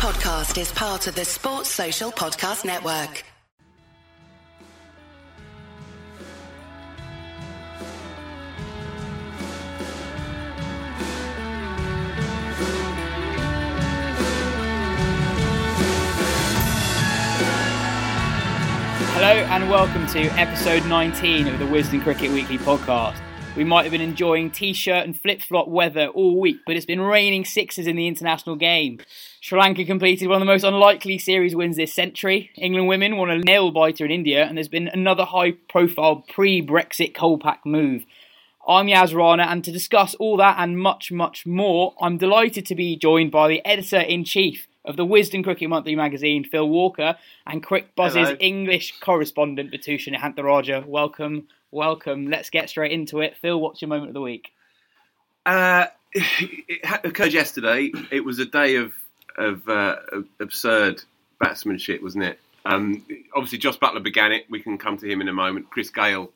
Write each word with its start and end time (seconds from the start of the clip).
podcast 0.00 0.58
is 0.58 0.72
part 0.72 1.06
of 1.08 1.14
the 1.14 1.26
Sports 1.26 1.68
Social 1.68 2.10
Podcast 2.10 2.64
Network. 2.64 3.22
Hello 19.12 19.26
and 19.26 19.68
welcome 19.68 20.06
to 20.06 20.20
episode 20.40 20.82
19 20.86 21.46
of 21.46 21.58
the 21.58 21.66
Wisden 21.66 22.02
Cricket 22.02 22.30
Weekly 22.30 22.56
podcast. 22.56 23.20
We 23.54 23.64
might 23.64 23.82
have 23.82 23.92
been 23.92 24.00
enjoying 24.00 24.50
t 24.50 24.72
shirt 24.72 25.04
and 25.04 25.20
flip 25.20 25.42
flop 25.42 25.68
weather 25.68 26.06
all 26.06 26.40
week, 26.40 26.60
but 26.64 26.76
it's 26.76 26.86
been 26.86 27.02
raining 27.02 27.44
sixes 27.44 27.86
in 27.86 27.96
the 27.96 28.06
international 28.06 28.56
game. 28.56 29.00
Sri 29.42 29.58
Lanka 29.58 29.86
completed 29.86 30.28
one 30.28 30.36
of 30.36 30.40
the 30.40 30.52
most 30.52 30.64
unlikely 30.64 31.16
series 31.16 31.56
wins 31.56 31.76
this 31.76 31.94
century. 31.94 32.50
England 32.56 32.88
women 32.88 33.16
won 33.16 33.30
a 33.30 33.38
nail 33.38 33.70
biter 33.70 34.04
in 34.04 34.10
India, 34.10 34.44
and 34.44 34.54
there's 34.54 34.68
been 34.68 34.88
another 34.88 35.24
high 35.24 35.52
profile 35.52 36.22
pre 36.28 36.60
Brexit 36.60 37.14
Kolpak 37.14 37.60
move. 37.64 38.04
I'm 38.68 38.88
Yas 38.88 39.14
Rana, 39.14 39.44
and 39.44 39.64
to 39.64 39.72
discuss 39.72 40.14
all 40.16 40.36
that 40.36 40.56
and 40.58 40.78
much, 40.78 41.10
much 41.10 41.46
more, 41.46 41.94
I'm 42.02 42.18
delighted 42.18 42.66
to 42.66 42.74
be 42.74 42.96
joined 42.96 43.30
by 43.30 43.48
the 43.48 43.64
editor 43.64 43.98
in 43.98 44.24
chief 44.24 44.68
of 44.84 44.98
the 44.98 45.06
Wisden 45.06 45.42
Cricket 45.42 45.70
Monthly 45.70 45.96
magazine, 45.96 46.44
Phil 46.44 46.68
Walker, 46.68 47.16
and 47.46 47.62
Cricbuzz's 47.62 48.16
Hello. 48.16 48.36
English 48.40 49.00
correspondent, 49.00 49.72
Vithushan 49.72 50.14
Ehantharajah. 50.14 50.84
Welcome, 50.86 51.48
welcome. 51.70 52.28
Let's 52.28 52.50
get 52.50 52.68
straight 52.68 52.92
into 52.92 53.20
it. 53.20 53.38
Phil, 53.38 53.58
what's 53.58 53.80
your 53.80 53.88
moment 53.88 54.10
of 54.10 54.14
the 54.14 54.20
week? 54.20 54.52
Uh, 55.46 55.86
it 56.12 57.04
occurred 57.04 57.32
yesterday. 57.32 57.90
It 58.10 58.22
was 58.22 58.38
a 58.38 58.44
day 58.44 58.76
of 58.76 58.92
of 59.40 59.68
uh, 59.68 59.96
absurd 60.38 61.02
batsmanship, 61.38 62.02
wasn't 62.02 62.24
it? 62.24 62.38
Um, 62.64 63.04
obviously, 63.34 63.58
Jos 63.58 63.78
Buttler 63.78 64.02
began 64.02 64.32
it. 64.32 64.44
We 64.50 64.60
can 64.60 64.78
come 64.78 64.96
to 64.98 65.10
him 65.10 65.20
in 65.20 65.28
a 65.28 65.32
moment. 65.32 65.70
Chris 65.70 65.90
Gayle 65.90 66.30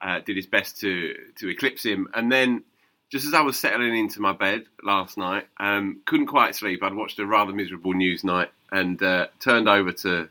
uh, 0.00 0.20
did 0.20 0.36
his 0.36 0.46
best 0.46 0.80
to 0.80 1.14
to 1.36 1.48
eclipse 1.48 1.84
him, 1.84 2.08
and 2.14 2.32
then 2.32 2.64
just 3.10 3.26
as 3.26 3.34
I 3.34 3.40
was 3.40 3.58
settling 3.58 3.96
into 3.96 4.20
my 4.20 4.32
bed 4.32 4.64
last 4.82 5.16
night, 5.16 5.46
um, 5.58 6.00
couldn't 6.04 6.26
quite 6.26 6.54
sleep. 6.54 6.82
I'd 6.82 6.94
watched 6.94 7.18
a 7.18 7.26
rather 7.26 7.52
miserable 7.52 7.94
news 7.94 8.22
night 8.22 8.50
and 8.70 9.02
uh, 9.02 9.28
turned 9.40 9.68
over 9.68 9.92
to 9.92 10.28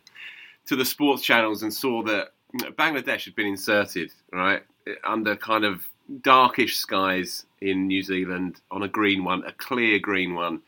to 0.68 0.76
the 0.76 0.86
sports 0.86 1.24
channels 1.24 1.64
and 1.64 1.74
saw 1.74 2.04
that 2.04 2.34
Bangladesh 2.56 3.26
had 3.26 3.36
been 3.36 3.48
inserted 3.48 4.12
right 4.32 4.64
under 5.04 5.36
kind 5.36 5.66
of 5.66 5.88
darkish 6.22 6.78
skies 6.78 7.46
in 7.62 7.88
New 7.88 8.04
Zealand 8.04 8.62
on 8.72 8.84
a 8.84 8.88
green 8.88 9.24
one, 9.24 9.44
a 9.46 9.52
clear 9.52 10.00
green 10.00 10.36
one. 10.36 10.62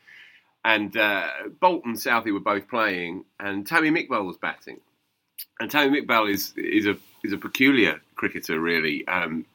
And 0.64 0.96
uh, 0.96 1.26
Bolt 1.60 1.84
and 1.84 1.96
Southee 1.96 2.32
were 2.32 2.40
both 2.40 2.68
playing, 2.68 3.24
and 3.38 3.66
Tamim 3.66 3.98
Iqbal 3.98 4.26
was 4.26 4.36
batting. 4.36 4.80
And 5.58 5.70
Tamim 5.70 6.02
Iqbal 6.02 6.30
is 6.30 6.52
is 6.56 6.86
a 6.86 6.96
is 7.24 7.32
a 7.32 7.38
peculiar 7.38 8.00
cricketer, 8.14 8.60
really, 8.60 9.06
um, 9.08 9.46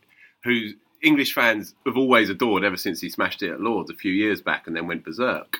who 0.43 0.71
English 1.01 1.33
fans 1.33 1.75
have 1.85 1.97
always 1.97 2.29
adored 2.29 2.63
ever 2.63 2.77
since 2.77 3.01
he 3.01 3.09
smashed 3.09 3.43
it 3.43 3.51
at 3.51 3.61
Lords 3.61 3.91
a 3.91 3.95
few 3.95 4.11
years 4.11 4.41
back 4.41 4.65
and 4.65 4.75
then 4.75 4.87
went 4.87 5.05
berserk. 5.05 5.59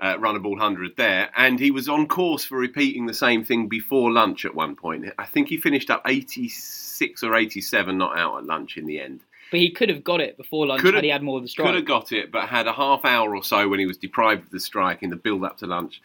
Uh, 0.00 0.16
run 0.18 0.36
a 0.36 0.40
ball 0.40 0.58
hundred 0.58 0.96
there, 0.96 1.30
and 1.36 1.58
he 1.58 1.70
was 1.70 1.88
on 1.88 2.06
course 2.06 2.44
for 2.44 2.58
repeating 2.58 3.06
the 3.06 3.14
same 3.14 3.44
thing 3.44 3.68
before 3.68 4.10
lunch 4.10 4.44
at 4.44 4.54
one 4.54 4.74
point. 4.74 5.06
I 5.18 5.24
think 5.24 5.48
he 5.48 5.56
finished 5.56 5.88
up 5.88 6.02
eighty 6.06 6.48
six 6.48 7.22
or 7.22 7.34
eighty 7.36 7.60
seven 7.60 7.96
not 7.96 8.18
out 8.18 8.38
at 8.38 8.44
lunch 8.44 8.76
in 8.76 8.86
the 8.86 9.00
end. 9.00 9.20
But 9.50 9.60
he 9.60 9.70
could 9.70 9.88
have 9.88 10.02
got 10.02 10.20
it 10.20 10.36
before 10.36 10.66
lunch 10.66 10.82
Could 10.82 10.94
had 10.94 11.04
he 11.04 11.10
had 11.10 11.22
more 11.22 11.36
of 11.36 11.42
the 11.42 11.48
strike. 11.48 11.66
Could 11.66 11.76
have 11.76 11.84
got 11.84 12.12
it, 12.12 12.32
but 12.32 12.48
had 12.48 12.66
a 12.66 12.72
half 12.72 13.04
hour 13.04 13.34
or 13.34 13.44
so 13.44 13.68
when 13.68 13.78
he 13.78 13.86
was 13.86 13.96
deprived 13.96 14.44
of 14.44 14.50
the 14.50 14.60
strike 14.60 15.02
in 15.02 15.10
the 15.10 15.16
build 15.16 15.44
up 15.44 15.58
to 15.58 15.66
lunch. 15.66 16.00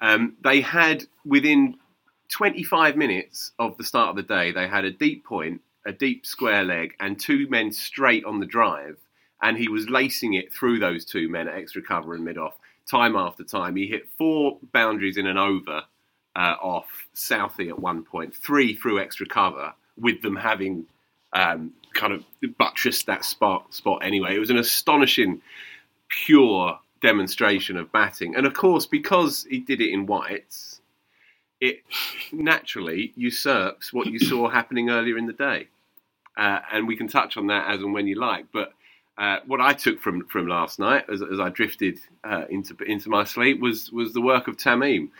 Um, 0.00 0.36
they 0.42 0.60
had 0.60 1.04
within 1.24 1.76
25 2.28 2.96
minutes 2.96 3.52
of 3.58 3.76
the 3.76 3.84
start 3.84 4.10
of 4.10 4.16
the 4.16 4.22
day, 4.22 4.52
they 4.52 4.68
had 4.68 4.84
a 4.84 4.90
deep 4.90 5.24
point, 5.24 5.60
a 5.86 5.92
deep 5.92 6.26
square 6.26 6.64
leg, 6.64 6.94
and 7.00 7.18
two 7.18 7.48
men 7.48 7.72
straight 7.72 8.24
on 8.24 8.40
the 8.40 8.46
drive. 8.46 8.96
And 9.42 9.58
he 9.58 9.68
was 9.68 9.88
lacing 9.90 10.34
it 10.34 10.52
through 10.52 10.78
those 10.78 11.04
two 11.04 11.28
men 11.28 11.48
at 11.48 11.56
extra 11.56 11.82
cover 11.82 12.14
and 12.14 12.24
mid 12.24 12.38
off, 12.38 12.54
time 12.90 13.16
after 13.16 13.44
time. 13.44 13.76
He 13.76 13.86
hit 13.86 14.08
four 14.16 14.58
boundaries 14.72 15.16
in 15.16 15.26
an 15.26 15.36
over 15.36 15.82
uh, 16.36 16.56
off 16.60 17.06
Southee 17.14 17.68
at 17.68 17.78
one 17.78 18.04
point, 18.04 18.34
three 18.34 18.74
through 18.74 19.00
extra 19.00 19.26
cover, 19.26 19.72
with 19.96 20.22
them 20.22 20.36
having 20.36 20.86
um, 21.34 21.72
kind 21.94 22.12
of 22.12 22.24
buttressed 22.58 23.06
that 23.06 23.24
spot 23.24 23.72
spot 23.74 24.04
anyway. 24.04 24.34
It 24.34 24.38
was 24.38 24.50
an 24.50 24.58
astonishing, 24.58 25.40
pure 26.08 26.78
demonstration 27.02 27.76
of 27.76 27.92
batting, 27.92 28.34
and 28.34 28.46
of 28.46 28.54
course, 28.54 28.86
because 28.86 29.46
he 29.48 29.58
did 29.58 29.80
it 29.80 29.92
in 29.92 30.06
whites, 30.06 30.80
it 31.60 31.82
naturally 32.32 33.12
usurps 33.16 33.92
what 33.92 34.06
you 34.06 34.18
saw 34.18 34.48
happening 34.60 34.90
earlier 34.90 35.16
in 35.18 35.26
the 35.26 35.32
day, 35.32 35.68
uh, 36.36 36.60
and 36.72 36.86
we 36.86 36.96
can 36.96 37.08
touch 37.08 37.36
on 37.36 37.46
that 37.48 37.68
as 37.72 37.80
and 37.80 37.92
when 37.92 38.06
you 38.06 38.18
like. 38.18 38.46
But 38.52 38.72
uh, 39.16 39.38
what 39.46 39.60
I 39.60 39.72
took 39.72 40.00
from 40.00 40.26
from 40.26 40.46
last 40.48 40.78
night, 40.78 41.04
as, 41.12 41.22
as 41.22 41.40
I 41.40 41.48
drifted 41.48 41.98
uh, 42.24 42.44
into 42.50 42.76
into 42.84 43.08
my 43.08 43.24
sleep, 43.24 43.60
was 43.60 43.90
was 43.92 44.12
the 44.12 44.20
work 44.20 44.48
of 44.48 44.56
Tamim. 44.56 45.10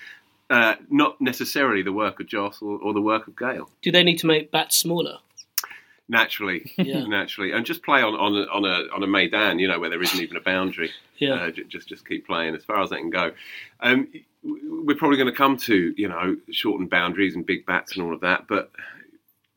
Uh, 0.50 0.74
not 0.90 1.18
necessarily 1.22 1.82
the 1.82 1.92
work 1.92 2.20
of 2.20 2.26
Jos 2.26 2.60
or, 2.60 2.78
or 2.78 2.92
the 2.92 3.00
work 3.00 3.26
of 3.26 3.34
Gayle. 3.34 3.70
Do 3.80 3.90
they 3.90 4.02
need 4.02 4.18
to 4.18 4.26
make 4.26 4.50
bats 4.50 4.76
smaller? 4.76 5.18
Naturally, 6.08 6.70
Yeah. 6.76 7.06
naturally, 7.06 7.52
and 7.52 7.64
just 7.64 7.82
play 7.82 8.02
on 8.02 8.14
on 8.14 8.34
a, 8.36 8.42
on 8.52 8.64
a 8.66 8.94
on 8.94 9.02
a 9.02 9.06
maidan, 9.06 9.58
you 9.58 9.66
know, 9.68 9.80
where 9.80 9.88
there 9.88 10.02
isn't 10.02 10.20
even 10.20 10.36
a 10.36 10.40
boundary. 10.40 10.90
Yeah. 11.16 11.34
Uh, 11.34 11.50
j- 11.50 11.64
just 11.64 11.88
just 11.88 12.06
keep 12.06 12.26
playing 12.26 12.54
as 12.54 12.62
far 12.62 12.82
as 12.82 12.90
they 12.90 12.98
can 12.98 13.08
go. 13.08 13.32
Um, 13.80 14.08
we're 14.42 14.96
probably 14.96 15.16
going 15.16 15.30
to 15.30 15.36
come 15.36 15.56
to 15.56 15.94
you 15.96 16.08
know 16.08 16.36
shortened 16.50 16.90
boundaries 16.90 17.34
and 17.36 17.46
big 17.46 17.64
bats 17.64 17.96
and 17.96 18.04
all 18.04 18.12
of 18.12 18.20
that, 18.20 18.46
but 18.48 18.70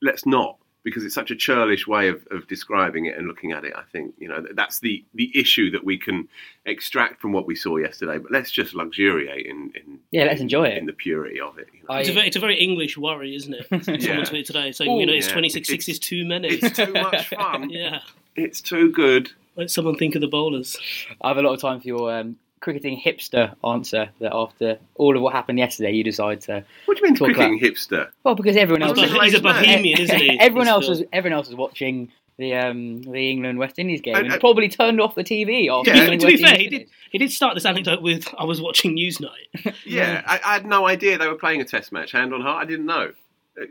let's 0.02 0.25
not 0.25 0.58
because 0.84 1.04
it's 1.04 1.16
such 1.16 1.32
a 1.32 1.36
churlish 1.36 1.86
way 1.86 2.08
of, 2.08 2.26
of 2.32 2.48
describing 2.48 3.06
it 3.08 3.18
and 3.18 3.28
looking 3.28 3.52
at 3.52 3.66
it. 3.66 3.74
I 3.76 3.84
think 3.92 4.14
you 4.18 4.28
know 4.30 4.46
that's 4.54 4.80
the 4.80 5.04
the 5.14 5.32
issue 5.38 5.70
that 5.72 5.84
we 5.84 5.98
can 5.98 6.28
extract 6.66 7.22
from 7.22 7.32
what 7.34 7.46
we 7.46 7.56
saw 7.56 7.78
yesterday. 7.78 8.18
But 8.18 8.32
let's 8.32 8.52
just 8.52 8.74
luxuriate 8.74 9.46
in, 9.46 9.72
in 9.76 10.00
Yeah, 10.12 10.26
let's 10.26 10.42
enjoy 10.42 10.66
it. 10.68 10.78
in 10.78 10.86
the 10.86 10.94
purity 10.94 11.40
of 11.42 11.58
it. 11.58 11.68
You 11.74 11.80
know? 11.82 11.96
I- 11.96 12.00
It's 12.02 12.10
a, 12.10 12.14
very, 12.14 12.28
it's 12.28 12.36
a 12.36 12.40
very 12.42 12.56
English 12.60 12.98
worry, 12.98 13.36
isn't 13.36 13.54
it? 13.54 13.68
Someone 13.86 14.02
Yeah. 14.02 14.22
tweeted 14.22 14.46
today 14.46 14.72
saying, 14.72 14.92
Ooh. 14.92 15.00
you 15.00 15.06
know, 15.06 15.14
it's 15.14 15.28
Yeah. 15.28 15.34
26 15.34 15.70
It's- 15.70 15.86
sixes 15.86 16.00
too 16.00 16.26
many. 16.26 16.48
It's 16.50 16.76
too 16.78 16.92
much 16.94 17.28
fun. 17.36 17.70
yeah. 17.70 18.00
It's 18.36 18.62
too 18.62 18.92
good. 18.92 19.32
Let 19.56 19.72
someone 19.72 19.96
think 19.96 20.14
of 20.16 20.22
the 20.22 20.28
bowlers. 20.28 20.78
I 21.22 21.30
have 21.30 21.38
a 21.38 21.42
lot 21.42 21.54
of 21.54 21.59
time 21.62 21.80
for 21.82 21.88
your 21.88 22.12
um, 22.16 22.38
cricketing 22.59 23.00
hipster 23.03 23.56
answer 23.63 24.09
that 24.19 24.34
after 24.34 24.78
all 24.95 25.16
of 25.16 25.22
what 25.22 25.34
happened 25.34 25.59
yesterday, 25.59 25.91
you 25.91 26.03
decide 26.03 26.41
to. 26.41 26.63
What 26.85 26.97
do 26.97 27.01
you 27.03 27.09
mean 27.09 27.16
Talk 27.16 27.28
cricketing 27.34 27.59
hipster? 27.59 28.09
Well, 28.23 28.35
because 28.35 28.56
everyone 28.57 28.84
else. 28.84 28.97
a 28.97 29.01
He's 29.07 29.16
a, 29.16 29.23
he's 29.23 29.34
a 29.35 29.41
bohemian, 29.41 30.00
isn't 30.01 30.18
he? 30.19 30.38
everyone 30.40 30.67
else 30.67 30.85
the- 30.85 30.91
was 30.91 31.03
everyone 31.13 31.38
else 31.38 31.47
was 31.47 31.56
watching 31.56 32.12
the 32.38 32.53
um, 32.56 33.01
the 33.01 33.31
England 33.31 33.57
West 33.59 33.79
Indies 33.79 34.01
game 34.01 34.16
And- 34.16 34.25
and, 34.25 34.34
and- 34.34 34.41
probably 34.41 34.69
turned 34.69 35.01
off 35.01 35.16
the 35.16 35.23
TV 35.23 35.69
after 35.69 35.90
Yeah. 35.91 36.01
England 36.01 36.22
to 36.22 36.28
be 36.28 36.34
West 36.34 36.46
fair, 36.46 36.57
he 36.57 36.67
did, 36.69 36.90
he 37.12 37.17
did 37.17 37.31
start 37.31 37.56
this 37.56 37.66
anecdote 37.66 38.01
with, 38.01 38.28
I 38.38 38.44
was 38.44 38.62
watching 38.62 38.96
Newsnight. 38.96 39.73
Yeah, 39.85 40.22
I, 40.28 40.40
I 40.46 40.53
had 40.53 40.66
no 40.66 40.85
idea 40.88 41.17
they 41.17 41.28
were 41.28 41.35
playing 41.35 41.62
a 41.62 41.66
test 41.66 41.91
match, 41.91 42.12
hand 42.12 42.34
on 42.34 42.41
heart. 42.41 42.63
I 42.63 42.66
didn't 42.69 42.85
know. 42.85 43.12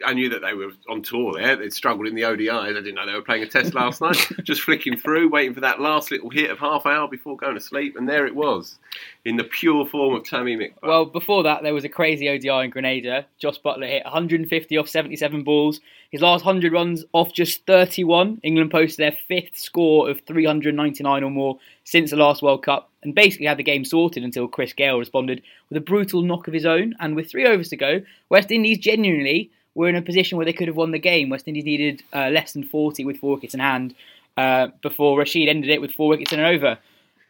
I 0.05 0.15
knew 0.15 0.29
that 0.31 0.43
they 0.43 0.53
were 0.53 0.73
on 0.89 1.03
tour 1.03 1.35
there. 1.35 1.55
They'd 1.55 1.73
struggled 1.73 2.09
in 2.09 2.17
the 2.17 2.23
ODIs. 2.23 2.51
I 2.51 2.73
didn't 2.73 2.97
know 2.97 3.07
they 3.07 3.13
were 3.13 3.23
playing 3.23 3.45
a 3.45 3.47
test 3.47 3.73
last 3.73 4.01
night. 4.01 4.17
Just 4.43 4.63
flicking 4.63 4.97
through, 4.97 5.29
waiting 5.29 5.55
for 5.55 5.61
that 5.61 5.81
last 5.81 6.11
little 6.11 6.29
hit 6.29 6.51
of 6.51 6.59
half 6.59 6.87
hour 6.87 7.07
before 7.07 7.37
going 7.37 7.55
to 7.55 7.61
sleep, 7.61 7.97
and 7.97 8.09
there 8.09 8.27
it 8.27 8.35
was, 8.35 8.79
in 9.25 9.37
the 9.37 9.45
pure 9.45 9.87
form 9.87 10.17
of 10.17 10.25
Tamim 10.25 10.59
Iqbal. 10.59 10.83
Well, 10.83 11.05
before 11.05 11.45
that, 11.45 11.63
there 11.63 11.75
was 11.75 11.85
a 11.85 11.89
crazy 11.89 12.29
ODI 12.29 12.65
in 12.65 12.71
Grenada. 12.71 13.27
Jos 13.39 13.59
Buttler 13.59 13.89
hit 13.89 14.05
150 14.05 14.77
off 14.77 14.89
77 14.89 15.45
balls. 15.45 15.81
His 16.11 16.21
last 16.21 16.45
100 16.45 16.73
runs 16.73 17.05
off 17.13 17.33
just 17.33 17.65
31. 17.67 18.41
England 18.43 18.73
posted 18.73 18.99
their 18.99 19.19
fifth 19.29 19.57
score 19.57 20.11
of 20.11 20.21
399 20.23 21.23
or 21.23 21.31
more 21.31 21.59
since 21.85 22.11
the 22.11 22.17
last 22.17 22.43
World 22.43 22.65
Cup 22.65 22.91
and 23.03 23.15
basically 23.15 23.47
had 23.47 23.59
the 23.59 23.63
game 23.63 23.85
sorted 23.85 24.25
until 24.25 24.49
Chris 24.49 24.73
Gayle 24.73 24.99
responded 24.99 25.43
with 25.69 25.77
a 25.77 25.81
brutal 25.81 26.23
knock 26.23 26.49
of 26.49 26.55
his 26.55 26.67
own. 26.67 26.95
And 26.99 27.15
with 27.15 27.31
three 27.31 27.47
overs 27.47 27.69
to 27.69 27.77
go, 27.77 28.03
West 28.29 28.51
Indies 28.51 28.79
genuinely 28.79 29.51
were 29.77 29.89
in 29.89 29.95
a 29.95 30.03
position 30.03 30.39
where 30.39 30.47
they 30.47 30.55
could 30.55 30.69
have 30.69 30.77
won 30.77 30.91
the 30.91 30.99
game. 30.99 31.29
West 31.29 31.47
Indies 31.47 31.65
needed 31.65 32.03
uh, 32.13 32.31
less 32.31 32.53
than 32.53 32.65
40 32.65 33.05
with 33.05 33.19
four 33.19 33.35
wickets 33.35 33.53
in 33.53 33.61
hand 33.61 33.95
uh, 34.37 34.69
before 34.81 35.19
Rashid 35.19 35.49
ended 35.49 35.71
it 35.71 35.83
with 35.83 35.93
four 35.93 36.09
wickets 36.09 36.33
in 36.33 36.41
an 36.41 36.47
over. 36.47 36.79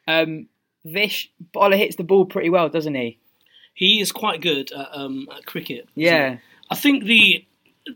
Um, 0.06 0.46
Vish, 0.84 1.28
Buttler 1.52 1.76
hits 1.76 1.96
the 1.96 2.04
ball 2.04 2.24
pretty 2.24 2.48
well, 2.48 2.68
doesn't 2.68 2.94
he? 2.94 3.18
He 3.74 4.00
is 4.00 4.12
quite 4.12 4.40
good 4.40 4.70
at, 4.70 4.88
um, 4.92 5.28
at 5.36 5.44
cricket. 5.44 5.88
Yeah. 5.96 6.38
I 6.70 6.76
think 6.76 7.04
the 7.04 7.44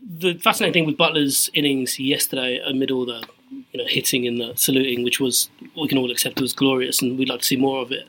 the 0.01 0.35
fascinating 0.35 0.73
thing 0.73 0.85
with 0.85 0.97
Buttler's 0.97 1.49
innings 1.53 1.99
yesterday, 1.99 2.61
amid 2.65 2.91
all 2.91 3.05
the 3.05 3.23
you 3.71 3.79
know 3.79 3.85
hitting 3.87 4.27
and 4.27 4.39
the 4.39 4.53
saluting, 4.55 5.03
which 5.03 5.19
was 5.19 5.49
we 5.77 5.87
can 5.87 5.97
all 5.97 6.11
accept 6.11 6.39
was 6.39 6.53
glorious, 6.53 7.01
and 7.01 7.17
we'd 7.17 7.29
like 7.29 7.39
to 7.39 7.45
see 7.45 7.57
more 7.57 7.81
of 7.81 7.91
it, 7.91 8.07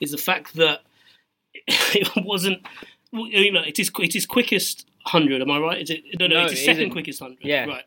is 0.00 0.12
the 0.12 0.18
fact 0.18 0.54
that 0.54 0.80
it 1.66 2.08
wasn't. 2.24 2.62
You 3.12 3.52
know, 3.52 3.62
it 3.62 3.78
is 3.78 3.90
it 3.98 4.16
is 4.16 4.26
quickest 4.26 4.86
hundred. 5.06 5.42
Am 5.42 5.50
I 5.50 5.58
right? 5.58 5.82
Is 5.82 5.90
it 5.90 6.02
no 6.18 6.26
no? 6.26 6.34
No, 6.36 6.42
it's 6.44 6.52
his 6.52 6.60
it 6.60 6.64
second 6.64 6.80
isn't. 6.82 6.90
quickest 6.92 7.20
hundred. 7.20 7.38
Yeah. 7.42 7.64
right. 7.66 7.84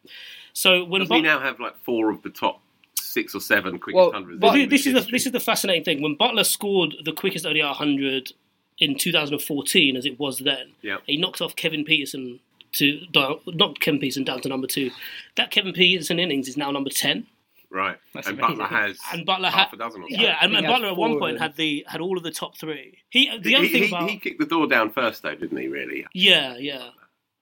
So 0.53 0.83
when 0.83 1.01
Does 1.01 1.09
we 1.09 1.21
now 1.21 1.39
have 1.39 1.59
like 1.59 1.77
four 1.83 2.09
of 2.09 2.21
the 2.23 2.29
top 2.29 2.61
six 2.99 3.35
or 3.35 3.41
seven 3.41 3.77
quickest 3.79 3.95
Well, 3.95 4.11
hundreds? 4.11 4.39
but 4.39 4.47
Well, 4.53 4.61
in 4.61 4.69
this 4.69 4.85
is 4.87 4.93
the 4.93 5.01
this 5.11 5.25
is 5.25 5.31
the 5.31 5.39
fascinating 5.39 5.83
thing. 5.83 6.01
When 6.01 6.15
Buttler 6.17 6.45
scored 6.45 6.95
the 7.03 7.11
quickest 7.11 7.45
ODI 7.45 7.61
100 7.63 8.33
in 8.79 8.97
2014 8.97 9.95
as 9.95 10.05
it 10.05 10.19
was 10.19 10.39
then. 10.39 10.71
Yeah. 10.81 10.97
He 11.05 11.17
knocked 11.17 11.41
off 11.41 11.55
Kevin 11.55 11.83
Pietersen 11.83 12.39
to 12.73 12.99
down, 13.11 13.39
knocked 13.47 13.79
Kevin 13.79 13.99
Pietersen 13.99 14.23
down 14.25 14.41
to 14.41 14.49
number 14.49 14.67
two. 14.67 14.91
That 15.35 15.51
Kevin 15.51 15.73
Pietersen 15.73 16.19
innings 16.19 16.47
is 16.47 16.57
now 16.57 16.69
number 16.71 16.89
ten. 16.89 17.25
Right. 17.69 17.97
That's 18.13 18.27
and 18.27 18.39
amazing. 18.39 18.57
Buttler 18.59 18.69
has 18.69 18.97
And 19.11 19.27
Buttler 19.27 19.49
half 19.49 19.71
had 19.71 19.73
a 19.73 19.77
dozen 19.83 20.01
or 20.03 20.07
yeah, 20.09 20.37
and, 20.41 20.55
and 20.55 20.65
Buttler 20.65 20.87
at 20.91 20.95
one 20.95 21.19
point 21.19 21.39
had 21.39 21.55
the 21.57 21.85
had 21.87 21.99
all 22.01 22.17
of 22.17 22.23
the 22.23 22.31
top 22.31 22.55
three. 22.55 22.97
He 23.09 23.29
the 23.39 23.55
other 23.55 23.65
he, 23.65 23.71
thing 23.71 23.83
he- 23.83 23.89
about 23.89 24.09
he 24.09 24.17
kicked 24.19 24.39
the 24.39 24.45
door 24.45 24.67
down 24.67 24.89
first, 24.91 25.21
though, 25.23 25.35
didn't 25.35 25.57
he? 25.57 25.67
Really, 25.67 26.05
yeah 26.13 26.55
yeah 26.57 26.89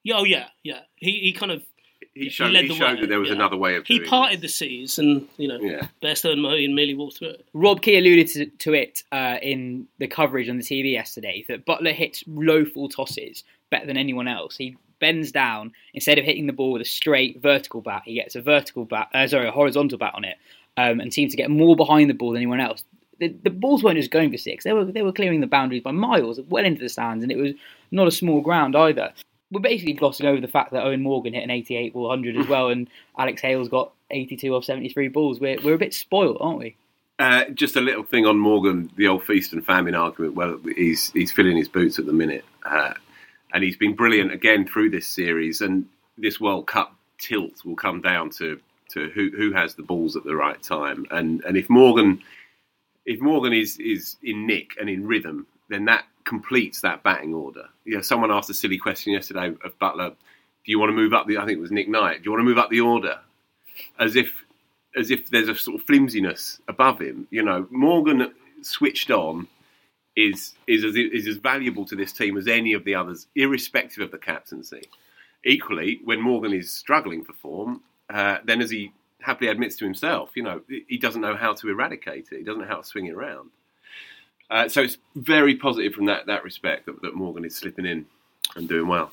yeah 0.06 0.16
oh 0.18 0.24
yeah 0.24 0.46
yeah 0.62 0.80
he 0.96 1.18
he 1.20 1.32
kind 1.32 1.50
of 1.52 1.62
he 2.14 2.24
He 2.24 2.28
showed, 2.30 2.52
led 2.52 2.64
he 2.64 2.68
the 2.68 2.74
showed 2.74 2.94
way, 2.94 3.00
that 3.00 3.08
there 3.08 3.18
was 3.18 3.28
yeah. 3.28 3.34
another 3.34 3.56
way 3.56 3.76
of 3.76 3.86
he 3.86 3.98
doing 3.98 4.08
parted 4.08 4.40
the 4.40 4.48
seas 4.48 4.98
and 4.98 5.26
you 5.36 5.48
know 5.48 5.58
Yeah, 5.60 5.88
Bairstow 6.02 6.32
and 6.32 6.42
Mahoney 6.42 6.68
merely 6.68 6.94
walked 6.94 7.18
through 7.18 7.30
it. 7.30 7.46
Rob 7.52 7.82
Key 7.82 7.98
alluded 7.98 8.28
to, 8.28 8.46
to 8.46 8.72
it 8.72 9.02
uh, 9.12 9.36
in 9.42 9.86
the 9.98 10.06
coverage 10.06 10.48
on 10.48 10.56
the 10.58 10.62
TV 10.62 10.92
yesterday 10.92 11.44
that 11.48 11.66
Buttler 11.66 11.92
hits 11.92 12.22
low 12.26 12.64
full 12.64 12.88
tosses 12.88 13.44
better 13.70 13.86
than 13.86 13.96
anyone 13.96 14.28
else. 14.28 14.56
He 14.56 14.76
bends 15.00 15.32
down 15.32 15.72
instead 15.92 16.18
of 16.18 16.24
hitting 16.24 16.46
the 16.46 16.52
ball 16.52 16.72
with 16.72 16.82
a 16.82 16.86
straight 16.86 17.42
vertical 17.42 17.80
bat, 17.80 18.02
he 18.04 18.14
gets 18.14 18.36
a 18.36 18.40
vertical 18.40 18.84
bat, 18.84 19.08
uh, 19.12 19.26
sorry, 19.26 19.48
a 19.48 19.50
horizontal 19.50 19.98
bat 19.98 20.14
on 20.14 20.24
it, 20.24 20.36
um, 20.76 21.00
and 21.00 21.12
seems 21.12 21.32
to 21.32 21.36
get 21.36 21.50
more 21.50 21.76
behind 21.76 22.08
the 22.08 22.14
ball 22.14 22.30
than 22.30 22.38
anyone 22.38 22.60
else. 22.60 22.84
The, 23.18 23.28
the 23.42 23.50
balls 23.50 23.82
weren't 23.82 23.98
just 23.98 24.10
going 24.10 24.30
for 24.30 24.36
six; 24.38 24.64
they 24.64 24.72
were 24.72 24.84
they 24.84 25.02
were 25.02 25.12
clearing 25.12 25.40
the 25.40 25.46
boundaries 25.46 25.82
by 25.82 25.90
miles, 25.90 26.38
well 26.48 26.64
into 26.64 26.82
the 26.82 26.88
stands, 26.88 27.22
and 27.22 27.32
it 27.32 27.38
was 27.38 27.52
not 27.90 28.06
a 28.06 28.10
small 28.10 28.40
ground 28.42 28.76
either. 28.76 29.12
We're 29.50 29.60
basically 29.60 29.92
glossing 29.92 30.26
over 30.26 30.40
the 30.40 30.48
fact 30.48 30.72
that 30.72 30.84
Eoin 30.84 31.02
Morgan 31.02 31.34
hit 31.34 31.44
an 31.44 31.50
88 31.50 31.92
ball 31.92 32.08
100 32.08 32.36
as 32.36 32.48
well, 32.48 32.68
and 32.68 32.88
Alex 33.16 33.40
Hales 33.42 33.68
got 33.68 33.92
82 34.10 34.54
off 34.54 34.64
73 34.64 35.08
balls. 35.08 35.40
We're 35.40 35.60
we're 35.62 35.74
a 35.74 35.78
bit 35.78 35.94
spoiled, 35.94 36.38
aren't 36.40 36.58
we? 36.58 36.76
Uh, 37.18 37.44
just 37.54 37.76
a 37.76 37.80
little 37.80 38.02
thing 38.02 38.26
on 38.26 38.38
Morgan, 38.38 38.90
the 38.96 39.08
old 39.08 39.24
feast 39.24 39.52
and 39.52 39.64
famine 39.64 39.94
argument. 39.94 40.34
Well, 40.34 40.58
he's 40.76 41.10
he's 41.12 41.32
filling 41.32 41.56
his 41.56 41.68
boots 41.68 41.98
at 41.98 42.06
the 42.06 42.12
minute, 42.12 42.44
uh, 42.64 42.92
and 43.54 43.64
he's 43.64 43.76
been 43.76 43.94
brilliant 43.94 44.32
again 44.32 44.66
through 44.66 44.90
this 44.90 45.06
series. 45.06 45.60
And 45.60 45.86
this 46.18 46.40
World 46.40 46.66
Cup 46.66 46.94
tilt 47.18 47.64
will 47.64 47.76
come 47.76 48.00
down 48.00 48.30
to 48.30 48.60
to 48.90 49.08
who 49.10 49.30
who 49.36 49.52
has 49.52 49.74
the 49.74 49.82
balls 49.82 50.16
at 50.16 50.24
the 50.24 50.36
right 50.36 50.62
time. 50.62 51.06
And 51.10 51.42
and 51.44 51.56
if 51.56 51.70
Morgan 51.70 52.22
if 53.06 53.20
Morgan 53.20 53.52
is 53.52 53.78
is 53.78 54.16
in 54.22 54.46
nick 54.46 54.72
and 54.78 54.90
in 54.90 55.06
rhythm, 55.06 55.46
then 55.68 55.84
that 55.86 56.04
completes 56.24 56.80
that 56.80 57.02
batting 57.02 57.34
order. 57.34 57.68
You 57.84 57.96
know, 57.96 58.02
someone 58.02 58.30
asked 58.30 58.50
a 58.50 58.54
silly 58.54 58.78
question 58.78 59.12
yesterday 59.12 59.54
of 59.64 59.78
Buttler. 59.78 60.10
Do 60.10 60.72
you 60.72 60.78
want 60.78 60.90
to 60.90 60.96
move 60.96 61.12
up 61.12 61.26
the? 61.26 61.38
I 61.38 61.46
think 61.46 61.58
it 61.58 61.60
was 61.60 61.70
Nick 61.70 61.88
Knight. 61.88 62.22
Do 62.22 62.24
you 62.26 62.30
want 62.32 62.40
to 62.40 62.48
move 62.48 62.58
up 62.58 62.70
the 62.70 62.80
order? 62.80 63.18
As 63.98 64.16
if 64.16 64.32
as 64.96 65.10
if 65.10 65.30
there's 65.30 65.48
a 65.48 65.54
sort 65.54 65.80
of 65.80 65.86
flimsiness 65.86 66.60
above 66.68 67.00
him. 67.00 67.28
You 67.30 67.42
know, 67.42 67.66
Morgan 67.70 68.32
switched 68.62 69.10
on 69.10 69.46
is 70.16 70.54
is 70.66 70.84
as, 70.84 70.96
is 70.96 71.28
as 71.28 71.36
valuable 71.36 71.84
to 71.84 71.94
this 71.94 72.12
team 72.12 72.36
as 72.36 72.48
any 72.48 72.72
of 72.72 72.84
the 72.84 72.94
others, 72.94 73.26
irrespective 73.36 74.02
of 74.02 74.10
the 74.10 74.18
captaincy. 74.18 74.88
Equally, 75.44 76.00
when 76.04 76.20
Morgan 76.20 76.52
is 76.52 76.72
struggling 76.72 77.22
for 77.22 77.34
form, 77.34 77.82
uh, 78.12 78.38
then 78.44 78.60
as 78.60 78.70
he 78.70 78.92
happily 79.20 79.48
admits 79.48 79.76
to 79.76 79.84
himself, 79.84 80.30
you 80.34 80.42
know, 80.42 80.62
he 80.88 80.98
doesn't 80.98 81.20
know 81.20 81.36
how 81.36 81.52
to 81.52 81.68
eradicate 81.68 82.28
it. 82.32 82.38
He 82.38 82.42
doesn't 82.42 82.62
know 82.62 82.66
how 82.66 82.80
to 82.80 82.84
swing 82.86 83.06
it 83.06 83.14
around. 83.14 83.50
Uh, 84.50 84.68
so 84.68 84.82
it's 84.82 84.98
very 85.16 85.56
positive 85.56 85.92
from 85.92 86.06
that 86.06 86.26
that 86.26 86.44
respect 86.44 86.86
that, 86.86 87.00
that 87.02 87.14
Morgan 87.14 87.44
is 87.44 87.56
slipping 87.56 87.86
in 87.86 88.06
and 88.54 88.68
doing 88.68 88.86
well. 88.88 89.10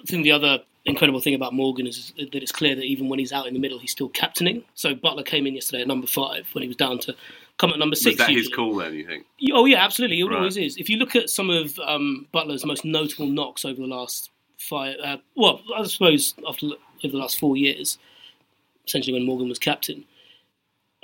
I 0.00 0.06
think 0.06 0.22
the 0.24 0.32
other 0.32 0.60
incredible 0.84 1.20
thing 1.20 1.34
about 1.34 1.52
Morgan 1.52 1.86
is 1.86 2.12
that 2.16 2.34
it's 2.34 2.52
clear 2.52 2.76
that 2.76 2.84
even 2.84 3.08
when 3.08 3.18
he's 3.18 3.32
out 3.32 3.46
in 3.48 3.54
the 3.54 3.58
middle, 3.60 3.78
he's 3.78 3.90
still 3.90 4.08
captaining. 4.10 4.62
So 4.74 4.94
Buttler 4.94 5.24
came 5.26 5.46
in 5.46 5.54
yesterday 5.54 5.82
at 5.82 5.88
number 5.88 6.06
five 6.06 6.46
when 6.52 6.62
he 6.62 6.68
was 6.68 6.76
down 6.76 6.98
to 7.00 7.16
come 7.58 7.70
at 7.72 7.78
number 7.78 7.96
six. 7.96 8.18
that 8.18 8.28
his 8.28 8.36
usually. 8.36 8.54
call 8.54 8.76
then? 8.76 8.94
You 8.94 9.06
think? 9.06 9.26
Oh 9.52 9.64
yeah, 9.64 9.82
absolutely. 9.84 10.20
It 10.20 10.24
Right. 10.26 10.36
always 10.36 10.56
is. 10.56 10.76
If 10.76 10.88
you 10.88 10.98
look 10.98 11.16
at 11.16 11.30
some 11.30 11.50
of 11.50 11.76
um, 11.80 12.28
Buttler's 12.32 12.64
most 12.64 12.84
notable 12.84 13.26
knocks 13.26 13.64
over 13.64 13.80
the 13.80 13.86
last 13.88 14.30
five, 14.58 14.94
uh, 15.02 15.16
well, 15.34 15.60
I 15.76 15.82
suppose 15.84 16.34
after 16.46 16.66
over 16.66 17.12
the 17.12 17.18
last 17.18 17.38
four 17.40 17.56
years, 17.56 17.98
essentially 18.86 19.14
when 19.14 19.26
Morgan 19.26 19.48
was 19.48 19.58
captain. 19.58 20.04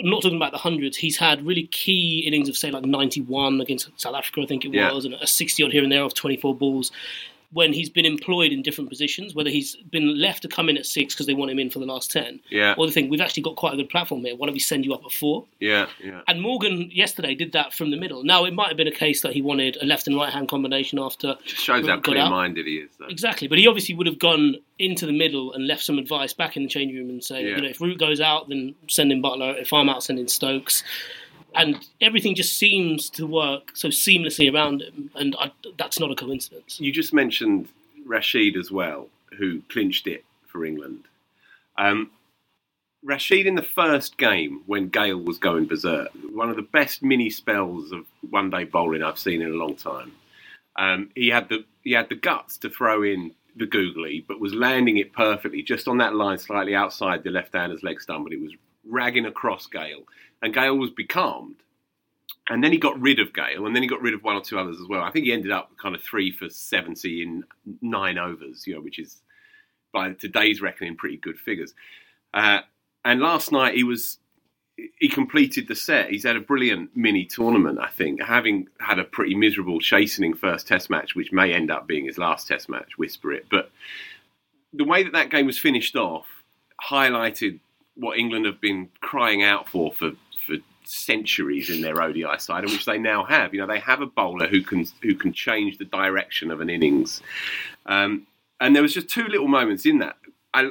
I'm 0.00 0.10
not 0.10 0.22
talking 0.22 0.36
about 0.36 0.52
the 0.52 0.58
hundreds. 0.58 0.96
He's 0.96 1.16
had 1.18 1.44
really 1.46 1.64
key 1.68 2.20
innings 2.26 2.48
of 2.48 2.56
say 2.56 2.70
like 2.70 2.84
91 2.84 3.60
against 3.60 3.88
South 4.00 4.14
Africa, 4.14 4.40
I 4.42 4.46
think 4.46 4.64
it 4.64 4.72
Yeah. 4.72 4.92
was, 4.92 5.04
and 5.04 5.14
a 5.14 5.26
60 5.26 5.62
odd 5.62 5.72
here 5.72 5.82
and 5.82 5.92
there 5.92 6.02
off 6.02 6.14
24 6.14 6.54
balls. 6.54 6.90
When 7.52 7.72
he's 7.74 7.90
been 7.90 8.06
employed 8.06 8.50
in 8.50 8.62
different 8.62 8.88
positions, 8.88 9.34
whether 9.34 9.50
he's 9.50 9.76
been 9.90 10.18
left 10.18 10.40
to 10.42 10.48
come 10.48 10.68
in 10.70 10.76
at 10.78 10.86
six 10.86 11.14
because 11.14 11.26
they 11.26 11.34
want 11.34 11.50
him 11.50 11.58
in 11.58 11.68
for 11.70 11.80
the 11.80 11.84
last 11.86 12.10
10, 12.10 12.40
Yeah, 12.50 12.74
or 12.78 12.86
the 12.86 12.92
thing 12.92 13.10
we've 13.10 13.20
actually 13.20 13.42
got 13.42 13.56
quite 13.56 13.74
a 13.74 13.76
good 13.76 13.90
platform 13.90 14.24
here. 14.24 14.34
Why 14.34 14.46
don't 14.46 14.54
we 14.54 14.58
send 14.58 14.84
you 14.86 14.94
up 14.94 15.02
at 15.04 15.12
four? 15.12 15.44
yeah, 15.60 15.86
yeah. 16.02 16.22
And 16.28 16.40
Morgan 16.40 16.90
yesterday 16.90 17.34
did 17.34 17.52
that 17.52 17.74
from 17.74 17.90
the 17.90 17.96
middle. 17.98 18.24
Now 18.24 18.44
it 18.44 18.54
might 18.54 18.68
have 18.68 18.76
been 18.78 18.88
a 18.88 18.90
case 18.92 19.20
that 19.20 19.34
he 19.34 19.42
wanted 19.42 19.76
a 19.82 19.84
left 19.84 20.06
and 20.06 20.16
right 20.16 20.32
hand 20.32 20.48
combination 20.48 20.98
after 20.98 21.36
Just 21.44 21.62
shows 21.62 21.86
how 21.86 22.00
clear-minded 22.00 22.64
he 22.66 22.76
is, 22.76 22.90
though. 22.98 23.06
exactly, 23.06 23.48
but 23.48 23.58
he 23.58 23.66
obviously 23.66 23.94
would 23.94 24.06
have 24.06 24.18
gone 24.18 24.56
into 24.78 25.04
the 25.04 25.12
middle 25.12 25.52
and 25.52 25.66
left 25.66 25.82
some 25.84 25.98
advice 25.98 26.32
back 26.32 26.56
in 26.56 26.62
the 26.62 26.68
changing 26.70 26.96
room 26.96 27.10
and 27.10 27.22
say, 27.22 27.42
Yeah. 27.42 27.56
you 27.56 27.62
know, 27.62 27.68
if 27.68 27.80
Root 27.80 27.98
goes 27.98 28.20
out, 28.20 28.48
then 28.48 28.74
send 28.88 29.12
in 29.12 29.22
Buttler. 29.22 29.60
If 29.60 29.72
I'm 29.74 29.88
out, 29.90 30.02
send 30.02 30.18
in 30.18 30.26
Stokes. 30.28 30.82
And 31.54 31.86
everything 32.00 32.34
just 32.34 32.56
seems 32.56 33.10
to 33.10 33.26
work 33.26 33.76
so 33.76 33.88
seamlessly 33.88 34.52
around 34.52 34.82
him, 34.82 35.10
and 35.14 35.36
I, 35.38 35.52
that's 35.78 36.00
not 36.00 36.10
a 36.10 36.14
coincidence. 36.14 36.80
You 36.80 36.92
just 36.92 37.12
mentioned 37.12 37.68
Rashid 38.06 38.56
as 38.56 38.70
well, 38.70 39.08
who 39.38 39.62
clinched 39.68 40.06
it 40.06 40.24
for 40.46 40.64
England. 40.64 41.04
Um, 41.76 42.10
Rashid 43.04 43.46
in 43.46 43.56
the 43.56 43.62
first 43.62 44.16
game 44.16 44.62
when 44.66 44.88
Gayle 44.88 45.18
was 45.18 45.38
going 45.38 45.66
berserk, 45.66 46.10
one 46.30 46.50
of 46.50 46.56
the 46.56 46.62
best 46.62 47.02
mini 47.02 47.30
spells 47.30 47.92
of 47.92 48.06
one-day 48.30 48.64
bowling 48.64 49.02
I've 49.02 49.18
seen 49.18 49.42
in 49.42 49.50
a 49.50 49.56
long 49.56 49.74
time. 49.74 50.12
Um, 50.76 51.10
he 51.14 51.28
had 51.28 51.48
the 51.48 51.64
he 51.82 51.92
had 51.92 52.08
the 52.08 52.14
guts 52.14 52.58
to 52.58 52.70
throw 52.70 53.02
in 53.02 53.32
the 53.56 53.66
googly, 53.66 54.24
but 54.26 54.40
was 54.40 54.54
landing 54.54 54.96
it 54.98 55.12
perfectly, 55.12 55.62
just 55.62 55.88
on 55.88 55.98
that 55.98 56.14
line, 56.14 56.38
slightly 56.38 56.74
outside 56.74 57.24
the 57.24 57.30
left-hander's 57.30 57.82
leg 57.82 58.00
stump, 58.00 58.24
but 58.24 58.32
it 58.32 58.40
was 58.40 58.52
ragging 58.88 59.26
across 59.26 59.66
Gayle, 59.66 60.04
and 60.42 60.52
Gayle 60.52 60.76
was 60.76 60.90
becalmed. 60.90 61.56
And 62.48 62.62
then 62.62 62.72
he 62.72 62.78
got 62.78 63.00
rid 63.00 63.20
of 63.20 63.32
Gayle, 63.32 63.66
and 63.66 63.74
then 63.74 63.82
he 63.82 63.88
got 63.88 64.02
rid 64.02 64.14
of 64.14 64.24
one 64.24 64.34
or 64.34 64.42
two 64.42 64.58
others 64.58 64.80
as 64.80 64.88
well. 64.88 65.02
I 65.02 65.10
think 65.12 65.26
he 65.26 65.32
ended 65.32 65.52
up 65.52 65.70
kind 65.80 65.94
of 65.94 66.02
three 66.02 66.32
for 66.32 66.48
seventy 66.50 67.22
in 67.22 67.44
nine 67.80 68.18
overs, 68.18 68.66
you 68.66 68.74
know, 68.74 68.80
which 68.80 68.98
is 68.98 69.22
by 69.92 70.12
today's 70.12 70.60
reckoning 70.60 70.96
pretty 70.96 71.18
good 71.18 71.38
figures. 71.38 71.72
Uh, 72.34 72.60
and 73.04 73.20
last 73.20 73.52
night 73.52 73.74
he 73.74 73.84
was 73.84 74.18
he 74.98 75.08
completed 75.08 75.68
the 75.68 75.76
set. 75.76 76.10
He's 76.10 76.24
had 76.24 76.34
a 76.34 76.40
brilliant 76.40 76.96
mini 76.96 77.26
tournament, 77.26 77.78
I 77.78 77.88
think, 77.88 78.22
having 78.22 78.68
had 78.80 78.98
a 78.98 79.04
pretty 79.04 79.34
miserable 79.34 79.80
chastening 79.80 80.34
first 80.34 80.66
Test 80.66 80.90
match, 80.90 81.14
which 81.14 81.30
may 81.30 81.52
end 81.52 81.70
up 81.70 81.86
being 81.86 82.06
his 82.06 82.18
last 82.18 82.48
Test 82.48 82.68
match. 82.68 82.98
Whisper 82.98 83.32
it, 83.32 83.46
but 83.50 83.70
the 84.72 84.84
way 84.84 85.04
that 85.04 85.12
that 85.12 85.30
game 85.30 85.46
was 85.46 85.58
finished 85.58 85.94
off 85.94 86.26
highlighted 86.90 87.60
what 87.94 88.18
England 88.18 88.46
have 88.46 88.60
been 88.60 88.88
crying 89.00 89.42
out 89.42 89.68
for 89.68 89.92
for 89.92 90.12
for 90.12 90.16
centuries 90.92 91.70
in 91.70 91.80
their 91.80 92.02
ODI 92.02 92.38
side, 92.38 92.64
which 92.64 92.84
they 92.84 92.98
now 92.98 93.24
have. 93.24 93.54
You 93.54 93.60
know, 93.60 93.66
they 93.66 93.80
have 93.80 94.02
a 94.02 94.06
bowler 94.06 94.46
who 94.46 94.62
can 94.62 94.86
who 95.02 95.14
can 95.14 95.32
change 95.32 95.78
the 95.78 95.86
direction 95.86 96.50
of 96.50 96.60
an 96.60 96.68
innings. 96.68 97.22
Um, 97.86 98.26
and 98.60 98.76
there 98.76 98.82
was 98.82 98.94
just 98.94 99.08
two 99.08 99.26
little 99.26 99.48
moments 99.48 99.86
in 99.86 99.98
that. 99.98 100.16
I, 100.54 100.70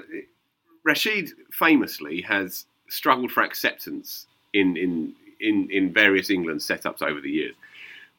Rashid 0.84 1.32
famously 1.52 2.22
has 2.22 2.66
struggled 2.88 3.32
for 3.32 3.44
acceptance 3.44 4.28
in, 4.54 4.78
in 4.78 5.14
in 5.40 5.70
in 5.72 5.92
various 5.92 6.30
England 6.30 6.60
setups 6.60 7.02
over 7.02 7.20
the 7.20 7.32
years. 7.32 7.56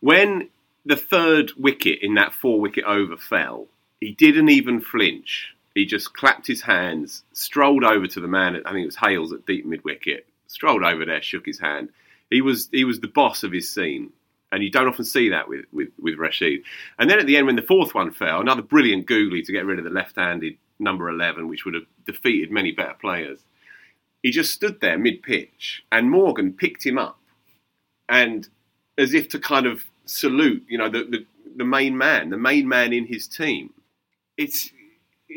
When 0.01 0.49
the 0.85 0.97
third 0.97 1.53
wicket 1.57 2.01
in 2.03 2.15
that 2.15 2.35
four 2.35 2.61
wicket 2.61 2.85
over 2.85 3.17
fell, 3.17 3.67
he 4.01 4.11
didn't 4.13 4.49
even 4.49 4.81
flinch. 4.81 5.55
He 5.75 5.87
just 5.87 6.13
clapped 6.13 6.47
his 6.49 6.63
hands, 6.63 7.23
strolled 7.33 7.85
over 7.85 8.09
to 8.09 8.21
the 8.21 8.29
man. 8.29 8.57
I 8.67 8.73
think 8.73 8.83
it 8.83 8.87
was 8.87 8.97
Hales 8.97 9.33
at 9.33 9.47
deep 9.47 9.65
mid 9.65 9.85
wicket. 9.85 10.27
Strolled 10.53 10.85
over 10.85 11.07
there, 11.07 11.23
shook 11.23 11.47
his 11.47 11.59
hand. 11.59 11.89
He 12.29 12.43
was 12.43 12.69
he 12.73 12.85
was 12.85 13.01
the 13.01 13.09
boss 13.09 13.43
of 13.43 13.53
his 13.53 13.71
scene, 13.71 14.13
and 14.53 14.63
you 14.63 14.71
don't 14.71 14.87
often 14.87 15.05
see 15.05 15.31
that 15.31 15.49
with 15.49 15.65
with, 15.73 15.89
with 15.99 16.19
Rashid. 16.19 16.63
And 16.99 17.09
then 17.09 17.19
at 17.19 17.27
the 17.27 17.39
end, 17.39 17.47
when 17.47 17.57
the 17.57 17.63
fourth 17.63 17.95
one 17.95 18.11
fell, 18.13 18.41
another 18.41 18.61
brilliant 18.61 19.07
googly 19.07 19.43
to 19.43 19.53
get 19.53 19.65
rid 19.65 19.79
of 19.79 19.85
the 19.85 19.91
left-handed 19.91 20.59
number 20.79 21.09
eleven, 21.09 21.49
which 21.49 21.65
would 21.65 21.73
have 21.73 21.87
defeated 22.07 22.51
many 22.51 22.71
better 22.71 22.95
players. 23.01 23.41
He 24.23 24.31
just 24.31 24.53
stood 24.53 24.81
there 24.81 24.99
mid 24.99 25.23
pitch, 25.23 25.85
and 25.91 26.11
Morgan 26.11 26.53
picked 26.53 26.85
him 26.85 26.99
up, 26.99 27.19
and 28.09 28.47
as 28.99 29.15
if 29.15 29.29
to 29.31 29.39
kind 29.39 29.65
of 29.65 29.85
salute, 30.05 30.65
you 30.69 30.77
know, 30.77 30.91
the, 30.91 31.05
the 31.05 31.27
the 31.57 31.65
main 31.65 31.97
man, 31.97 32.29
the 32.29 32.37
main 32.37 32.69
man 32.69 32.93
in 32.93 33.07
his 33.07 33.27
team. 33.27 33.73
It's 34.37 34.71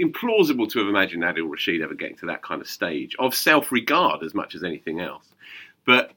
implausible 0.04 0.70
to 0.72 0.80
have 0.80 0.88
imagined 0.88 1.24
Adil 1.24 1.50
Rashid 1.50 1.82
ever 1.82 1.94
getting 1.94 2.18
to 2.18 2.26
that 2.28 2.42
kind 2.42 2.62
of 2.62 2.68
stage 2.68 3.16
of 3.20 3.34
self-regard 3.36 4.24
as 4.24 4.34
much 4.34 4.56
as 4.56 4.64
anything 4.64 5.00
else, 5.00 5.34
but 5.86 6.12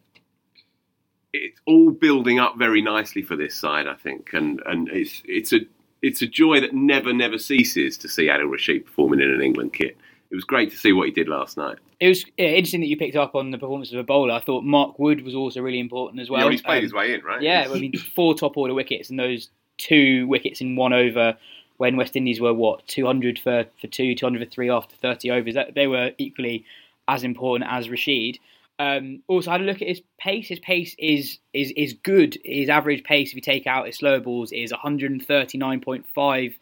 it's 1.32 1.61
all 1.66 1.90
building 1.90 2.38
up 2.38 2.56
very 2.56 2.80
nicely 2.80 3.23
for 3.23 3.37
this 3.37 3.54
side, 3.54 3.87
I 3.87 3.94
think, 3.94 4.30
and 4.32 4.62
and 4.66 4.88
it's 4.88 5.23
it's 5.26 5.52
a 5.52 5.61
it's 6.02 6.23
a 6.23 6.26
joy 6.26 6.61
that 6.61 6.75
never 6.75 7.12
never 7.12 7.38
ceases 7.38 7.99
to 7.99 8.08
see 8.08 8.26
Adil 8.26 8.50
Rashid 8.50 8.87
performing 8.87 9.20
in 9.20 9.30
an 9.30 9.42
England 9.42 9.73
kit. 9.75 9.97
It 10.30 10.35
was 10.35 10.44
great 10.44 10.70
to 10.70 10.76
see 10.76 10.92
what 10.92 11.06
he 11.06 11.12
did 11.12 11.28
last 11.28 11.56
night. 11.56 11.78
It 12.00 12.08
was 12.08 12.25
yeah, 12.37 12.49
interesting 12.49 12.80
that 12.80 12.87
you 12.87 12.97
picked 12.97 13.16
up 13.16 13.35
on 13.35 13.50
the 13.50 13.58
performance 13.58 13.92
of 13.92 13.99
a 13.99 14.02
bowler. 14.04 14.35
I 14.35 14.40
thought 14.40 14.62
Mark 14.62 14.99
Wood 14.99 15.23
was 15.23 15.35
also 15.35 15.61
really 15.62 15.80
important 15.80 16.20
as 16.20 16.28
well. 16.30 16.40
yeah, 16.40 16.44
well, 16.44 16.52
he's 16.52 16.62
played 16.62 16.78
Um, 16.78 16.82
his 16.82 16.92
way 16.92 17.14
in, 17.14 17.23
right? 17.23 17.42
Yeah, 17.42 17.66
I 17.70 17.78
mean, 17.78 17.92
four 18.14 18.35
top 18.35 18.56
order 18.56 18.75
wickets 18.75 19.11
and 19.11 19.18
those 19.18 19.50
two 19.78 20.26
wickets 20.28 20.61
in 20.61 20.76
one 20.76 20.92
over 20.92 21.37
when 21.78 21.97
West 21.97 22.16
Indies 22.16 22.40
were 22.40 22.52
what 22.52 22.87
200 22.87 23.38
for, 23.38 23.64
for 23.80 23.87
two, 23.87 24.14
200 24.14 24.44
for 24.44 24.50
three 24.50 24.70
after 24.70 24.94
30 24.97 25.30
overs. 25.30 25.54
That, 25.54 25.75
they 25.75 25.87
were 25.87 26.12
equally 26.18 26.64
as 27.08 27.25
important 27.25 27.70
as 27.70 27.88
Rashid. 27.88 28.38
Um, 28.80 29.23
also, 29.26 29.50
had 29.50 29.61
a 29.61 29.64
look 29.64 29.82
at 29.82 29.88
his 29.88 30.02
pace. 30.18 30.49
His 30.49 30.61
pace 30.61 30.94
is 30.99 31.38
is 31.52 31.73
is 31.76 31.94
good. 31.94 32.38
His 32.44 32.68
average 32.68 33.02
pace, 33.02 33.30
if 33.30 33.35
you 33.35 33.40
take 33.40 33.66
out 33.66 33.87
his 33.87 33.97
slow 33.97 34.20
balls, 34.20 34.52
is 34.52 34.73
139.5 34.73 36.54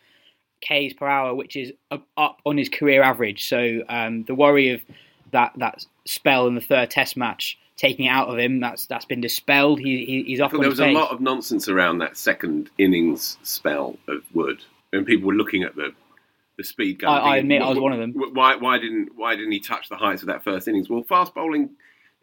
k's 0.63 0.95
per 0.95 1.07
hour, 1.07 1.35
which 1.35 1.57
is 1.57 1.73
up 1.91 2.41
on 2.47 2.57
his 2.57 2.71
career 2.71 3.03
average. 3.03 3.47
So 3.47 3.83
um, 3.91 4.25
the 4.25 4.35
worry 4.35 4.71
of 4.71 4.81
that 5.33 5.53
that 5.57 5.85
spell 6.07 6.47
in 6.47 6.55
the 6.55 6.63
third 6.63 6.91
Test 6.91 7.19
match 7.19 7.59
taking 7.77 8.07
it 8.07 8.11
out 8.11 8.29
of 8.29 8.39
him 8.39 8.61
that's 8.61 8.87
that's 8.87 9.05
been 9.05 9.21
dispelled. 9.21 9.79
He, 9.79 10.05
he 10.05 10.23
he's 10.25 10.41
off. 10.41 10.53
There 10.53 10.69
was 10.69 10.81
a 10.81 10.93
lot 10.93 11.11
of 11.11 11.21
nonsense 11.21 11.69
around 11.69 11.99
that 11.99 12.17
second 12.17 12.71
innings 12.79 13.39
spell 13.43 13.97
of 14.09 14.23
Wood, 14.35 14.65
and 14.99 15.07
people 15.07 15.27
were 15.29 15.35
looking 15.35 15.63
at 15.63 15.75
the 15.77 15.93
the 16.59 16.65
speed 16.65 17.01
gun. 17.01 17.11
I, 17.13 17.17
I 17.19 17.37
admit 17.37 17.61
I 17.63 17.69
was 17.69 17.79
one 17.79 17.93
of 17.93 17.99
them. 17.99 18.13
Why 18.33 18.57
why 18.57 18.79
didn't 18.79 19.11
why 19.17 19.37
didn't 19.37 19.53
he 19.53 19.61
touch 19.61 19.89
the 19.89 19.97
heights 19.97 20.23
of 20.23 20.29
that 20.29 20.43
first 20.45 20.67
innings? 20.69 20.89
Well, 20.89 21.03
fast 21.03 21.35
bowling 21.35 21.71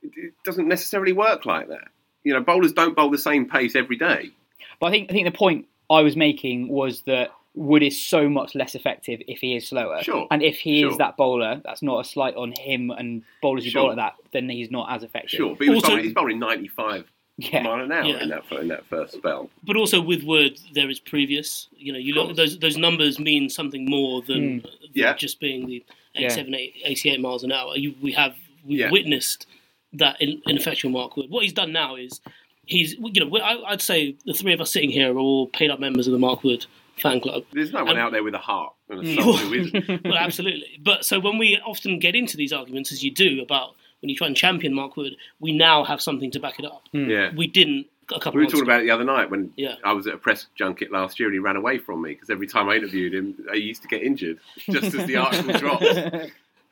it 0.01 0.33
doesn't 0.43 0.67
necessarily 0.67 1.13
work 1.13 1.45
like 1.45 1.67
that. 1.69 1.87
You 2.23 2.33
know, 2.33 2.41
bowlers 2.41 2.73
don't 2.73 2.95
bowl 2.95 3.09
the 3.09 3.17
same 3.17 3.47
pace 3.49 3.75
every 3.75 3.95
day. 3.95 4.31
But 4.79 4.87
I 4.87 4.91
think 4.91 5.09
I 5.11 5.13
think 5.13 5.25
the 5.31 5.37
point 5.37 5.67
I 5.89 6.01
was 6.01 6.15
making 6.15 6.67
was 6.69 7.01
that 7.03 7.29
Wood 7.55 7.83
is 7.83 8.01
so 8.01 8.27
much 8.27 8.55
less 8.55 8.73
effective 8.73 9.21
if 9.27 9.39
he 9.39 9.55
is 9.55 9.67
slower. 9.67 10.01
Sure. 10.01 10.25
And 10.31 10.41
if 10.41 10.57
he 10.59 10.81
Sure. 10.81 10.89
is 10.89 10.97
that 10.97 11.15
bowler, 11.17 11.61
that's 11.63 11.83
not 11.83 11.99
a 12.03 12.03
slight 12.03 12.35
on 12.35 12.51
him 12.57 12.89
and 12.89 13.21
bowlers 13.43 13.63
who 13.63 13.69
Sure. 13.69 13.83
bowl 13.83 13.91
at 13.91 13.97
that, 13.97 14.15
then 14.31 14.49
he's 14.49 14.71
not 14.71 14.91
as 14.91 15.03
effective. 15.03 15.37
Sure, 15.37 15.55
but 15.55 15.67
he 15.67 15.73
Also- 15.75 15.89
bowling, 15.89 16.03
he's 16.03 16.13
bowling 16.13 16.39
95 16.39 17.11
Yeah. 17.37 17.63
mile 17.63 17.83
an 17.83 17.91
hour 17.91 18.05
Yeah. 18.05 18.21
in 18.21 18.29
that 18.29 18.43
in 18.51 18.67
that 18.67 18.85
first 18.85 19.13
spell. 19.13 19.49
But 19.63 19.75
also 19.75 19.99
with 20.01 20.23
Wood, 20.23 20.59
there 20.73 20.89
is 20.89 20.99
previous. 20.99 21.67
You 21.75 21.91
know, 21.93 21.99
you 21.99 22.13
look 22.13 22.35
those 22.35 22.59
those 22.59 22.77
numbers 22.77 23.19
mean 23.19 23.49
something 23.49 23.85
more 23.89 24.21
than, 24.21 24.61
than 24.61 24.71
Yeah. 24.93 25.13
just 25.15 25.39
being 25.39 25.65
the 25.65 25.83
Yeah. 26.13 26.27
87, 26.27 26.53
88 26.85 27.19
miles 27.19 27.43
an 27.43 27.51
hour. 27.51 27.75
You, 27.75 27.95
we 28.01 28.11
have 28.11 28.35
we've 28.63 28.79
Yeah. 28.79 28.91
witnessed 28.91 29.47
that 29.93 30.21
in, 30.21 30.41
ineffectual 30.47 30.91
Mark 30.91 31.17
Wood. 31.17 31.29
What 31.31 31.41
he's 31.43 31.53
done 31.53 31.71
now 31.73 31.95
is 31.95 32.21
he's 32.65 32.93
you 32.99 33.25
know 33.25 33.37
I, 33.39 33.71
I'd 33.71 33.81
say 33.81 34.15
the 34.25 34.33
three 34.33 34.53
of 34.53 34.61
us 34.61 34.71
sitting 34.71 34.91
here 34.91 35.11
are 35.13 35.17
all 35.17 35.47
paid 35.47 35.71
up 35.71 35.79
members 35.79 36.05
of 36.07 36.13
the 36.13 36.19
Mark 36.19 36.43
Wood 36.43 36.65
fan 36.97 37.19
club. 37.19 37.43
There's 37.51 37.71
no 37.73 37.79
one 37.83 37.89
And- 37.93 37.99
out 37.99 38.11
there 38.11 38.23
with 38.23 38.35
a 38.35 38.39
heart 38.39 38.73
and 38.89 38.99
a 38.99 39.03
Mm. 39.03 39.15
soul 39.15 39.33
who 39.37 39.53
isn't. 39.61 40.03
well, 40.03 40.13
absolutely. 40.17 40.79
But 40.83 41.03
so 41.03 41.19
when 41.19 41.39
we 41.39 41.57
often 41.65 41.97
get 41.97 42.15
into 42.15 42.37
these 42.37 42.53
arguments, 42.53 42.91
as 42.91 43.03
you 43.03 43.09
do 43.09 43.41
about 43.41 43.75
when 44.03 44.09
you 44.09 44.15
try 44.17 44.27
and 44.27 44.35
champion 44.35 44.73
Mark 44.73 44.97
Wood, 44.97 45.15
we 45.39 45.53
now 45.53 45.85
have 45.85 46.01
something 46.01 46.29
to 46.31 46.39
back 46.41 46.59
it 46.59 46.65
up. 46.65 46.83
Hmm. 46.91 47.09
Yeah. 47.09 47.31
We 47.33 47.47
didn't 47.47 47.87
a 48.13 48.19
couple 48.19 48.33
We 48.33 48.39
were 48.45 48.51
talking 48.51 48.63
ago. 48.63 48.71
about 48.71 48.81
it 48.81 48.83
the 48.83 48.91
other 48.91 49.05
night 49.05 49.31
when 49.31 49.53
Yeah. 49.55 49.75
I 49.85 49.93
was 49.93 50.07
at 50.07 50.13
a 50.13 50.17
press 50.17 50.47
junket 50.59 50.91
last 50.91 51.21
year 51.21 51.29
and 51.29 51.33
he 51.33 51.39
ran 51.39 51.55
away 51.55 51.77
from 51.77 52.01
me 52.01 52.09
because 52.11 52.29
every 52.29 52.47
time 52.47 52.67
I 52.67 52.75
interviewed 52.75 53.13
him, 53.13 53.33
he 53.53 53.59
used 53.61 53.81
to 53.83 53.87
get 53.87 54.03
injured 54.03 54.39
just 54.69 54.93
as 54.93 55.05
the 55.07 55.15
article 55.15 55.53
dropped. 55.53 55.83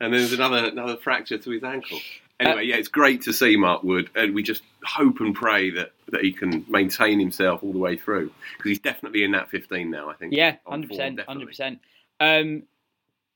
And 0.00 0.12
there's 0.12 0.32
another 0.34 0.66
another 0.66 0.96
fracture 0.98 1.38
to 1.38 1.50
his 1.50 1.64
ankle. 1.64 1.98
Anyway, 2.38 2.64
yeah, 2.66 2.74
it's 2.76 2.88
great 2.88 3.22
to 3.22 3.32
see 3.32 3.56
Mark 3.56 3.82
Wood, 3.84 4.10
and 4.16 4.34
we 4.34 4.42
just 4.42 4.62
hope 4.84 5.20
and 5.20 5.32
pray 5.32 5.70
that, 5.70 5.92
that 6.10 6.22
he 6.22 6.32
can 6.32 6.66
maintain 6.68 7.20
himself 7.20 7.62
all 7.62 7.72
the 7.72 7.78
way 7.78 7.96
through 7.96 8.32
because 8.56 8.68
he's 8.70 8.78
definitely 8.80 9.22
in 9.22 9.30
that 9.30 9.48
15 9.48 9.90
now. 9.90 10.10
I 10.10 10.14
think. 10.14 10.34
Yeah, 10.34 10.56
hundred 10.66 10.90
percent, 10.90 11.20
hundred 11.20 11.46
percent. 11.46 11.78
Um, 12.20 12.64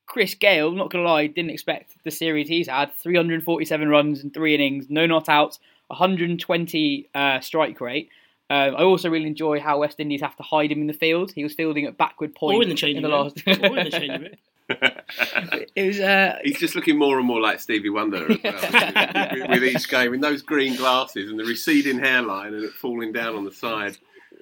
Chris 0.07 0.33
Gayle, 0.33 0.71
not 0.71 0.89
gonna 0.89 1.03
lie, 1.03 1.27
didn't 1.27 1.51
expect 1.51 1.95
the 2.03 2.11
series 2.11 2.47
he's 2.47 2.67
had. 2.67 2.93
347 2.93 3.89
runs 3.89 4.23
in 4.23 4.31
three 4.31 4.55
innings, 4.55 4.89
no 4.89 5.05
not 5.05 5.29
outs, 5.29 5.59
120 5.87 7.09
uh, 7.13 7.39
strike 7.41 7.79
rate. 7.79 8.09
Um, 8.49 8.75
I 8.77 8.83
also 8.83 9.09
really 9.09 9.27
enjoy 9.27 9.59
how 9.59 9.79
West 9.79 9.99
Indies 9.99 10.21
have 10.21 10.37
to 10.37 10.43
hide 10.43 10.71
him 10.71 10.79
in 10.79 10.87
the 10.87 10.93
field. 10.93 11.33
He 11.33 11.43
was 11.43 11.53
fielding 11.53 11.85
at 11.85 11.97
backward 11.97 12.33
point 12.33 12.57
or 12.57 12.63
in 12.63 12.69
the 12.69 12.75
changing 12.75 13.03
the 13.03 13.09
room. 13.09 13.31
last. 13.35 13.43
or 13.45 13.77
in 13.77 13.83
the 13.83 13.91
changing 13.91 14.21
room. 14.21 14.31
it 15.75 15.87
was 15.87 15.99
uh, 15.99 16.37
He's 16.43 16.59
just 16.59 16.75
looking 16.75 16.97
more 16.97 17.17
and 17.17 17.27
more 17.27 17.39
like 17.39 17.59
Stevie 17.59 17.89
Wonder 17.89 18.31
as 18.31 18.37
well, 18.43 18.53
with, 19.33 19.49
with 19.49 19.63
each 19.63 19.89
game, 19.89 20.13
in 20.13 20.21
those 20.21 20.41
green 20.41 20.75
glasses 20.75 21.29
and 21.29 21.39
the 21.39 21.45
receding 21.45 21.99
hairline 21.99 22.53
and 22.53 22.63
it 22.63 22.73
falling 22.73 23.11
down 23.11 23.35
on 23.35 23.45
the 23.45 23.51
side. 23.51 23.97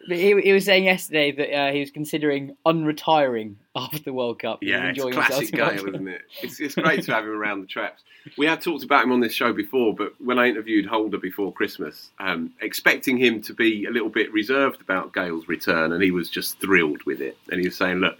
But 0.07 0.17
he, 0.17 0.39
he 0.41 0.53
was 0.53 0.65
saying 0.65 0.83
yesterday 0.83 1.31
that 1.31 1.55
uh, 1.55 1.71
he 1.71 1.79
was 1.79 1.91
considering 1.91 2.55
unretiring 2.65 3.55
after 3.75 3.99
the 3.99 4.13
World 4.13 4.39
Cup. 4.39 4.59
He 4.61 4.69
Yeah, 4.69 4.89
it's 4.89 4.97
enjoying 4.97 5.13
classic 5.13 5.49
himself 5.49 5.69
so 5.71 5.75
Gayle, 5.75 5.85
much. 5.85 5.95
isn't 5.95 6.07
it? 6.07 6.21
It's, 6.41 6.59
it's 6.59 6.75
great 6.75 7.03
to 7.03 7.13
have 7.13 7.23
him 7.23 7.31
around 7.31 7.61
the 7.61 7.67
traps. 7.67 8.03
We 8.37 8.45
have 8.45 8.59
talked 8.59 8.83
about 8.83 9.03
him 9.03 9.11
on 9.11 9.19
this 9.19 9.33
show 9.33 9.53
before, 9.53 9.93
but 9.93 10.13
when 10.19 10.39
I 10.39 10.47
interviewed 10.47 10.85
Holder 10.85 11.17
before 11.17 11.51
Christmas, 11.53 12.09
um, 12.19 12.53
expecting 12.61 13.17
him 13.17 13.41
to 13.43 13.53
be 13.53 13.85
a 13.85 13.91
little 13.91 14.09
bit 14.09 14.31
reserved 14.31 14.81
about 14.81 15.13
Gayle's 15.13 15.47
return, 15.47 15.91
and 15.91 16.03
he 16.03 16.11
was 16.11 16.29
just 16.29 16.59
thrilled 16.59 17.03
with 17.03 17.21
it. 17.21 17.37
And 17.51 17.59
he 17.59 17.67
was 17.67 17.75
saying, 17.75 17.97
"Look, 17.97 18.17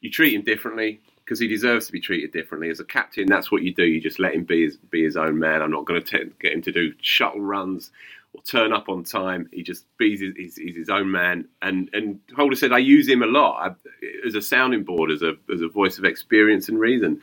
you 0.00 0.10
treat 0.10 0.34
him 0.34 0.42
differently." 0.42 1.00
Because 1.24 1.40
he 1.40 1.48
deserves 1.48 1.86
to 1.86 1.92
be 1.92 2.02
treated 2.02 2.32
differently 2.32 2.68
as 2.68 2.80
a 2.80 2.84
captain. 2.84 3.24
That's 3.26 3.50
what 3.50 3.62
you 3.62 3.72
do. 3.72 3.82
You 3.82 3.98
just 3.98 4.18
let 4.18 4.34
him 4.34 4.44
be 4.44 4.64
his, 4.64 4.76
be 4.76 5.02
his 5.04 5.16
own 5.16 5.38
man. 5.38 5.62
I'm 5.62 5.70
not 5.70 5.86
going 5.86 6.02
to 6.02 6.30
get 6.38 6.52
him 6.52 6.60
to 6.60 6.70
do 6.70 6.92
shuttle 7.00 7.40
runs 7.40 7.90
or 8.34 8.42
turn 8.42 8.72
up 8.72 8.88
on 8.88 9.04
time. 9.04 9.48
He 9.52 9.62
just 9.62 9.84
his, 9.98 10.20
he's, 10.36 10.56
he's 10.56 10.76
his 10.76 10.90
own 10.90 11.10
man. 11.10 11.48
And 11.62 11.88
and 11.92 12.20
Holder 12.36 12.56
said 12.56 12.72
I 12.72 12.78
use 12.78 13.08
him 13.08 13.22
a 13.22 13.26
lot 13.26 13.70
I, 13.70 14.26
as 14.26 14.34
a 14.34 14.42
sounding 14.42 14.84
board, 14.84 15.10
as 15.10 15.22
a 15.22 15.34
as 15.52 15.62
a 15.62 15.68
voice 15.68 15.98
of 15.98 16.04
experience 16.04 16.68
and 16.68 16.78
reason. 16.78 17.20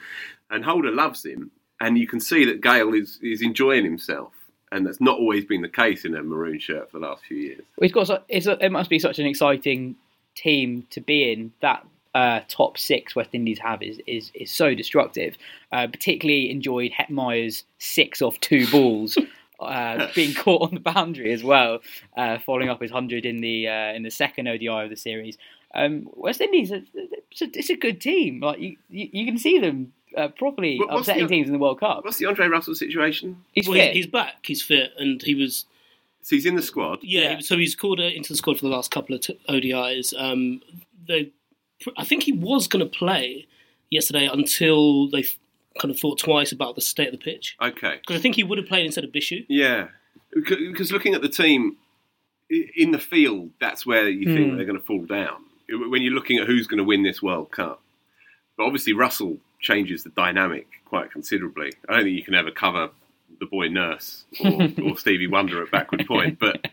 And 0.49 0.63
Holder 0.65 0.91
loves 0.91 1.25
him, 1.25 1.51
and 1.79 1.97
you 1.97 2.07
can 2.07 2.19
see 2.19 2.45
that 2.45 2.61
Gayle 2.61 2.93
is 2.93 3.19
is 3.21 3.41
enjoying 3.41 3.83
himself. 3.83 4.33
And 4.73 4.87
that's 4.87 5.01
not 5.01 5.19
always 5.19 5.43
been 5.43 5.61
the 5.61 5.67
case 5.67 6.05
in 6.05 6.15
a 6.15 6.23
maroon 6.23 6.57
shirt 6.57 6.89
for 6.89 6.99
the 6.99 7.05
last 7.05 7.25
few 7.25 7.37
years. 7.37 7.61
He's 7.81 7.91
got. 7.91 8.23
It's 8.29 8.47
a, 8.47 8.63
it 8.63 8.71
must 8.71 8.89
be 8.89 8.99
such 8.99 9.19
an 9.19 9.25
exciting 9.25 9.95
team 10.33 10.87
to 10.91 11.01
be 11.01 11.31
in. 11.31 11.51
That 11.61 11.85
uh, 12.15 12.41
top 12.47 12.77
six 12.77 13.13
West 13.13 13.31
Indies 13.33 13.59
have 13.59 13.81
is 13.81 13.99
is, 14.07 14.31
is 14.33 14.49
so 14.49 14.73
destructive. 14.73 15.37
Uh, 15.73 15.87
particularly 15.87 16.49
enjoyed 16.51 16.91
Hetmyer's 16.91 17.65
six 17.79 18.21
off 18.21 18.39
two 18.39 18.65
balls. 18.71 19.17
Uh, 19.61 20.09
being 20.15 20.33
caught 20.33 20.61
on 20.63 20.73
the 20.73 20.79
boundary 20.79 21.31
as 21.31 21.43
well, 21.43 21.79
uh, 22.17 22.39
following 22.39 22.69
up 22.69 22.81
his 22.81 22.91
hundred 22.91 23.25
in 23.25 23.41
the 23.41 23.67
uh, 23.67 23.93
in 23.93 24.03
the 24.03 24.09
second 24.11 24.47
ODI 24.47 24.67
of 24.67 24.89
the 24.89 24.95
series. 24.95 25.37
Um, 25.73 26.09
West 26.15 26.41
Indies, 26.41 26.71
it's 26.71 27.41
a, 27.41 27.45
it's 27.53 27.69
a 27.69 27.75
good 27.75 28.01
team. 28.01 28.41
Like 28.41 28.59
you, 28.59 28.75
you, 28.89 29.09
you 29.13 29.25
can 29.25 29.37
see 29.37 29.57
them 29.59 29.93
uh, 30.17 30.27
properly 30.29 30.77
What- 30.79 30.89
upsetting 30.99 31.23
the- 31.27 31.29
teams 31.29 31.47
in 31.47 31.53
the 31.53 31.59
World 31.59 31.79
Cup. 31.79 32.03
What's 32.03 32.17
the 32.17 32.25
Andre 32.25 32.47
Russell 32.47 32.75
situation? 32.75 33.43
He's 33.53 33.67
Well, 33.67 33.77
fit. 33.77 33.93
he's, 33.93 34.05
he's 34.05 34.11
back. 34.11 34.45
He's 34.45 34.61
fit, 34.61 34.91
and 34.97 35.21
he 35.21 35.33
was 35.35 35.65
So 36.23 36.35
he's 36.35 36.45
in 36.45 36.55
the 36.55 36.61
squad. 36.61 36.99
Yeah, 37.03 37.21
Yeah. 37.21 37.39
so 37.39 37.57
he's 37.57 37.75
called 37.75 37.99
uh, 38.01 38.03
into 38.03 38.29
the 38.33 38.37
squad 38.37 38.57
for 38.59 38.65
the 38.65 38.71
last 38.75 38.91
couple 38.91 39.15
of 39.15 39.21
t- 39.21 39.39
ODIs. 39.47 40.13
Um, 40.17 40.61
they, 41.07 41.31
I 41.97 42.03
think 42.03 42.23
he 42.23 42.33
was 42.33 42.67
going 42.67 42.83
to 42.85 42.97
play 42.97 43.47
yesterday 43.89 44.27
until 44.31 45.07
they 45.09 45.19
f- 45.21 45.37
kind 45.79 45.91
of 45.93 45.99
thought 45.99 46.19
twice 46.19 46.51
about 46.51 46.75
the 46.75 46.81
state 46.81 47.07
of 47.07 47.11
the 47.13 47.17
pitch. 47.23 47.55
Okay. 47.61 47.97
Because 48.01 48.17
I 48.17 48.19
think 48.19 48.35
he 48.35 48.43
would 48.43 48.57
have 48.57 48.67
played 48.67 48.85
instead 48.85 49.03
of 49.03 49.11
Bishoo. 49.11 49.45
Yeah, 49.47 49.87
because 50.33 50.91
looking 50.91 51.13
at 51.13 51.21
the 51.21 51.29
team 51.29 51.77
in 52.75 52.91
the 52.91 52.99
field, 52.99 53.51
that's 53.59 53.85
where 53.85 54.09
you 54.09 54.25
think 54.33 54.51
Hmm. 54.51 54.55
they're 54.57 54.65
going 54.65 54.79
to 54.79 54.85
fall 54.85 55.05
down. 55.05 55.43
When 55.69 56.01
you're 56.01 56.13
looking 56.13 56.37
at 56.39 56.47
who's 56.47 56.67
going 56.67 56.79
to 56.79 56.83
win 56.83 57.03
this 57.03 57.21
World 57.21 57.51
Cup, 57.51 57.81
but 58.57 58.65
obviously 58.65 58.91
Russell 58.93 59.37
changes 59.61 60.03
the 60.03 60.09
dynamic 60.09 60.67
quite 60.85 61.11
considerably. 61.11 61.71
I 61.87 61.93
don't 61.93 62.03
think 62.03 62.17
you 62.17 62.23
can 62.23 62.35
ever 62.35 62.51
cover 62.51 62.89
the 63.39 63.45
boy 63.45 63.67
Nurse 63.69 64.25
or, 64.43 64.69
or 64.83 64.97
Stevie 64.97 65.27
Wonder 65.27 65.63
at 65.63 65.71
backward 65.71 66.05
point, 66.07 66.39
but 66.39 66.67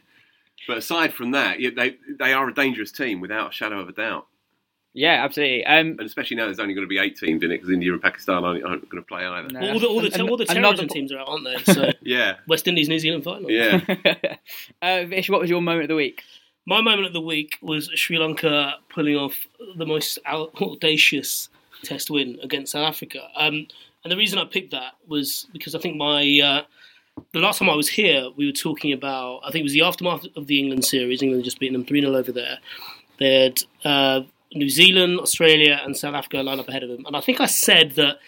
but 0.66 0.76
aside 0.78 1.14
from 1.14 1.30
that, 1.30 1.58
they 1.76 1.96
they 2.18 2.32
are 2.32 2.48
a 2.48 2.54
dangerous 2.54 2.90
team 2.92 3.20
without 3.20 3.50
a 3.50 3.52
shadow 3.52 3.80
of 3.80 3.88
a 3.88 3.92
doubt. 3.92 4.26
Yeah, 4.98 5.24
absolutely. 5.24 5.64
Um, 5.64 5.88
And 5.98 6.00
especially 6.00 6.36
now, 6.36 6.46
there's 6.46 6.58
only 6.58 6.74
going 6.74 6.86
to 6.86 6.88
be 6.88 6.98
eight 6.98 7.16
teams 7.16 7.42
in 7.42 7.50
it 7.50 7.56
because 7.58 7.70
India 7.70 7.92
and 7.92 8.02
Pakistan 8.02 8.44
aren't, 8.44 8.64
aren't 8.64 8.88
going 8.88 9.02
to 9.02 9.06
play 9.06 9.24
either. 9.24 9.48
No. 9.48 9.60
Well, 9.60 9.72
all 9.74 9.78
the 9.80 9.86
all 9.88 10.00
the, 10.00 10.14
An- 10.14 10.28
all 10.28 10.36
the 10.36 10.44
another- 10.44 10.54
terrorism 10.60 10.88
teams 10.88 11.12
are 11.12 11.18
out, 11.20 11.28
aren't 11.28 11.44
they? 11.44 11.72
So 11.72 11.90
Yeah, 12.02 12.36
West 12.46 12.66
Indies, 12.66 12.88
New 12.88 12.98
Zealand 12.98 13.24
final. 13.24 13.50
yeah. 13.50 13.80
uh, 14.82 15.04
Vish, 15.06 15.30
what 15.30 15.40
was 15.40 15.50
your 15.50 15.62
moment 15.62 15.84
of 15.84 15.88
the 15.88 15.94
week? 15.94 16.22
My 16.66 16.80
moment 16.82 17.06
of 17.06 17.12
the 17.14 17.20
week 17.20 17.56
was 17.62 17.88
Sri 17.94 18.18
Lanka 18.18 18.74
pulling 18.90 19.16
off 19.16 19.34
the 19.76 19.86
most 19.86 20.18
audacious 20.26 21.48
test 21.82 22.10
win 22.10 22.38
against 22.42 22.72
South 22.72 22.86
Africa. 22.86 23.20
Um, 23.36 23.66
and 24.04 24.12
the 24.12 24.16
reason 24.16 24.38
I 24.38 24.44
picked 24.44 24.72
that 24.72 24.92
was 25.06 25.46
because 25.52 25.74
I 25.74 25.78
think 25.78 25.96
my 25.96 26.20
uh, 26.44 26.62
the 27.32 27.40
last 27.40 27.58
time 27.58 27.70
I 27.70 27.74
was 27.74 27.88
here, 27.88 28.28
we 28.36 28.46
were 28.46 28.52
talking 28.52 28.92
about 28.92 29.40
I 29.44 29.50
think 29.50 29.60
it 29.60 29.64
was 29.64 29.72
the 29.72 29.82
aftermath 29.82 30.24
of 30.36 30.46
the 30.46 30.58
England 30.60 30.84
series. 30.84 31.22
England 31.22 31.40
had 31.40 31.44
just 31.44 31.58
beaten 31.58 31.72
them 31.74 31.84
three 31.86 32.00
0 32.00 32.14
over 32.14 32.32
there. 32.32 32.58
They 33.18 33.42
had 33.44 33.60
uh, 33.84 34.20
New 34.54 34.68
Zealand, 34.68 35.20
Australia, 35.20 35.80
and 35.84 35.96
South 35.96 36.14
Africa 36.14 36.42
line 36.42 36.60
up 36.60 36.68
ahead 36.68 36.82
of 36.82 36.88
them, 36.88 37.04
and 37.06 37.16
I 37.16 37.20
think 37.20 37.40
I 37.40 37.46
said 37.46 37.92
that 37.96 38.18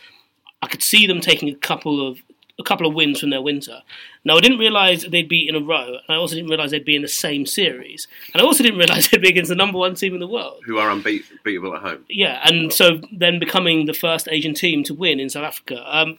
I 0.62 0.67
could 0.67 0.83
see 0.83 1.07
them 1.07 1.21
taking 1.21 1.49
a 1.49 1.55
couple 1.55 2.07
of 2.07 2.19
a 2.59 2.62
couple 2.62 2.87
of 2.87 2.95
wins 2.95 3.19
from 3.19 3.31
their 3.31 3.41
winter. 3.41 3.81
Now 4.25 4.37
I 4.37 4.41
didn't 4.41 4.59
realise 4.59 5.07
they'd 5.07 5.29
be 5.29 5.49
in 5.49 5.57
a 5.57 5.61
row, 5.61 5.87
and 5.87 6.11
I 6.11 6.17
also 6.17 6.35
didn't 6.35 6.50
realise 6.50 6.71
they'd 6.71 6.85
be 6.85 6.95
in 6.95 7.03
the 7.03 7.09
same 7.09 7.47
series, 7.47 8.07
and 8.33 8.43
I 8.43 8.45
also 8.45 8.62
didn't 8.62 8.79
realise 8.79 9.09
they'd 9.11 9.23
be 9.23 9.31
against 9.31 9.49
the 9.49 9.55
number 9.55 9.79
one 9.79 9.95
team 9.95 10.15
in 10.15 10.21
the 10.21 10.29
world. 10.29 10.62
Who 10.67 10.79
are 10.79 10.91
unbeatable 10.91 11.75
at 11.75 11.83
home? 11.83 12.05
Yeah, 12.09 12.41
and 12.45 12.73
so 12.73 13.00
then 13.11 13.39
becoming 13.39 13.87
the 13.87 13.95
first 13.95 14.29
Asian 14.31 14.55
team 14.55 14.85
to 14.85 14.95
win 14.95 15.19
in 15.19 15.31
South 15.31 15.45
Africa. 15.45 15.83
Um, 15.87 16.19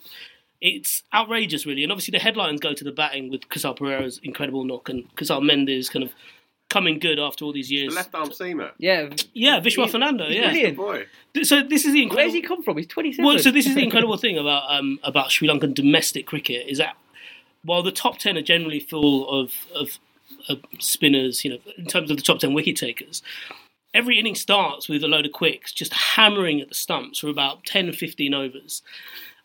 it's 0.60 1.04
outrageous, 1.14 1.66
really, 1.66 1.84
and 1.84 1.92
obviously 1.92 2.12
the 2.12 2.24
headlines 2.24 2.60
go 2.60 2.74
to 2.74 2.84
the 2.84 2.92
batting 2.92 3.30
with 3.32 3.42
Kusal 3.50 3.78
Perera's 3.78 4.20
incredible 4.24 4.64
knock 4.64 4.90
and 4.90 5.04
Kusal 5.16 5.42
Mendis 5.42 5.92
kind 5.92 6.04
of 6.04 6.12
coming 6.72 6.98
good 7.00 7.20
after 7.20 7.46
all 7.46 7.54
these 7.54 7.70
The 7.70 7.76
years. 7.76 7.94
left 7.96 8.16
arm 8.16 8.30
seamer. 8.30 8.72
Yeah. 8.80 9.10
Yeah, 9.34 9.60
Vishwa 9.60 9.86
He- 9.86 9.92
Fernando. 9.92 10.26
he's 10.28 10.36
Yeah. 10.38 10.50
brilliant. 10.52 10.78
Boy. 10.78 11.06
So 11.44 11.62
this 11.62 11.86
is 11.86 11.94
the 11.94 12.02
incredible. 12.02 12.24
Where's 12.24 12.34
he 12.34 12.42
come 12.42 12.64
from? 12.64 12.78
He's 12.78 12.88
27. 12.88 13.24
Well, 13.26 13.38
so 13.40 13.52
this 13.52 13.66
is 13.68 13.76
the 13.76 13.84
incredible 13.84 14.18
thing 14.18 14.38
about 14.38 14.64
um, 14.74 15.00
about 15.04 15.32
Sri 15.32 15.48
Lankan 15.48 15.74
domestic 15.74 16.26
cricket 16.26 16.68
is 16.68 16.78
that 16.80 16.96
while 17.64 17.84
the 17.84 17.92
top 17.92 18.18
ten 18.18 18.38
are 18.38 18.42
generally 18.42 18.80
full 18.80 19.30
of, 19.30 19.54
of 19.76 20.00
of 20.50 20.60
spinners, 20.80 21.44
you 21.46 21.52
know, 21.52 21.60
in 21.78 21.86
terms 21.86 22.10
of 22.10 22.18
the 22.18 22.24
top 22.24 22.40
ten 22.40 22.54
wicket 22.54 22.76
takers, 22.76 23.22
every 23.94 24.18
inning 24.18 24.34
starts 24.36 24.90
with 24.90 25.04
a 25.04 25.08
load 25.08 25.26
of 25.26 25.32
quicks 25.32 25.72
just 25.72 25.94
hammering 25.94 26.60
at 26.62 26.70
the 26.70 26.76
stumps 26.76 27.20
for 27.20 27.28
about 27.28 27.64
10, 27.66 27.92
15 27.94 28.34
overs. 28.34 28.82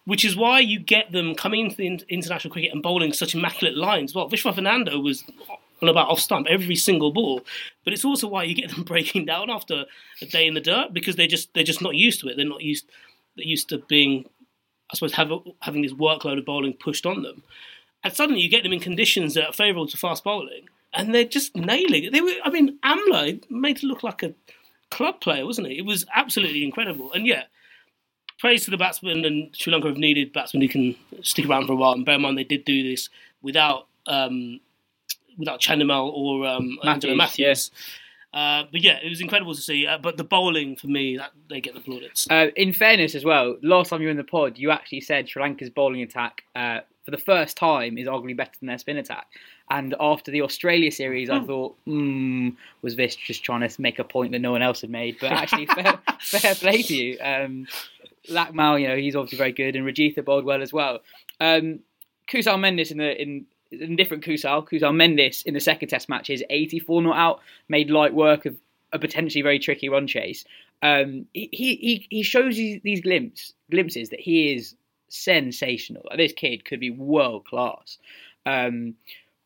Which 0.06 0.24
is 0.24 0.36
why 0.36 0.60
you 0.60 0.78
get 0.78 1.10
them 1.10 1.34
coming 1.34 1.60
into 1.66 1.76
the 1.76 1.86
international 2.08 2.52
cricket 2.52 2.72
and 2.72 2.80
bowling 2.80 3.12
such 3.12 3.34
immaculate 3.34 3.76
lines. 3.76 4.14
Well, 4.14 4.30
Vishwa 4.30 4.54
Fernando 4.54 5.00
was 5.00 5.24
on 5.82 5.88
about 5.88 6.08
off 6.08 6.20
stump 6.20 6.46
every 6.48 6.76
single 6.76 7.12
ball, 7.12 7.42
but 7.84 7.92
it's 7.92 8.04
also 8.04 8.28
why 8.28 8.44
you 8.44 8.54
get 8.54 8.70
them 8.70 8.82
breaking 8.84 9.26
down 9.26 9.50
after 9.50 9.84
a 10.20 10.26
day 10.26 10.46
in 10.46 10.54
the 10.54 10.60
dirt 10.60 10.92
because 10.92 11.16
they 11.16 11.26
just 11.26 11.52
they're 11.54 11.64
just 11.64 11.82
not 11.82 11.94
used 11.94 12.20
to 12.20 12.28
it. 12.28 12.36
They're 12.36 12.46
not 12.46 12.62
used 12.62 12.88
they're 13.36 13.44
used 13.44 13.68
to 13.68 13.78
being, 13.78 14.28
I 14.90 14.94
suppose, 14.94 15.12
have, 15.14 15.30
having 15.60 15.82
this 15.82 15.92
workload 15.92 16.38
of 16.38 16.44
bowling 16.44 16.72
pushed 16.72 17.06
on 17.06 17.22
them, 17.22 17.42
and 18.02 18.12
suddenly 18.12 18.40
you 18.40 18.48
get 18.48 18.62
them 18.62 18.72
in 18.72 18.80
conditions 18.80 19.34
that 19.34 19.46
are 19.46 19.52
favourable 19.52 19.86
to 19.88 19.96
fast 19.96 20.24
bowling, 20.24 20.68
and 20.92 21.14
they're 21.14 21.24
just 21.24 21.54
nailing 21.54 22.04
it. 22.04 22.12
They 22.12 22.20
were, 22.20 22.32
I 22.42 22.50
mean, 22.50 22.78
Amla 22.84 23.48
made 23.50 23.78
it 23.78 23.84
look 23.84 24.02
like 24.02 24.22
a 24.22 24.34
club 24.90 25.20
player, 25.20 25.44
wasn't 25.44 25.68
he? 25.68 25.78
It 25.78 25.84
was 25.84 26.06
absolutely 26.14 26.64
incredible, 26.64 27.12
and 27.12 27.26
yeah. 27.26 27.44
Praise 28.38 28.66
to 28.66 28.70
the 28.70 28.76
batsmen, 28.76 29.24
and 29.24 29.56
Sri 29.56 29.72
Lanka 29.72 29.88
have 29.88 29.96
needed 29.96 30.30
batsmen 30.34 30.60
who 30.60 30.68
can 30.68 30.94
stick 31.22 31.48
around 31.48 31.66
for 31.66 31.72
a 31.72 31.76
while. 31.76 31.92
And 31.92 32.04
bear 32.04 32.16
in 32.16 32.20
mind, 32.20 32.36
they 32.36 32.44
did 32.44 32.66
do 32.66 32.82
this 32.82 33.08
without 33.40 33.86
um, 34.06 34.60
without 35.36 35.60
Chandimal 35.60 36.12
or 36.12 36.46
um, 36.46 36.78
Matthews, 36.84 37.16
Matthews. 37.16 37.70
Uh, 38.32 38.64
but 38.70 38.82
yeah, 38.82 38.98
it 39.02 39.08
was 39.08 39.20
incredible 39.20 39.54
to 39.54 39.60
see. 39.60 39.86
Uh, 39.86 39.98
but 39.98 40.16
the 40.16 40.24
bowling 40.24 40.76
for 40.76 40.88
me, 40.88 41.16
that 41.16 41.30
they 41.48 41.60
get 41.60 41.74
the 41.74 41.80
plaudits. 41.80 42.26
Uh, 42.30 42.48
in 42.54 42.72
fairness, 42.72 43.14
as 43.14 43.24
well, 43.24 43.56
last 43.62 43.88
time 43.88 44.00
you 44.02 44.08
were 44.08 44.10
in 44.10 44.16
the 44.16 44.24
pod, 44.24 44.58
you 44.58 44.70
actually 44.70 45.00
said 45.00 45.28
Sri 45.28 45.42
Lanka's 45.42 45.70
bowling 45.70 46.02
attack 46.02 46.42
uh, 46.54 46.80
for 47.04 47.12
the 47.12 47.18
first 47.18 47.56
time 47.56 47.96
is 47.96 48.06
arguably 48.06 48.36
better 48.36 48.52
than 48.60 48.66
their 48.66 48.78
spin 48.78 48.98
attack. 48.98 49.26
And 49.70 49.94
after 49.98 50.30
the 50.30 50.42
Australia 50.42 50.92
series, 50.92 51.30
I 51.30 51.40
thought, 51.40 51.76
hmm, 51.86 52.50
was 52.82 52.94
this 52.94 53.16
just 53.16 53.42
trying 53.42 53.66
to 53.66 53.80
make 53.80 53.98
a 53.98 54.04
point 54.04 54.32
that 54.32 54.40
no 54.40 54.52
one 54.52 54.62
else 54.62 54.82
had 54.82 54.90
made? 54.90 55.16
But 55.20 55.32
actually, 55.32 55.66
fair, 55.66 55.98
fair 56.20 56.54
play 56.54 56.82
to 56.82 56.94
you. 56.94 57.18
Um, 57.20 57.66
Lakmal, 58.28 58.80
you 58.80 58.88
know, 58.88 58.96
he's 58.96 59.16
obviously 59.16 59.38
very 59.38 59.52
good, 59.52 59.76
and 59.76 59.86
Rajitha 59.86 60.24
bowled 60.24 60.44
well 60.44 60.62
as 60.62 60.72
well. 60.72 61.00
Um, 61.40 61.80
Kusal 62.28 62.58
Mendis 62.58 62.90
in 62.90 62.98
the 62.98 63.20
in 63.20 63.46
different 63.70 64.24
Kusal, 64.24 64.68
Kusal 64.68 64.94
Mendis 64.94 65.44
in 65.44 65.54
the 65.54 65.60
second 65.60 65.88
Test 65.88 66.08
match 66.08 66.30
is 66.30 66.44
84 66.50 67.02
not 67.02 67.16
out, 67.16 67.40
made 67.68 67.90
light 67.90 68.14
work 68.14 68.46
of 68.46 68.56
a 68.92 68.98
potentially 68.98 69.42
very 69.42 69.58
tricky 69.58 69.88
run 69.88 70.06
chase. 70.06 70.44
Um, 70.82 71.26
he, 71.32 71.48
he 71.52 72.06
he 72.10 72.22
shows 72.22 72.58
you 72.58 72.80
these 72.84 73.00
glimpse 73.00 73.54
glimpses 73.70 74.10
that 74.10 74.20
he 74.20 74.54
is 74.54 74.74
sensational. 75.08 76.06
This 76.16 76.32
kid 76.32 76.64
could 76.64 76.80
be 76.80 76.90
world 76.90 77.46
class, 77.46 77.98
um, 78.44 78.94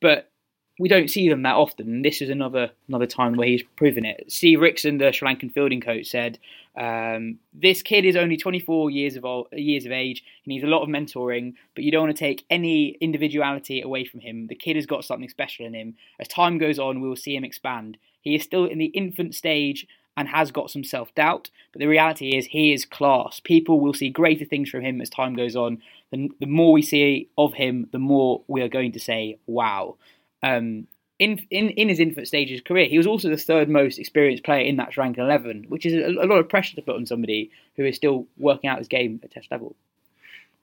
but 0.01 0.31
we 0.79 0.89
don't 0.89 1.11
see 1.11 1.29
them 1.29 1.43
that 1.43 1.57
often. 1.57 2.03
This 2.03 2.21
is 2.21 2.31
another 2.31 2.71
another 2.89 3.07
time 3.07 3.37
where 3.37 3.47
he's 3.47 3.63
proven 3.77 4.05
it. 4.05 4.25
Steve 4.33 4.59
Rixon, 4.59 4.99
the 4.99 5.13
Sri 5.13 5.29
Lankan 5.29 5.53
fielding 5.53 5.81
coach, 5.81 6.07
said 6.07 6.39
um, 6.77 7.39
this 7.53 7.83
kid 7.83 8.05
is 8.05 8.17
only 8.17 8.37
24 8.37 8.91
years 8.91 9.17
of 9.17 9.25
old, 9.25 9.49
years 9.53 9.87
of 9.87 9.93
age. 9.93 10.23
He 10.43 10.51
needs 10.53 10.65
a 10.65 10.69
lot 10.69 10.83
of 10.83 10.89
mentoring, 10.89 11.55
but 11.75 11.85
you 11.85 11.91
don't 11.91 12.05
want 12.05 12.17
to 12.17 12.21
take 12.21 12.45
any 12.49 12.97
individuality 13.01 13.81
away 13.81 14.05
from 14.05 14.21
him. 14.21 14.47
The 14.47 14.55
kid 14.55 14.77
has 14.77 14.87
got 14.87 15.05
something 15.05 15.29
special 15.29 15.67
in 15.67 15.75
him. 15.75 15.97
As 16.21 16.29
time 16.29 16.59
goes 16.59 16.79
on, 16.79 17.01
we 17.01 17.09
will 17.09 17.17
see 17.17 17.35
him 17.35 17.45
expand. 17.45 17.99
He 18.21 18.35
is 18.35 18.45
still 18.45 18.67
in 18.67 18.79
the 18.79 18.87
infant 18.87 19.35
stage 19.35 19.87
and 20.17 20.29
has 20.29 20.51
got 20.51 20.71
some 20.71 20.85
self 20.85 21.15
doubt, 21.15 21.51
but 21.73 21.81
the 21.81 21.87
reality 21.87 22.37
is 22.37 22.47
he 22.47 22.73
is 22.73 22.85
class. 22.85 23.41
People 23.41 23.81
will 23.81 23.95
see 23.95 24.11
greater 24.11 24.45
things 24.45 24.69
from 24.69 24.83
him 24.83 25.01
as 25.01 25.09
time 25.09 25.35
goes 25.35 25.57
on. 25.57 25.81
The, 26.13 26.29
the 26.41 26.47
more 26.47 26.73
we 26.73 26.83
see 26.83 27.29
of 27.39 27.55
him, 27.55 27.89
the 27.93 27.99
more 27.99 28.43
we 28.47 28.63
are 28.63 28.69
going 28.69 28.93
to 28.93 29.01
say, 29.01 29.39
wow. 29.47 29.97
Um, 30.43 30.87
in, 31.21 31.47
in, 31.51 31.69
in 31.71 31.91
his 31.91 32.01
infant 32.01 32.27
stage 32.27 32.49
of 32.49 32.53
his 32.53 32.61
career, 32.63 32.87
he 32.87 32.97
was 32.97 33.07
also 33.07 33.29
the 33.29 33.37
third 33.37 33.69
most 33.69 33.99
experienced 33.99 34.43
player 34.43 34.65
in 34.65 34.77
that 34.77 34.95
Sri 34.95 35.05
Lankan 35.05 35.19
11, 35.19 35.67
which 35.69 35.85
is 35.85 35.93
a, 35.93 36.09
a 36.09 36.27
lot 36.27 36.39
of 36.39 36.49
pressure 36.49 36.75
to 36.75 36.83
put 36.83 36.97
on 36.97 37.05
somebody 37.05 37.51
who 37.77 37.85
is 37.85 37.95
still 37.95 38.27
working 38.39 38.71
out 38.71 38.79
his 38.79 38.89
game 38.89 39.21
at 39.23 39.31
test 39.31 39.51
level. 39.51 39.77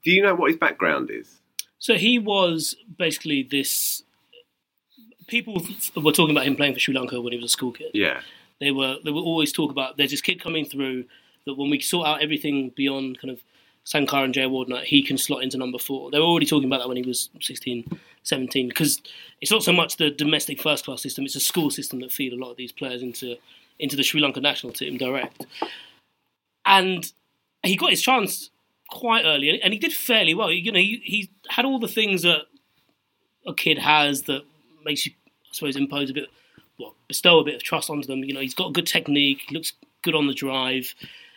Do 0.04 0.12
you 0.12 0.24
know 0.24 0.34
what 0.34 0.50
his 0.50 0.60
background 0.60 1.12
is? 1.12 1.38
So 1.78 1.94
he 1.94 2.18
was 2.18 2.76
basically 2.98 3.44
this. 3.44 4.02
People 5.28 5.62
were 5.96 6.12
talking 6.12 6.36
about 6.36 6.48
him 6.48 6.56
playing 6.56 6.74
for 6.74 6.80
Sri 6.80 6.96
Lanka 6.96 7.22
when 7.22 7.34
he 7.34 7.38
was 7.38 7.46
a 7.46 7.50
school 7.50 7.72
kid. 7.72 7.92
Yeah. 7.94 8.22
They 8.60 8.72
were 8.72 8.96
they 9.06 9.12
would 9.12 9.22
always 9.22 9.52
talk 9.52 9.70
about 9.70 9.98
there's 9.98 10.10
this 10.10 10.22
kid 10.22 10.42
coming 10.42 10.66
through 10.66 11.06
that 11.46 11.54
when 11.54 11.70
we 11.70 11.80
sort 11.82 12.08
out 12.08 12.24
everything 12.24 12.72
beyond 12.76 13.20
kind 13.20 13.30
of 13.30 13.42
Sankar 13.88 14.26
and 14.26 14.34
Jayawardene, 14.34 14.84
he 14.84 15.02
can 15.02 15.18
slot 15.18 15.44
into 15.44 15.58
number 15.58 15.80
four. 15.80 16.12
They 16.12 16.20
were 16.20 16.26
already 16.26 16.46
talking 16.46 16.68
about 16.68 16.80
that 16.80 16.90
when 16.90 16.98
he 16.98 17.08
was 17.08 17.30
16, 17.42 17.86
17, 18.24 18.68
because 18.68 19.02
it's 19.40 19.50
not 19.50 19.64
so 19.64 19.72
much 19.72 19.96
the 19.96 20.10
domestic 20.10 20.62
first 20.62 20.84
class 20.84 21.02
system; 21.02 21.24
it's 21.24 21.36
a 21.36 21.40
school 21.40 21.72
system 21.72 22.02
that 22.02 22.12
feed 22.12 22.34
a 22.34 22.36
lot 22.36 22.52
of 22.52 22.58
these 22.58 22.74
players 22.74 23.02
into 23.02 23.38
into 23.80 23.96
the 23.96 24.04
Sri 24.04 24.20
Lanka 24.20 24.42
national 24.42 24.74
team 24.74 24.98
direct. 24.98 25.46
And 26.66 27.10
he 27.64 27.78
got 27.78 27.92
his 27.92 28.02
chance 28.02 28.50
quite 28.90 29.24
early, 29.24 29.62
and 29.62 29.72
he 29.72 29.80
did 29.80 29.94
fairly 29.94 30.34
well. 30.34 30.52
You 30.52 30.72
know, 30.74 30.80
he, 30.80 31.02
he 31.04 31.32
had 31.48 31.64
all 31.64 31.80
the 31.80 31.88
things 31.88 32.24
that 32.24 32.42
a 33.46 33.54
kid 33.54 33.78
has 33.78 34.24
that 34.24 34.42
makes 34.84 35.06
you, 35.06 35.14
I 35.46 35.54
suppose, 35.54 35.78
impose 35.78 36.10
a 36.10 36.14
bit, 36.14 36.28
well, 36.78 36.96
bestow 37.08 37.40
a 37.40 37.46
bit 37.46 37.56
of 37.56 37.64
trust 37.64 37.90
onto 37.90 38.06
them. 38.08 38.26
You 38.26 38.34
know, 38.34 38.42
he's 38.42 38.54
got 38.54 38.74
good 38.74 38.88
technique, 38.88 39.44
he 39.48 39.56
looks 39.56 39.72
good 40.02 40.16
on 40.16 40.28
the 40.28 40.34
drive, 40.34 40.94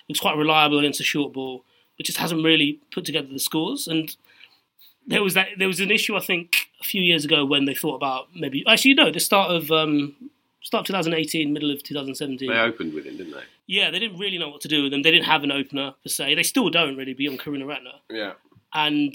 looks 0.08 0.18
quite 0.18 0.36
reliable 0.36 0.80
against 0.80 1.00
a 1.00 1.04
short 1.04 1.32
ball, 1.32 1.64
but 2.00 2.06
just 2.06 2.16
hasn't 2.16 2.42
really 2.42 2.80
put 2.92 3.04
together 3.04 3.28
the 3.30 3.38
scores. 3.38 3.86
And 3.86 4.16
there 5.06 5.22
was 5.22 5.34
that 5.34 5.48
there 5.58 5.68
was 5.68 5.80
an 5.80 5.90
issue 5.90 6.16
I 6.16 6.20
think 6.20 6.68
a 6.80 6.84
few 6.84 7.02
years 7.02 7.26
ago 7.26 7.44
when 7.44 7.66
they 7.66 7.74
thought 7.74 7.96
about 7.96 8.28
maybe 8.34 8.64
actually 8.66 8.94
no 8.94 9.10
the 9.10 9.20
start 9.20 9.50
of 9.50 9.70
um, 9.70 10.16
start 10.62 10.80
of 10.80 10.86
2018, 10.86 11.52
middle 11.52 11.70
of 11.70 11.82
2017. 11.82 12.48
They 12.48 12.56
opened 12.58 12.94
with 12.94 13.04
him, 13.04 13.18
didn't 13.18 13.34
they? 13.34 13.42
Yeah, 13.66 13.90
they 13.90 13.98
didn't 13.98 14.18
really 14.18 14.38
know 14.38 14.48
what 14.48 14.62
to 14.62 14.68
do 14.68 14.84
with 14.84 14.92
them. 14.92 15.02
They 15.02 15.10
didn't 15.10 15.26
have 15.26 15.44
an 15.44 15.52
opener 15.52 15.92
per 16.02 16.08
se. 16.08 16.36
They 16.36 16.42
still 16.42 16.70
don't 16.70 16.96
really 16.96 17.12
beyond 17.12 17.38
Karunaratne. 17.38 17.92
Yeah. 18.08 18.32
And 18.72 19.14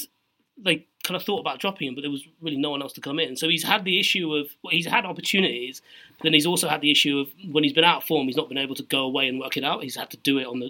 they 0.60 0.86
kind 1.04 1.15
of 1.15 1.24
thought 1.24 1.39
about 1.39 1.60
dropping 1.60 1.88
him, 1.88 1.95
but 1.95 2.02
there 2.02 2.12
was 2.12 2.24
really 2.39 2.58
no 2.58 2.69
one 2.69 2.84
else 2.84 2.93
to 2.93 3.02
come 3.02 3.17
in. 3.17 3.36
So 3.36 3.50
he's 3.50 3.63
had 3.63 3.84
the 3.84 4.00
issue 4.00 4.32
of 4.36 4.50
well, 4.63 4.74
he's 4.74 4.86
had 4.86 5.06
opportunities, 5.06 5.82
but 6.19 6.26
then 6.26 6.34
he's 6.34 6.45
also 6.45 6.67
had 6.67 6.82
the 6.82 6.91
issue 6.91 7.17
of 7.17 7.30
when 7.52 7.63
he's 7.63 7.74
been 7.74 7.84
out 7.84 8.04
of 8.04 8.04
form, 8.04 8.28
he's 8.28 8.38
not 8.38 8.48
been 8.48 8.60
able 8.60 8.76
to 8.76 8.84
go 8.84 9.00
away 9.00 9.28
and 9.28 9.39
work 9.39 9.58
it 9.58 9.63
out. 9.63 9.82
He's 9.82 9.95
had 9.95 10.12
to 10.12 10.17
do 10.17 10.38
it 10.38 10.45
on 10.45 10.60
the 10.60 10.69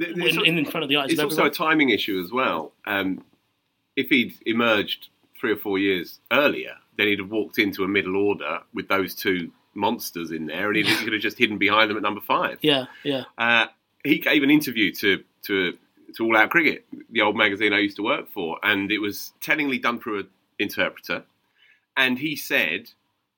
in, 0.00 0.58
in 0.58 0.64
front 0.64 0.82
of 0.84 0.88
the 0.88 0.96
eyes 0.96 1.10
It's 1.10 1.20
also 1.20 1.42
everyone. 1.44 1.50
a 1.50 1.54
timing 1.54 1.90
issue 1.90 2.20
as 2.24 2.30
well. 2.32 2.72
Um, 2.86 3.24
if 3.96 4.08
he'd 4.08 4.34
emerged 4.44 5.08
three 5.40 5.52
or 5.52 5.56
four 5.56 5.78
years 5.78 6.18
earlier, 6.32 6.74
then 6.98 7.08
he'd 7.08 7.18
have 7.18 7.30
walked 7.30 7.58
into 7.58 7.84
a 7.84 7.88
middle 7.88 8.16
order 8.16 8.60
with 8.74 8.88
those 8.88 9.14
two 9.14 9.50
monsters 9.74 10.30
in 10.30 10.46
there, 10.46 10.68
and 10.68 10.76
he 10.76 10.82
could 11.04 11.12
have 11.12 11.22
just 11.22 11.38
hidden 11.38 11.58
behind 11.58 11.90
them 11.90 11.96
at 11.96 12.02
number 12.02 12.20
five. 12.20 12.58
yeah, 12.62 12.86
yeah. 13.04 13.24
Uh, 13.38 13.66
he 14.04 14.18
gave 14.18 14.42
an 14.42 14.50
interview 14.50 14.92
to 14.92 15.22
to 15.42 15.76
to 16.14 16.24
All 16.24 16.36
Out 16.36 16.50
Cricket, 16.50 16.86
the 17.10 17.20
old 17.20 17.36
magazine 17.36 17.72
I 17.72 17.80
used 17.80 17.96
to 17.96 18.02
work 18.02 18.30
for, 18.32 18.58
and 18.62 18.90
it 18.92 18.98
was 18.98 19.32
tellingly 19.40 19.78
done 19.78 19.98
through 20.00 20.20
an 20.20 20.28
interpreter. 20.58 21.24
And 21.96 22.18
he 22.18 22.36
said, 22.36 22.90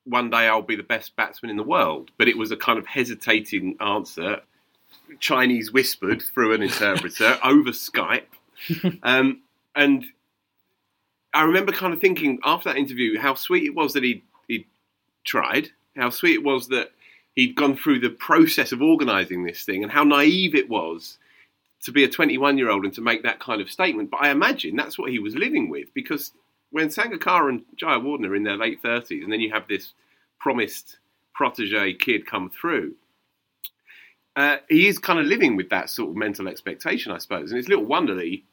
"One 0.04 0.30
day 0.30 0.46
I'll 0.48 0.62
be 0.62 0.76
the 0.76 0.82
best 0.82 1.16
batsman 1.16 1.50
in 1.50 1.56
the 1.56 1.62
world," 1.62 2.10
but 2.18 2.28
it 2.28 2.36
was 2.36 2.50
a 2.52 2.56
kind 2.56 2.78
of 2.78 2.86
hesitating 2.86 3.76
answer, 3.80 4.42
Chinese 5.20 5.72
whispered 5.72 6.22
through 6.22 6.54
an 6.54 6.62
interpreter 6.62 7.38
over 7.44 7.70
Skype. 7.70 8.26
Um, 9.02 9.42
and 9.74 10.04
I 11.32 11.42
remember 11.42 11.72
kind 11.72 11.92
of 11.92 12.00
thinking 12.00 12.38
after 12.44 12.70
that 12.70 12.78
interview 12.78 13.18
how 13.18 13.34
sweet 13.34 13.64
it 13.64 13.74
was 13.74 13.92
that 13.92 14.02
he 14.02 14.24
he 14.46 14.66
tried, 15.24 15.68
how 15.96 16.10
sweet 16.10 16.34
it 16.34 16.42
was 16.42 16.68
that 16.68 16.90
he'd 17.34 17.54
gone 17.54 17.76
through 17.76 18.00
the 18.00 18.10
process 18.10 18.72
of 18.72 18.82
organising 18.82 19.44
this 19.44 19.62
thing, 19.62 19.82
and 19.82 19.92
how 19.92 20.04
naive 20.04 20.54
it 20.54 20.68
was 20.68 21.18
to 21.84 21.92
be 21.92 22.02
a 22.04 22.08
21 22.08 22.58
year 22.58 22.70
old 22.70 22.84
and 22.84 22.94
to 22.94 23.00
make 23.00 23.22
that 23.22 23.40
kind 23.40 23.60
of 23.60 23.70
statement. 23.70 24.10
But 24.10 24.22
I 24.22 24.30
imagine 24.30 24.74
that's 24.74 24.98
what 24.98 25.10
he 25.10 25.18
was 25.18 25.36
living 25.36 25.70
with 25.70 25.92
because 25.94 26.32
when 26.70 26.88
Sangakkara 26.88 27.48
and 27.50 27.62
Jayawardene 27.76 28.28
are 28.28 28.34
in 28.34 28.42
their 28.42 28.56
late 28.56 28.82
30s, 28.82 29.22
and 29.22 29.32
then 29.32 29.40
you 29.40 29.52
have 29.52 29.68
this 29.68 29.92
promised 30.38 30.98
protege 31.34 31.94
kid 31.94 32.26
come 32.26 32.50
through. 32.50 32.94
Uh, 34.38 34.58
he 34.68 34.86
is 34.86 35.00
kind 35.00 35.18
of 35.18 35.26
living 35.26 35.56
with 35.56 35.68
that 35.70 35.90
sort 35.90 36.10
of 36.10 36.16
mental 36.16 36.46
expectation, 36.46 37.10
I 37.10 37.18
suppose, 37.18 37.50
and 37.50 37.58
it's 37.58 37.68
little 37.68 37.84
wonder 37.84 38.14
that 38.14 38.24
he, 38.24 38.44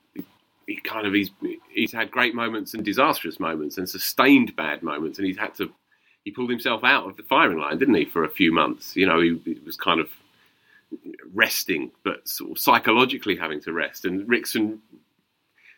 he 0.66 0.78
kind 0.78 1.06
of 1.06 1.14
he's 1.14 1.30
he's 1.70 1.94
had 1.94 2.10
great 2.10 2.34
moments 2.34 2.74
and 2.74 2.84
disastrous 2.84 3.40
moments 3.40 3.78
and 3.78 3.88
sustained 3.88 4.56
bad 4.56 4.82
moments, 4.82 5.20
and 5.20 5.28
he's 5.28 5.38
had 5.38 5.54
to 5.56 5.72
he 6.24 6.32
pulled 6.32 6.50
himself 6.50 6.84
out 6.84 7.08
of 7.08 7.18
the 7.18 7.24
firing 7.24 7.60
line, 7.60 7.78
didn't 7.78 7.94
he, 7.94 8.06
for 8.06 8.24
a 8.24 8.30
few 8.30 8.52
months? 8.52 8.96
You 8.96 9.06
know, 9.06 9.22
he, 9.22 9.40
he 9.46 9.60
was 9.64 9.78
kind 9.78 10.00
of 10.00 10.10
resting, 11.36 11.92
but 12.04 12.28
sort 12.28 12.50
of 12.50 12.58
psychologically 12.58 13.36
having 13.36 13.62
to 13.62 13.72
rest. 13.72 14.06
And 14.06 14.28
Rixon 14.28 14.80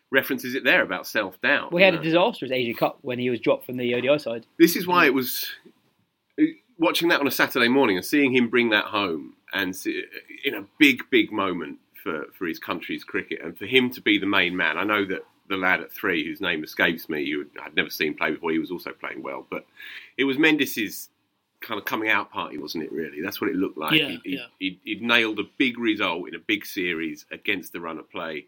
references 0.09 0.55
it 0.55 0.63
there 0.63 0.83
about 0.83 1.05
self 1.05 1.41
doubt. 1.41 1.73
We 1.73 1.83
had 1.83 1.95
a 1.95 2.01
disastrous 2.01 2.53
Asia 2.53 2.73
Cup 2.79 2.99
when 3.01 3.19
he 3.19 3.29
was 3.29 3.41
dropped 3.41 3.65
from 3.65 3.75
the 3.75 3.93
ODI 3.93 4.19
side. 4.19 4.45
This 4.57 4.77
is 4.77 4.87
why 4.87 5.05
it 5.05 5.13
was 5.13 5.47
watching 6.79 7.09
that 7.09 7.19
on 7.19 7.27
a 7.27 7.31
Saturday 7.31 7.67
morning 7.67 7.97
and 7.97 8.05
seeing 8.05 8.33
him 8.33 8.47
bring 8.47 8.69
that 8.69 8.85
home 8.85 9.33
and 9.53 9.75
in 10.43 10.55
a 10.55 10.65
big, 10.77 11.03
big 11.09 11.31
moment 11.31 11.79
for, 12.03 12.25
for 12.37 12.45
his 12.45 12.59
country's 12.59 13.03
cricket 13.03 13.39
and 13.43 13.57
for 13.57 13.65
him 13.65 13.89
to 13.91 14.01
be 14.01 14.17
the 14.17 14.25
main 14.25 14.55
man. 14.55 14.77
I 14.77 14.83
know 14.83 15.05
that 15.05 15.23
the 15.49 15.57
lad 15.57 15.81
at 15.81 15.91
three, 15.91 16.25
whose 16.25 16.41
name 16.41 16.63
escapes 16.63 17.09
me, 17.09 17.21
you 17.23 17.49
had 17.61 17.75
never 17.75 17.89
seen 17.89 18.13
play 18.13 18.31
before, 18.31 18.51
he 18.51 18.59
was 18.59 18.71
also 18.71 18.91
playing 18.91 19.23
well. 19.23 19.45
But 19.49 19.65
it 20.17 20.25
was 20.25 20.37
Mendis's 20.37 21.09
kind 21.61 21.79
of 21.79 21.85
coming 21.85 22.09
out 22.09 22.31
party, 22.31 22.57
wasn't 22.57 22.83
it? 22.83 22.91
Really, 22.91 23.21
that's 23.21 23.41
what 23.41 23.49
it 23.49 23.55
looked 23.55 23.77
like. 23.77 23.99
Yeah, 23.99 24.09
he, 24.09 24.21
yeah. 24.25 24.45
He, 24.59 24.79
would 24.95 25.01
nailed 25.01 25.39
a 25.39 25.43
big 25.57 25.79
result 25.79 26.27
in 26.27 26.35
a 26.35 26.39
big 26.39 26.65
series 26.65 27.25
against 27.31 27.73
the 27.73 27.79
run 27.79 27.97
of 27.97 28.09
play, 28.11 28.47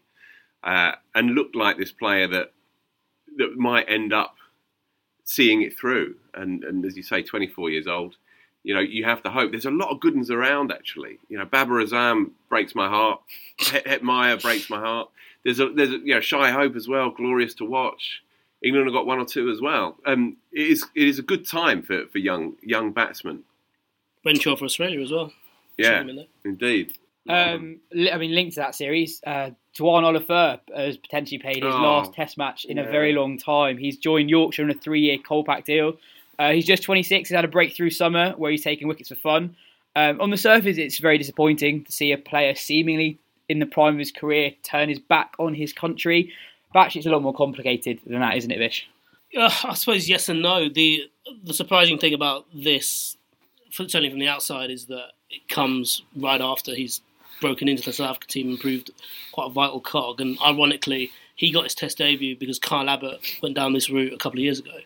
uh, 0.62 0.92
and 1.14 1.34
looked 1.34 1.56
like 1.56 1.78
this 1.78 1.92
player 1.92 2.26
that 2.28 2.52
that 3.36 3.56
might 3.56 3.88
end 3.88 4.12
up 4.12 4.36
seeing 5.24 5.62
it 5.62 5.76
through. 5.76 6.16
And 6.34 6.64
and 6.64 6.84
as 6.84 6.96
you 6.96 7.02
say, 7.02 7.22
24 7.22 7.70
years 7.70 7.86
old. 7.86 8.16
You 8.62 8.74
know, 8.74 8.80
you 8.80 9.04
have 9.04 9.22
to 9.22 9.30
hope. 9.30 9.52
There's 9.52 9.64
a 9.64 9.70
lot 9.70 9.90
of 9.90 10.00
good 10.00 10.14
ones 10.14 10.30
around, 10.30 10.70
actually. 10.70 11.18
You 11.28 11.38
know, 11.38 11.44
Babar 11.46 11.78
Azam 11.82 12.30
breaks 12.48 12.74
my 12.74 12.88
heart. 12.88 13.20
Het 13.58 13.84
Hetmyer 13.84 14.40
breaks 14.42 14.68
my 14.68 14.78
heart. 14.78 15.08
There's 15.44 15.60
a, 15.60 15.70
there's 15.70 15.90
a, 15.90 15.98
you 15.98 16.14
know, 16.14 16.20
Shai 16.20 16.50
Hope 16.50 16.76
as 16.76 16.86
well, 16.86 17.10
glorious 17.10 17.54
to 17.54 17.64
watch. 17.64 18.22
England 18.62 18.86
have 18.86 18.94
got 18.94 19.06
one 19.06 19.18
or 19.18 19.24
two 19.24 19.50
as 19.50 19.60
well. 19.60 19.96
Um, 20.04 20.36
it 20.52 20.66
is 20.66 20.84
it 20.94 21.08
is 21.08 21.18
a 21.18 21.22
good 21.22 21.46
time 21.46 21.82
for, 21.82 22.06
for 22.08 22.18
young 22.18 22.56
young 22.62 22.92
batsmen. 22.92 23.44
Renshaw 24.24 24.56
for 24.56 24.66
Australia 24.66 25.00
as 25.00 25.10
well. 25.10 25.32
Yeah, 25.78 25.86
Should 25.86 25.96
have 25.96 26.06
been 26.06 26.26
indeed. 26.44 26.92
Um, 27.28 27.80
I 27.94 28.16
mean, 28.18 28.34
linked 28.34 28.54
to 28.54 28.60
that 28.60 28.74
series, 28.74 29.20
uh, 29.26 29.50
Duanne 29.78 30.04
Olivier 30.04 30.60
has 30.74 30.96
potentially 30.96 31.38
played 31.38 31.62
his 31.62 31.74
Oh, 31.74 31.80
last 31.82 32.12
Test 32.12 32.36
match 32.36 32.64
in 32.64 32.78
a 32.78 32.84
very 32.84 33.12
long 33.12 33.38
time. 33.38 33.78
He's 33.78 33.98
joined 33.98 34.30
Yorkshire 34.30 34.64
on 34.64 34.70
a 34.70 34.74
three-year 34.74 35.18
Kolpak 35.18 35.64
deal. 35.64 35.96
Uh, 36.40 36.52
he's 36.52 36.64
just 36.64 36.82
26. 36.82 37.28
He's 37.28 37.36
had 37.36 37.44
a 37.44 37.48
breakthrough 37.48 37.90
summer 37.90 38.32
where 38.38 38.50
he's 38.50 38.64
taking 38.64 38.88
wickets 38.88 39.10
for 39.10 39.14
fun. 39.14 39.56
Um, 39.94 40.22
on 40.22 40.30
the 40.30 40.38
surface, 40.38 40.78
it's 40.78 40.96
very 40.96 41.18
disappointing 41.18 41.84
to 41.84 41.92
see 41.92 42.12
a 42.12 42.18
player 42.18 42.54
seemingly 42.54 43.18
in 43.50 43.58
the 43.58 43.66
prime 43.66 43.92
of 43.92 43.98
his 43.98 44.10
career 44.10 44.52
turn 44.62 44.88
his 44.88 44.98
back 44.98 45.34
on 45.38 45.52
his 45.52 45.74
country. 45.74 46.32
But 46.72 46.80
actually, 46.80 47.00
it's 47.00 47.08
a 47.08 47.10
lot 47.10 47.20
more 47.20 47.34
complicated 47.34 48.00
than 48.06 48.20
that, 48.20 48.38
isn't 48.38 48.50
it, 48.50 48.56
Vish? 48.56 48.88
Uh, 49.36 49.50
I 49.64 49.74
suppose 49.74 50.08
yes 50.08 50.30
and 50.30 50.40
no. 50.40 50.70
The 50.70 51.10
the 51.44 51.52
surprising 51.52 51.98
thing 51.98 52.14
about 52.14 52.46
this, 52.54 53.18
certainly 53.70 54.08
from 54.08 54.18
the 54.18 54.28
outside, 54.28 54.70
is 54.70 54.86
that 54.86 55.08
it 55.28 55.46
comes 55.50 56.02
right 56.16 56.40
after 56.40 56.74
he's 56.74 57.02
broken 57.42 57.68
into 57.68 57.82
the 57.82 57.92
South 57.92 58.10
Africa 58.10 58.28
team 58.28 58.48
and 58.48 58.58
proved 58.58 58.90
quite 59.32 59.48
a 59.48 59.52
vital 59.52 59.80
cog. 59.80 60.22
And 60.22 60.38
ironically, 60.40 61.10
he 61.36 61.52
got 61.52 61.64
his 61.64 61.74
Test 61.74 61.98
debut 61.98 62.34
because 62.34 62.58
Kyle 62.58 62.88
Abbott 62.88 63.20
went 63.42 63.56
down 63.56 63.74
this 63.74 63.90
route 63.90 64.14
a 64.14 64.16
couple 64.16 64.38
of 64.38 64.44
years 64.44 64.58
ago. 64.58 64.78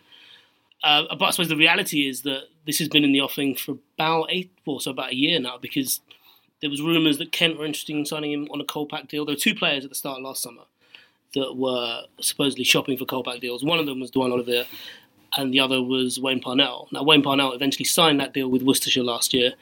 Uh, 0.85 1.15
but 1.15 1.25
I 1.25 1.31
suppose 1.31 1.49
the 1.49 1.57
reality 1.57 2.07
is 2.07 2.21
that 2.21 2.43
this 2.67 2.77
has 2.77 2.87
been 2.87 3.03
in 3.03 3.11
the 3.11 3.19
offing 3.19 3.55
for 3.55 3.77
about 3.97 4.27
eight, 4.29 4.51
or 4.67 4.79
so 4.79 4.91
about 4.91 5.13
a 5.13 5.15
year 5.15 5.39
now, 5.39 5.57
because 5.57 5.99
there 6.61 6.69
was 6.69 6.79
rumours 6.79 7.17
that 7.17 7.31
Kent 7.31 7.57
were 7.57 7.65
interested 7.65 7.95
in 7.95 8.05
signing 8.05 8.31
him 8.31 8.47
on 8.51 8.61
a 8.61 8.63
Kolpak 8.63 9.07
deal. 9.07 9.25
There 9.25 9.33
were 9.33 9.39
two 9.39 9.55
players 9.55 9.83
at 9.83 9.89
the 9.89 9.95
start 9.95 10.19
of 10.19 10.23
last 10.23 10.43
summer 10.43 10.61
that 11.33 11.55
were 11.57 12.03
supposedly 12.21 12.63
shopping 12.63 12.97
for 12.97 13.05
Kolpak 13.05 13.41
deals. 13.41 13.63
One 13.63 13.79
of 13.79 13.87
them 13.87 13.99
was 13.99 14.11
Duanne 14.11 14.31
Olivier, 14.31 14.67
and 15.35 15.51
the 15.51 15.59
other 15.59 15.81
was 15.81 16.19
Wayne 16.19 16.39
Parnell. 16.39 16.87
Now, 16.91 17.01
Wayne 17.01 17.23
Parnell 17.23 17.53
eventually 17.53 17.85
signed 17.85 18.19
that 18.19 18.33
deal 18.33 18.49
with 18.49 18.61
Worcestershire 18.61 19.03
last 19.03 19.33
year. 19.33 19.53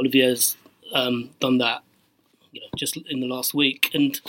Olivier's 0.00 0.56
um, 0.94 1.30
done 1.38 1.58
that, 1.58 1.82
you 2.52 2.62
know, 2.62 2.66
just 2.76 2.96
in 2.96 3.20
the 3.20 3.26
last 3.26 3.52
week, 3.52 3.90
and 3.92 4.20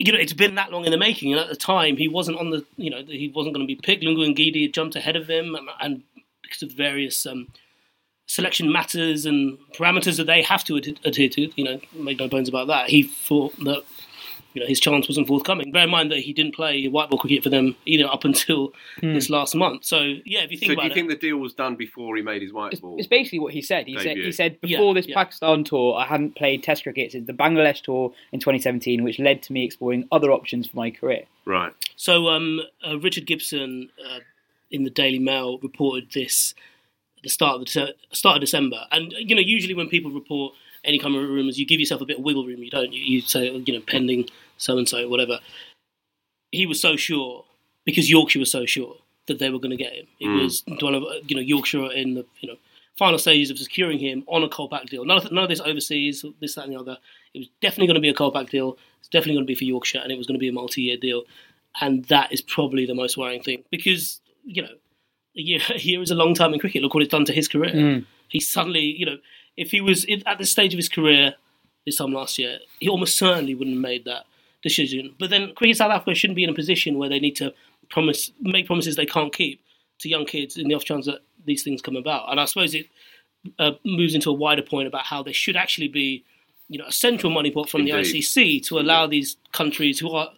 you 0.00 0.12
know 0.12 0.18
it's 0.18 0.32
been 0.32 0.54
that 0.54 0.72
long 0.72 0.86
in 0.86 0.90
the 0.90 0.96
making. 0.96 1.30
And 1.32 1.40
at 1.40 1.48
the 1.48 1.56
time, 1.56 1.98
he 1.98 2.08
wasn't 2.08 2.38
on 2.38 2.50
the, 2.50 2.64
you 2.76 2.90
know, 2.90 3.04
he 3.06 3.28
wasn't 3.28 3.54
going 3.54 3.66
to 3.66 3.72
be 3.72 3.80
picked. 3.80 4.02
Lungi 4.02 4.34
Ngidi 4.34 4.62
had 4.62 4.74
jumped 4.74 4.96
ahead 4.96 5.14
of 5.14 5.28
him, 5.28 5.54
and, 5.54 5.68
and 5.78 6.02
because 6.42 6.62
of 6.62 6.72
various 6.72 7.26
um, 7.26 7.48
selection 8.26 8.72
matters 8.72 9.26
and 9.26 9.58
parameters 9.74 10.16
that 10.16 10.26
they 10.26 10.40
have 10.40 10.64
to 10.64 10.78
ad- 10.78 10.98
adhere 11.04 11.28
to, 11.28 11.52
you 11.54 11.64
know, 11.64 11.80
make 11.92 12.18
no 12.18 12.28
bones 12.28 12.48
about 12.48 12.66
that. 12.68 12.88
He 12.88 13.02
thought 13.02 13.54
that 13.58 13.84
you 14.54 14.60
know 14.60 14.66
his 14.66 14.80
chance 14.80 15.08
wasn't 15.08 15.26
forthcoming. 15.28 15.70
Bear 15.72 15.84
in 15.84 15.90
mind 15.90 16.10
that 16.10 16.18
he 16.18 16.32
didn't 16.32 16.54
play 16.54 16.86
white 16.88 17.08
ball 17.10 17.18
cricket 17.18 17.42
for 17.42 17.50
them 17.50 17.76
either 17.86 18.06
up 18.06 18.24
until 18.24 18.72
this 19.00 19.30
last 19.30 19.54
month. 19.54 19.84
So 19.84 19.98
yeah, 20.24 20.40
if 20.40 20.50
you 20.50 20.58
think 20.58 20.62
So 20.62 20.66
do 20.68 20.72
about 20.74 20.84
you 20.84 20.90
it, 20.90 20.94
think 20.94 21.08
the 21.08 21.16
deal 21.16 21.36
was 21.38 21.52
done 21.54 21.76
before 21.76 22.16
he 22.16 22.22
made 22.22 22.42
his 22.42 22.52
white 22.52 22.72
It's, 22.72 22.80
ball? 22.80 22.96
it's 22.98 23.06
basically 23.06 23.38
what 23.38 23.52
he 23.52 23.62
said. 23.62 23.86
He 23.86 23.98
said 23.98 24.16
he 24.16 24.32
said 24.32 24.58
Yeah, 24.62 24.78
before 24.78 24.94
this 24.94 25.06
yeah. 25.06 25.14
Pakistan 25.14 25.64
tour, 25.64 25.94
I 25.96 26.06
hadn't 26.06 26.36
played 26.36 26.62
Test 26.62 26.82
cricket 26.82 27.12
since 27.12 27.26
the 27.26 27.32
Bangladesh 27.32 27.82
tour 27.82 28.12
in 28.32 28.40
2017, 28.40 29.02
which 29.04 29.18
led 29.18 29.42
to 29.44 29.52
me 29.52 29.64
exploring 29.64 30.08
other 30.12 30.30
options 30.32 30.66
for 30.68 30.76
my 30.76 30.90
career. 30.90 31.24
Right. 31.44 31.72
So 31.96 32.28
um, 32.28 32.60
uh, 32.86 32.98
Richard 32.98 33.26
Gibson 33.26 33.90
uh, 34.04 34.20
in 34.70 34.84
the 34.84 34.90
Daily 34.90 35.18
Mail 35.18 35.58
reported 35.58 36.10
this 36.12 36.54
at 37.18 37.24
the 37.24 37.28
start 37.28 37.54
of 37.54 37.60
the 37.60 37.66
Dece- 37.66 37.92
start 38.12 38.36
of 38.36 38.40
December, 38.40 38.86
and 38.92 39.12
you 39.12 39.34
know 39.34 39.42
usually 39.42 39.74
when 39.74 39.88
people 39.88 40.10
report 40.10 40.54
any 40.84 40.98
kind 40.98 41.14
of 41.14 41.22
rumours, 41.22 41.58
you 41.58 41.66
give 41.66 41.80
yourself 41.80 42.00
a 42.00 42.06
bit 42.06 42.18
of 42.18 42.24
wiggle 42.24 42.46
room. 42.46 42.62
You 42.62 42.70
don't. 42.70 42.92
You, 42.92 43.02
you 43.02 43.20
say 43.20 43.50
you 43.50 43.72
know 43.72 43.80
pending 43.86 44.28
so 44.56 44.78
and 44.78 44.88
so 44.88 45.08
whatever. 45.08 45.38
He 46.52 46.66
was 46.66 46.80
so 46.80 46.96
sure 46.96 47.44
because 47.84 48.10
Yorkshire 48.10 48.40
was 48.40 48.50
so 48.50 48.66
sure 48.66 48.96
that 49.26 49.38
they 49.38 49.50
were 49.50 49.58
going 49.58 49.70
to 49.70 49.76
get 49.76 49.92
him. 49.92 50.06
It 50.18 50.26
hmm. 50.26 50.38
was 50.38 50.64
one 50.80 50.94
of 50.94 51.04
you 51.26 51.36
know 51.36 51.42
Yorkshire 51.42 51.92
in 51.92 52.14
the 52.14 52.26
you 52.40 52.48
know 52.48 52.56
final 52.98 53.18
stages 53.18 53.50
of 53.50 53.58
securing 53.58 53.98
him 53.98 54.24
on 54.26 54.42
a 54.42 54.48
Kolpak 54.48 54.88
deal. 54.88 55.04
None 55.04 55.18
of, 55.18 55.32
none 55.32 55.44
of 55.44 55.50
this 55.50 55.60
overseas, 55.60 56.24
this 56.40 56.54
that 56.54 56.64
and 56.64 56.74
the 56.74 56.78
other. 56.78 56.98
It 57.34 57.38
was 57.38 57.48
definitely 57.60 57.86
going 57.86 57.94
to 57.94 58.00
be 58.00 58.08
a 58.08 58.14
Kolpak 58.14 58.50
deal. 58.50 58.76
It's 58.98 59.08
definitely 59.08 59.34
going 59.34 59.46
to 59.46 59.50
be 59.50 59.54
for 59.54 59.64
Yorkshire, 59.64 60.00
and 60.02 60.12
it 60.12 60.18
was 60.18 60.26
going 60.26 60.38
to 60.38 60.40
be 60.40 60.48
a 60.48 60.52
multi-year 60.52 60.96
deal 60.96 61.24
and 61.80 62.04
that 62.06 62.32
is 62.32 62.40
probably 62.40 62.86
the 62.86 62.94
most 62.94 63.16
worrying 63.16 63.42
thing 63.42 63.62
because 63.70 64.20
you 64.44 64.62
know 64.62 64.68
a 65.36 65.40
year, 65.40 65.60
a 65.70 65.78
year 65.78 66.02
is 66.02 66.10
a 66.10 66.14
long 66.14 66.34
time 66.34 66.52
in 66.52 66.60
cricket. 66.60 66.82
Look 66.82 66.94
what 66.94 67.02
it's 67.02 67.12
done 67.12 67.24
to 67.26 67.32
his 67.32 67.48
career. 67.48 67.72
Hmm. 67.72 68.04
He 68.28 68.40
suddenly, 68.40 68.80
you 68.80 69.06
know, 69.06 69.16
if 69.56 69.70
he 69.70 69.80
was 69.80 70.04
in- 70.04 70.22
at 70.26 70.38
this 70.38 70.50
stage 70.50 70.72
of 70.72 70.78
his 70.78 70.88
career 70.88 71.34
this 71.86 71.96
time 71.96 72.12
last 72.12 72.38
year, 72.38 72.58
he 72.78 72.88
almost 72.88 73.16
certainly 73.16 73.54
wouldn't 73.54 73.76
have 73.76 73.82
made 73.82 74.04
that 74.04 74.26
decision. 74.62 75.14
But 75.18 75.30
then 75.30 75.54
Cricket 75.54 75.76
South 75.78 75.90
Africa 75.92 76.14
shouldn't 76.14 76.36
be 76.36 76.44
in 76.44 76.50
a 76.50 76.54
position 76.54 76.98
where 76.98 77.08
they 77.08 77.20
need 77.20 77.36
to 77.36 77.52
promise 77.90 78.30
make 78.40 78.66
promises 78.66 78.96
they 78.96 79.06
can't 79.06 79.32
keep 79.32 79.62
to 80.00 80.08
young 80.08 80.24
kids 80.26 80.56
in 80.56 80.68
the 80.68 80.74
off 80.74 80.84
chance 80.84 81.06
that 81.06 81.20
these 81.44 81.62
things 81.62 81.82
come 81.82 81.96
about. 81.96 82.30
And 82.30 82.38
I 82.40 82.44
suppose 82.44 82.74
it 82.74 82.86
uh, 83.58 83.72
moves 83.84 84.14
into 84.14 84.30
a 84.30 84.34
wider 84.34 84.62
point 84.62 84.86
about 84.86 85.04
how 85.06 85.22
there 85.22 85.32
should 85.32 85.56
actually 85.56 85.88
be, 85.88 86.24
you 86.68 86.78
know, 86.78 86.86
a 86.86 86.92
central 86.92 87.32
money 87.32 87.50
pot 87.50 87.68
from 87.70 87.80
Indeed. 87.82 88.04
the 88.04 88.20
ICC 88.20 88.66
to 88.66 88.78
allow 88.78 89.06
these 89.06 89.36
countries 89.52 89.98
who 89.98 90.10
are 90.12 90.30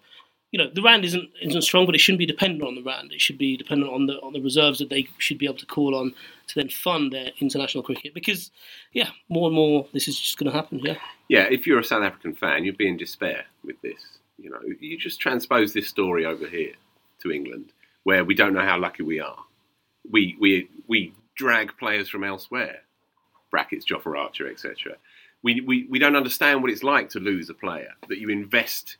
you 0.52 0.58
know, 0.58 0.70
the 0.72 0.82
rand 0.82 1.04
isn't 1.04 1.30
isn't 1.40 1.62
strong, 1.62 1.86
but 1.86 1.94
it 1.94 1.98
shouldn't 1.98 2.18
be 2.18 2.26
dependent 2.26 2.62
on 2.62 2.74
the 2.74 2.82
rand. 2.82 3.10
It 3.10 3.22
should 3.22 3.38
be 3.38 3.56
dependent 3.56 3.90
on 3.90 4.06
the 4.06 4.20
on 4.20 4.34
the 4.34 4.40
reserves 4.40 4.78
that 4.78 4.90
they 4.90 5.08
should 5.16 5.38
be 5.38 5.46
able 5.46 5.56
to 5.56 5.66
call 5.66 5.94
on 5.94 6.14
to 6.48 6.54
then 6.54 6.68
fund 6.68 7.10
their 7.10 7.30
international 7.40 7.82
cricket. 7.82 8.12
Because, 8.12 8.50
yeah, 8.92 9.08
more 9.30 9.46
and 9.46 9.56
more 9.56 9.88
this 9.94 10.06
is 10.06 10.20
just 10.20 10.38
going 10.38 10.52
to 10.52 10.56
happen. 10.56 10.78
Yeah, 10.84 10.98
Yeah, 11.28 11.46
if 11.50 11.66
you're 11.66 11.78
a 11.78 11.84
South 11.84 12.02
African 12.02 12.34
fan, 12.34 12.64
you'd 12.64 12.76
be 12.76 12.86
in 12.86 12.98
despair 12.98 13.46
with 13.64 13.80
this. 13.80 14.18
You 14.36 14.50
know, 14.50 14.60
you 14.78 14.98
just 14.98 15.20
transpose 15.20 15.72
this 15.72 15.88
story 15.88 16.26
over 16.26 16.46
here 16.46 16.74
to 17.22 17.32
England, 17.32 17.72
where 18.02 18.22
we 18.22 18.34
don't 18.34 18.52
know 18.52 18.64
how 18.64 18.78
lucky 18.78 19.02
we 19.02 19.20
are. 19.20 19.38
We 20.10 20.36
we 20.38 20.68
we 20.86 21.14
drag 21.34 21.78
players 21.78 22.10
from 22.10 22.24
elsewhere, 22.24 22.80
brackets 23.50 23.86
Jofra 23.86 24.18
Archer, 24.18 24.50
etc. 24.50 24.96
We, 25.42 25.62
we 25.62 25.86
we 25.88 25.98
don't 25.98 26.14
understand 26.14 26.60
what 26.60 26.70
it's 26.70 26.82
like 26.82 27.08
to 27.10 27.20
lose 27.20 27.48
a 27.48 27.54
player 27.54 27.94
that 28.08 28.18
you 28.18 28.28
invest 28.28 28.98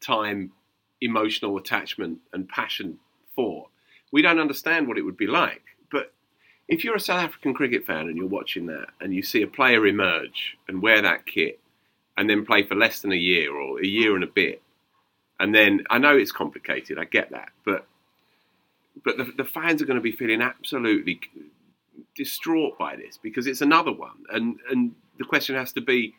time, 0.00 0.52
emotional 1.00 1.56
attachment, 1.56 2.18
and 2.32 2.48
passion 2.48 2.98
for. 3.34 3.68
We 4.12 4.22
don't 4.22 4.38
understand 4.38 4.86
what 4.86 4.98
it 4.98 5.02
would 5.02 5.16
be 5.16 5.26
like, 5.26 5.62
but 5.90 6.12
if 6.68 6.84
you're 6.84 6.96
a 6.96 7.00
South 7.00 7.22
African 7.22 7.54
cricket 7.54 7.84
fan 7.84 8.08
and 8.08 8.16
you're 8.16 8.26
watching 8.26 8.66
that 8.66 8.88
and 9.00 9.14
you 9.14 9.22
see 9.22 9.42
a 9.42 9.46
player 9.46 9.86
emerge 9.86 10.56
and 10.68 10.82
wear 10.82 11.02
that 11.02 11.26
kit 11.26 11.60
and 12.16 12.30
then 12.30 12.46
play 12.46 12.62
for 12.62 12.74
less 12.74 13.00
than 13.00 13.12
a 13.12 13.16
year 13.16 13.52
or 13.54 13.80
a 13.80 13.86
year 13.86 14.14
and 14.14 14.24
a 14.24 14.28
bit, 14.28 14.62
and 15.40 15.54
then 15.54 15.84
I 15.90 15.98
know 15.98 16.16
it's 16.16 16.32
complicated, 16.32 16.98
I 16.98 17.04
get 17.04 17.30
that, 17.30 17.50
but 17.64 17.86
but 19.04 19.16
the, 19.16 19.24
the 19.36 19.44
fans 19.44 19.82
are 19.82 19.86
going 19.86 19.98
to 19.98 20.02
be 20.02 20.12
feeling 20.12 20.40
absolutely 20.40 21.20
distraught 22.14 22.78
by 22.78 22.94
this 22.96 23.18
because 23.20 23.46
it's 23.46 23.60
another 23.60 23.92
one, 23.92 24.24
and 24.30 24.58
and 24.70 24.94
the 25.18 25.24
question 25.24 25.56
has 25.56 25.72
to 25.72 25.80
be 25.80 26.14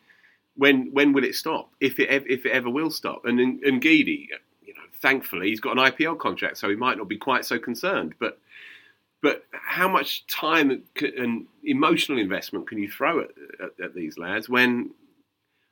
when 0.57 0.89
when 0.91 1.13
will 1.13 1.23
it 1.23 1.35
stop? 1.35 1.69
If 1.79 1.99
it 1.99 2.09
if 2.09 2.45
it 2.45 2.51
ever 2.51 2.69
will 2.69 2.91
stop, 2.91 3.25
and 3.25 3.39
and 3.39 3.81
know, 3.81 4.29
thankfully 5.05 5.49
he's 5.49 5.59
got 5.59 5.77
an 5.77 5.83
IPL 5.91 6.17
contract, 6.17 6.57
so 6.57 6.67
he 6.67 6.75
might 6.75 6.97
not 6.97 7.07
be 7.07 7.17
quite 7.17 7.45
so 7.45 7.59
concerned, 7.59 8.15
but 8.19 8.39
but 9.21 9.43
how 9.51 9.87
much 9.87 10.25
time 10.27 10.83
and 11.01 11.45
emotional 11.63 12.17
investment 12.17 12.67
can 12.67 12.77
you 12.79 12.89
throw 12.89 13.21
at, 13.21 13.29
at, 13.63 13.85
at 13.85 13.95
these 13.95 14.17
lads 14.17 14.49
when 14.49 14.91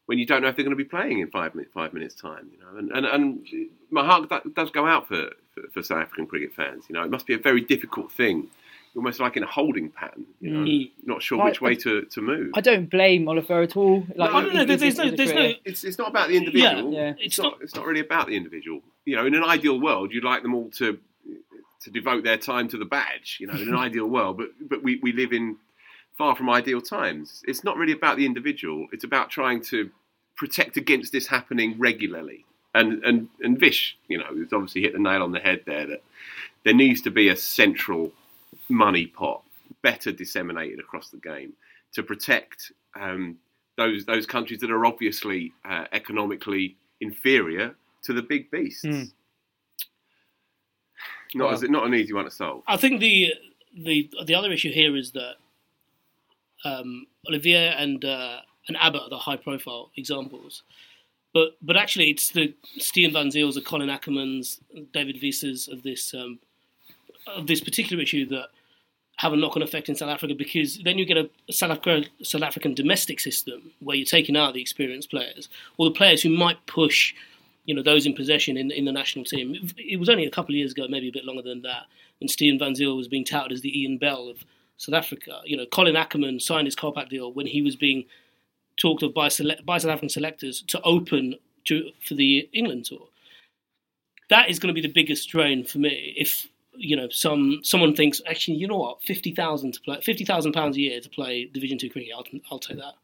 when 0.05 0.19
you 0.19 0.25
don't 0.25 0.41
know 0.43 0.49
if 0.49 0.55
they're 0.55 0.65
going 0.65 0.77
to 0.77 0.83
be 0.83 0.89
playing 0.97 1.19
in 1.19 1.31
five 1.31 1.55
minutes 1.55 1.73
five 1.73 1.93
minutes 1.93 2.13
time? 2.13 2.51
You 2.51 2.59
know, 2.59 2.77
and 2.77 2.91
and, 2.91 3.05
and 3.05 3.47
my 3.89 4.05
heart 4.05 4.31
does 4.53 4.69
go 4.69 4.85
out 4.85 5.07
for, 5.07 5.31
for 5.53 5.63
for 5.73 5.81
South 5.81 6.03
African 6.03 6.27
cricket 6.27 6.53
fans. 6.53 6.85
You 6.87 6.93
know, 6.93 7.03
it 7.03 7.09
must 7.09 7.25
be 7.25 7.33
a 7.33 7.39
very 7.39 7.61
difficult 7.61 8.11
thing, 8.11 8.49
almost 8.95 9.19
like 9.19 9.35
in 9.37 9.43
a 9.43 9.47
holding 9.47 9.89
pattern. 9.89 10.25
You 10.39 10.51
know, 10.51 10.59
Mm. 10.65 10.91
not 11.05 11.21
sure 11.23 11.41
I- 11.41 11.45
which 11.45 11.61
way 11.61 11.75
to, 11.75 12.03
to 12.03 12.21
move. 12.21 12.51
I 12.53 12.61
don't 12.61 12.89
blame 12.89 13.27
Olivier 13.27 13.63
at 13.63 13.75
all. 13.77 14.05
Like, 14.15 14.31
I 14.31 14.41
don't 14.41 14.53
know. 14.53 14.65
There's, 14.65 14.81
there's 14.81 14.97
no, 14.97 15.09
there's 15.11 15.33
no. 15.33 15.53
It's 15.65 15.83
it's 15.83 15.97
not 15.97 16.09
about 16.09 16.27
the 16.29 16.37
individual. 16.37 16.93
Yeah. 16.93 17.09
It's, 17.17 17.25
It's 17.25 17.37
not, 17.39 17.53
not- 17.53 17.61
It's 17.61 17.75
not 17.75 17.85
really 17.85 18.01
about 18.01 18.27
the 18.27 18.35
individual. 18.35 18.81
You 19.05 19.15
know, 19.15 19.25
in 19.25 19.33
an 19.35 19.43
ideal 19.43 19.79
world, 19.79 20.11
you'd 20.13 20.23
like 20.23 20.43
them 20.43 20.53
all 20.53 20.69
to 20.77 20.97
to 21.83 21.89
devote 21.91 22.23
their 22.23 22.37
time 22.37 22.67
to 22.69 22.77
the 22.77 22.85
badge. 22.85 23.37
You 23.39 23.47
know, 23.47 23.53
in 23.53 23.67
an 23.69 23.75
ideal 23.87 24.07
world, 24.07 24.37
but 24.37 24.49
but 24.61 24.83
we, 24.83 24.99
we 25.01 25.11
live 25.11 25.33
in 25.33 25.57
far 26.17 26.35
from 26.35 26.49
ideal 26.49 26.81
times. 26.81 27.43
It's 27.47 27.63
not 27.63 27.75
really 27.77 27.93
about 27.93 28.17
the 28.17 28.25
individual. 28.25 28.87
It's 28.91 29.03
about 29.03 29.29
trying 29.31 29.61
to 29.65 29.89
protect 30.35 30.77
against 30.77 31.11
this 31.11 31.27
happening 31.27 31.75
regularly. 31.79 32.45
And 32.75 33.03
and 33.03 33.29
and 33.41 33.59
Vish, 33.59 33.97
you 34.07 34.17
know, 34.17 34.25
has 34.25 34.53
obviously 34.53 34.81
hit 34.81 34.93
the 34.93 34.99
nail 34.99 35.21
on 35.23 35.31
the 35.31 35.39
head 35.39 35.61
there 35.65 35.85
that 35.87 36.01
there 36.63 36.73
needs 36.73 37.01
to 37.01 37.11
be 37.11 37.27
a 37.29 37.35
central 37.35 38.11
money 38.69 39.07
pot, 39.07 39.43
better 39.81 40.11
disseminated 40.11 40.79
across 40.79 41.09
the 41.09 41.17
game, 41.17 41.53
to 41.93 42.03
protect 42.03 42.71
um, 42.99 43.37
those 43.77 44.05
those 44.05 44.25
countries 44.25 44.59
that 44.59 44.71
are 44.71 44.85
obviously 44.85 45.51
uh, 45.65 45.85
economically 45.91 46.77
inferior 47.01 47.75
to 48.03 48.13
the 48.13 48.21
big 48.21 48.51
beasts. 48.51 48.83
Mm. 48.85 49.11
Not 51.35 51.45
Well- 51.45 51.53
as 51.53 51.63
not 51.63 51.85
an 51.85 51.95
easy 51.95 52.13
one 52.13 52.25
to 52.25 52.31
solve. 52.31 52.63
I 52.67 52.77
think 52.77 52.99
the 52.99 53.33
the 53.75 54.09
the 54.25 54.35
other 54.35 54.51
issue 54.51 54.71
here 54.71 54.95
is 54.95 55.11
that 55.13 55.35
um, 56.65 57.07
Olivier 57.27 57.69
and 57.69 58.03
uh, 58.05 58.39
and 58.67 58.77
Abbott 58.77 59.01
are 59.03 59.09
the 59.09 59.17
high 59.17 59.37
profile 59.37 59.91
examples, 59.97 60.63
but 61.33 61.57
but 61.61 61.75
actually 61.75 62.11
it's 62.11 62.29
the 62.29 62.53
Steven 62.77 63.13
Van 63.13 63.27
Zyls, 63.29 63.55
the 63.55 63.61
Colin 63.61 63.89
Ackermans, 63.89 64.59
David 64.93 65.19
Visas 65.19 65.67
of 65.67 65.81
this 65.83 66.13
um, 66.13 66.39
of 67.27 67.47
this 67.47 67.61
particular 67.61 68.01
issue 68.01 68.25
that 68.27 68.47
have 69.17 69.33
a 69.33 69.37
knock 69.37 69.55
on 69.55 69.61
effect 69.61 69.89
in 69.89 69.95
South 69.95 70.09
Africa 70.09 70.33
because 70.35 70.79
then 70.83 70.97
you 70.97 71.05
get 71.05 71.17
a 71.17 71.29
South, 71.51 71.71
Africa, 71.71 72.07
South 72.23 72.41
African 72.41 72.73
domestic 72.73 73.19
system 73.19 73.71
where 73.79 73.95
you're 73.95 74.05
taking 74.05 74.35
out 74.35 74.53
the 74.53 74.61
experienced 74.61 75.11
players 75.11 75.49
or 75.77 75.85
the 75.85 75.95
players 75.95 76.21
who 76.21 76.29
might 76.29 76.65
push 76.65 77.13
you 77.65 77.73
know 77.73 77.83
those 77.83 78.05
in 78.05 78.13
possession 78.13 78.57
in, 78.57 78.71
in 78.71 78.85
the 78.85 78.91
national 78.91 79.25
team. 79.25 79.71
It 79.77 79.99
was 79.99 80.09
only 80.09 80.25
a 80.25 80.31
couple 80.31 80.53
of 80.53 80.57
years 80.57 80.71
ago, 80.71 80.85
maybe 80.89 81.09
a 81.09 81.13
bit 81.13 81.25
longer 81.25 81.41
than 81.41 81.61
that, 81.61 81.83
when 82.19 82.27
Steven 82.27 82.59
Van 82.59 82.75
Zyl 82.75 82.97
was 82.97 83.07
being 83.07 83.25
touted 83.25 83.51
as 83.51 83.61
the 83.61 83.81
Ian 83.81 83.97
Bell 83.97 84.27
of 84.27 84.43
South 84.77 84.95
Africa. 84.95 85.41
You 85.45 85.57
know, 85.57 85.65
Colin 85.65 85.95
Ackerman 85.95 86.39
signed 86.39 86.67
his 86.67 86.75
Kolpak 86.75 87.09
deal 87.09 87.31
when 87.31 87.47
he 87.47 87.61
was 87.61 87.75
being 87.75 88.05
talked 88.77 89.03
of 89.03 89.13
by, 89.13 89.29
sele- 89.29 89.61
by 89.63 89.77
South 89.77 89.91
African 89.91 90.09
selectors 90.09 90.61
to 90.63 90.81
open 90.81 91.35
to 91.65 91.91
for 92.05 92.15
the 92.15 92.49
England 92.53 92.85
tour. 92.85 93.07
That 94.29 94.49
is 94.49 94.59
going 94.59 94.73
to 94.73 94.81
be 94.81 94.85
the 94.85 94.93
biggest 94.93 95.29
drain 95.29 95.63
for 95.63 95.77
me. 95.77 96.13
If 96.17 96.47
you 96.75 96.95
know 96.95 97.09
some 97.09 97.59
someone 97.63 97.95
thinks 97.95 98.21
actually, 98.27 98.57
you 98.57 98.67
know 98.67 98.77
what, 98.77 99.01
fifty 99.01 99.33
thousand 99.33 99.73
to 99.73 99.81
play 99.81 100.01
fifty 100.01 100.25
thousand 100.25 100.53
pounds 100.53 100.77
a 100.77 100.81
year 100.81 100.99
to 100.99 101.09
play 101.09 101.45
Division 101.45 101.77
Two 101.77 101.89
cricket, 101.89 102.11
I'll, 102.15 102.25
I'll 102.51 102.59
take 102.59 102.77
that. 102.77 102.95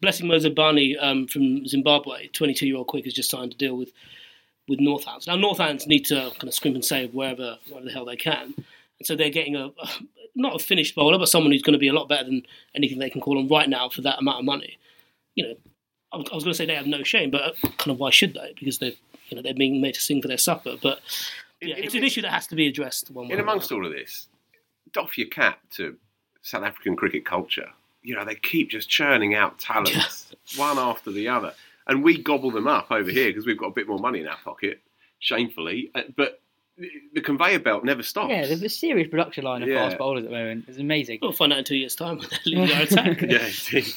Blessing 0.00 0.26
Muzarabani 0.26 0.94
um, 1.00 1.26
from 1.26 1.66
Zimbabwe, 1.66 2.28
22 2.28 2.68
year 2.68 2.76
old 2.76 2.86
quick, 2.86 3.04
has 3.04 3.12
just 3.12 3.30
signed 3.30 3.52
a 3.52 3.56
deal 3.56 3.76
with 3.76 3.92
with 4.68 4.78
Northants. 4.78 5.26
Now, 5.26 5.36
Northants 5.36 5.86
need 5.86 6.04
to 6.06 6.30
kind 6.38 6.44
of 6.44 6.54
scrimp 6.54 6.74
and 6.74 6.84
save 6.84 7.14
wherever, 7.14 7.58
wherever 7.68 7.86
the 7.86 7.92
hell 7.92 8.04
they 8.04 8.16
can. 8.16 8.54
And 8.56 9.06
so 9.06 9.14
they're 9.14 9.30
getting 9.30 9.56
a, 9.56 9.66
a 9.66 9.88
not 10.34 10.54
a 10.54 10.58
finished 10.58 10.94
bowler, 10.94 11.18
but 11.18 11.28
someone 11.28 11.52
who's 11.52 11.62
going 11.62 11.72
to 11.74 11.78
be 11.78 11.88
a 11.88 11.92
lot 11.92 12.08
better 12.08 12.24
than 12.24 12.42
anything 12.74 12.98
they 12.98 13.10
can 13.10 13.20
call 13.20 13.38
on 13.38 13.48
right 13.48 13.68
now 13.68 13.88
for 13.88 14.02
that 14.02 14.18
amount 14.18 14.40
of 14.40 14.44
money. 14.44 14.78
You 15.34 15.44
know, 15.48 15.54
I 16.12 16.16
was, 16.18 16.28
I 16.30 16.34
was 16.34 16.44
going 16.44 16.52
to 16.52 16.56
say 16.56 16.66
they 16.66 16.74
have 16.74 16.86
no 16.86 17.02
shame, 17.02 17.30
but 17.30 17.42
uh, 17.42 17.52
kind 17.78 17.90
of 17.90 17.98
why 17.98 18.10
should 18.10 18.34
they? 18.34 18.54
Because 18.58 18.78
they're 18.78 18.92
you 19.28 19.36
know 19.36 19.42
they're 19.42 19.54
being 19.54 19.80
made 19.80 19.94
to 19.94 20.00
sing 20.00 20.22
for 20.22 20.28
their 20.28 20.38
supper. 20.38 20.76
But 20.80 21.00
yeah, 21.66 21.74
In- 21.74 21.78
in 21.80 21.84
it's 21.86 21.94
a 21.94 21.98
an 21.98 22.04
issue 22.04 22.22
that 22.22 22.32
has 22.32 22.46
to 22.48 22.54
be 22.54 22.66
addressed 22.66 23.10
one 23.10 23.28
way. 23.28 23.34
In 23.34 23.40
amongst 23.40 23.70
all 23.72 23.84
of 23.86 23.92
this, 23.92 24.28
doff 24.92 25.16
your 25.18 25.28
cap 25.28 25.58
to 25.72 25.96
South 26.42 26.62
African 26.64 26.96
cricket 26.96 27.24
culture. 27.24 27.68
You 28.02 28.14
know, 28.14 28.24
they 28.24 28.36
keep 28.36 28.70
just 28.70 28.88
churning 28.88 29.34
out 29.34 29.58
talents, 29.58 30.32
one 30.56 30.78
after 30.78 31.10
the 31.10 31.28
other. 31.28 31.52
And 31.88 32.02
we 32.04 32.20
gobble 32.22 32.50
them 32.50 32.66
up 32.68 32.90
over 32.90 33.10
here 33.10 33.28
because 33.28 33.46
we've 33.46 33.58
got 33.58 33.66
a 33.68 33.72
bit 33.74 33.86
more 33.88 33.98
money 33.98 34.20
in 34.20 34.26
our 34.28 34.36
pocket, 34.44 34.80
shamefully. 35.18 35.90
Uh, 35.94 36.02
But 36.16 36.40
the 37.14 37.20
conveyor 37.20 37.60
belt 37.60 37.84
never 37.84 38.02
stops. 38.02 38.30
Yeah, 38.30 38.44
there's 38.46 38.62
a 38.62 38.68
serious 38.68 39.08
production 39.08 39.44
line 39.44 39.62
of 39.62 39.68
Yeah. 39.68 39.86
fast 39.88 39.98
bowlers 39.98 40.24
at 40.24 40.30
the 40.30 40.36
moment. 40.36 40.66
It's 40.68 40.78
amazing. 40.78 41.20
We'll 41.22 41.32
find 41.32 41.52
out 41.52 41.58
in 41.60 41.64
two 41.64 41.76
years' 41.76 41.94
time 41.96 42.18
when 42.18 42.28
they're 42.28 42.38
leading 42.44 42.72
our 42.76 42.82
attack. 42.82 43.22
yeah, 43.22 43.48
indeed. 43.72 43.94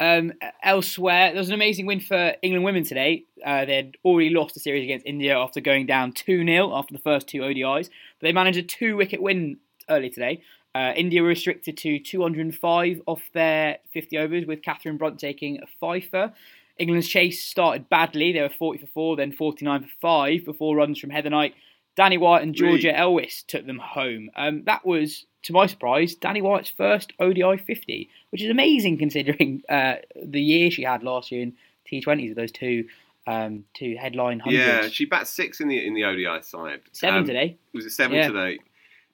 Um, 0.00 0.32
elsewhere, 0.62 1.32
there 1.32 1.40
was 1.40 1.48
an 1.48 1.54
amazing 1.54 1.86
win 1.86 2.00
for 2.00 2.34
England 2.42 2.64
women 2.64 2.84
today. 2.84 3.24
Uh, 3.44 3.64
they 3.64 3.76
had 3.76 3.96
already 4.04 4.30
lost 4.30 4.54
the 4.54 4.60
series 4.60 4.84
against 4.84 5.06
India 5.06 5.36
after 5.36 5.60
going 5.60 5.86
down 5.86 6.12
2 6.12 6.44
0 6.44 6.76
after 6.76 6.94
the 6.94 7.00
first 7.00 7.26
two 7.26 7.40
ODIs, 7.40 7.88
but 7.88 8.26
they 8.26 8.32
managed 8.32 8.58
a 8.58 8.62
two 8.62 8.96
wicket 8.96 9.20
win 9.20 9.58
early 9.90 10.10
today. 10.10 10.40
Uh, 10.74 10.92
India 10.94 11.22
were 11.22 11.28
restricted 11.28 11.76
to 11.78 11.98
205 11.98 13.02
off 13.06 13.22
their 13.32 13.78
50 13.92 14.18
overs, 14.18 14.46
with 14.46 14.62
Catherine 14.62 14.96
Brunt 14.96 15.18
taking 15.18 15.60
a 15.60 15.66
fifer. 15.80 16.32
England's 16.78 17.08
chase 17.08 17.44
started 17.44 17.88
badly. 17.88 18.32
They 18.32 18.40
were 18.40 18.48
40 18.48 18.78
for 18.78 18.86
4, 18.86 19.16
then 19.16 19.32
49 19.32 19.82
for 19.82 19.88
5 20.00 20.44
before 20.44 20.76
runs 20.76 21.00
from 21.00 21.10
Heather 21.10 21.30
Knight. 21.30 21.54
Danni 21.98 22.18
Wyatt 22.18 22.42
and 22.44 22.54
Georgia 22.54 22.88
Really? 22.88 22.98
Elwiss 22.98 23.42
took 23.42 23.66
them 23.66 23.78
home. 23.78 24.30
Um, 24.36 24.62
that 24.64 24.86
was, 24.86 25.26
to 25.44 25.52
my 25.52 25.66
surprise, 25.66 26.14
Danni 26.14 26.40
Wyatt's 26.42 26.68
first 26.70 27.12
ODI 27.18 27.56
50, 27.56 28.08
which 28.30 28.42
is 28.42 28.50
amazing 28.50 28.98
considering 29.04 29.62
uh, 29.68 29.96
the 30.22 30.40
year 30.40 30.70
she 30.70 30.84
had 30.84 31.02
last 31.02 31.32
year 31.32 31.42
in 31.42 31.54
T20s 31.90 32.28
with 32.28 32.36
those 32.36 32.52
two 32.52 32.86
um, 33.26 33.64
two 33.74 33.94
headline 34.00 34.38
hundreds. 34.40 34.64
Yeah, 34.66 34.88
she 34.88 35.04
bat 35.04 35.26
six 35.28 35.60
in 35.60 35.68
the 35.68 35.86
in 35.86 35.92
the 35.94 36.04
ODI 36.04 36.40
side. 36.42 36.80
Seven 36.92 37.18
Um, 37.20 37.26
today. 37.26 37.58
Was 37.74 37.84
it 37.84 37.90
seven 37.90 38.16
Yeah. 38.16 38.28
today? 38.28 38.58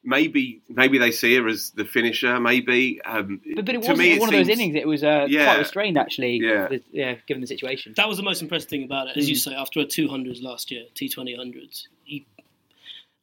Maybe 0.06 0.60
maybe 0.68 0.98
they 0.98 1.10
see 1.12 1.34
her 1.36 1.48
as 1.48 1.70
the 1.70 1.84
finisher. 1.86 2.38
Maybe. 2.38 3.00
Um, 3.02 3.40
But, 3.56 3.64
but 3.64 3.74
it 3.74 3.82
to 3.82 3.88
wasn't 3.88 3.98
me, 3.98 4.12
it 4.12 4.20
one 4.20 4.28
of 4.28 4.34
those 4.34 4.48
innings. 4.50 4.76
It 4.76 4.86
was 4.86 5.02
uh, 5.02 5.26
Yeah. 5.30 5.46
quite 5.46 5.58
restrained, 5.60 5.96
actually. 5.98 6.36
Yeah. 6.42 6.68
the- 6.68 6.82
yeah, 6.92 7.14
given 7.26 7.40
the 7.40 7.46
situation. 7.46 7.94
That 7.96 8.06
was 8.06 8.18
the 8.18 8.22
most 8.22 8.42
impressive 8.42 8.68
thing 8.68 8.84
about 8.84 9.08
it, 9.08 9.16
as 9.16 9.28
you 9.30 9.34
Mm. 9.36 9.38
say. 9.38 9.54
After 9.54 9.80
a 9.80 9.84
200s 9.86 10.42
last 10.42 10.70
year, 10.70 10.84
T20 10.94 11.34
hundreds, 11.36 11.88
you, 12.04 12.20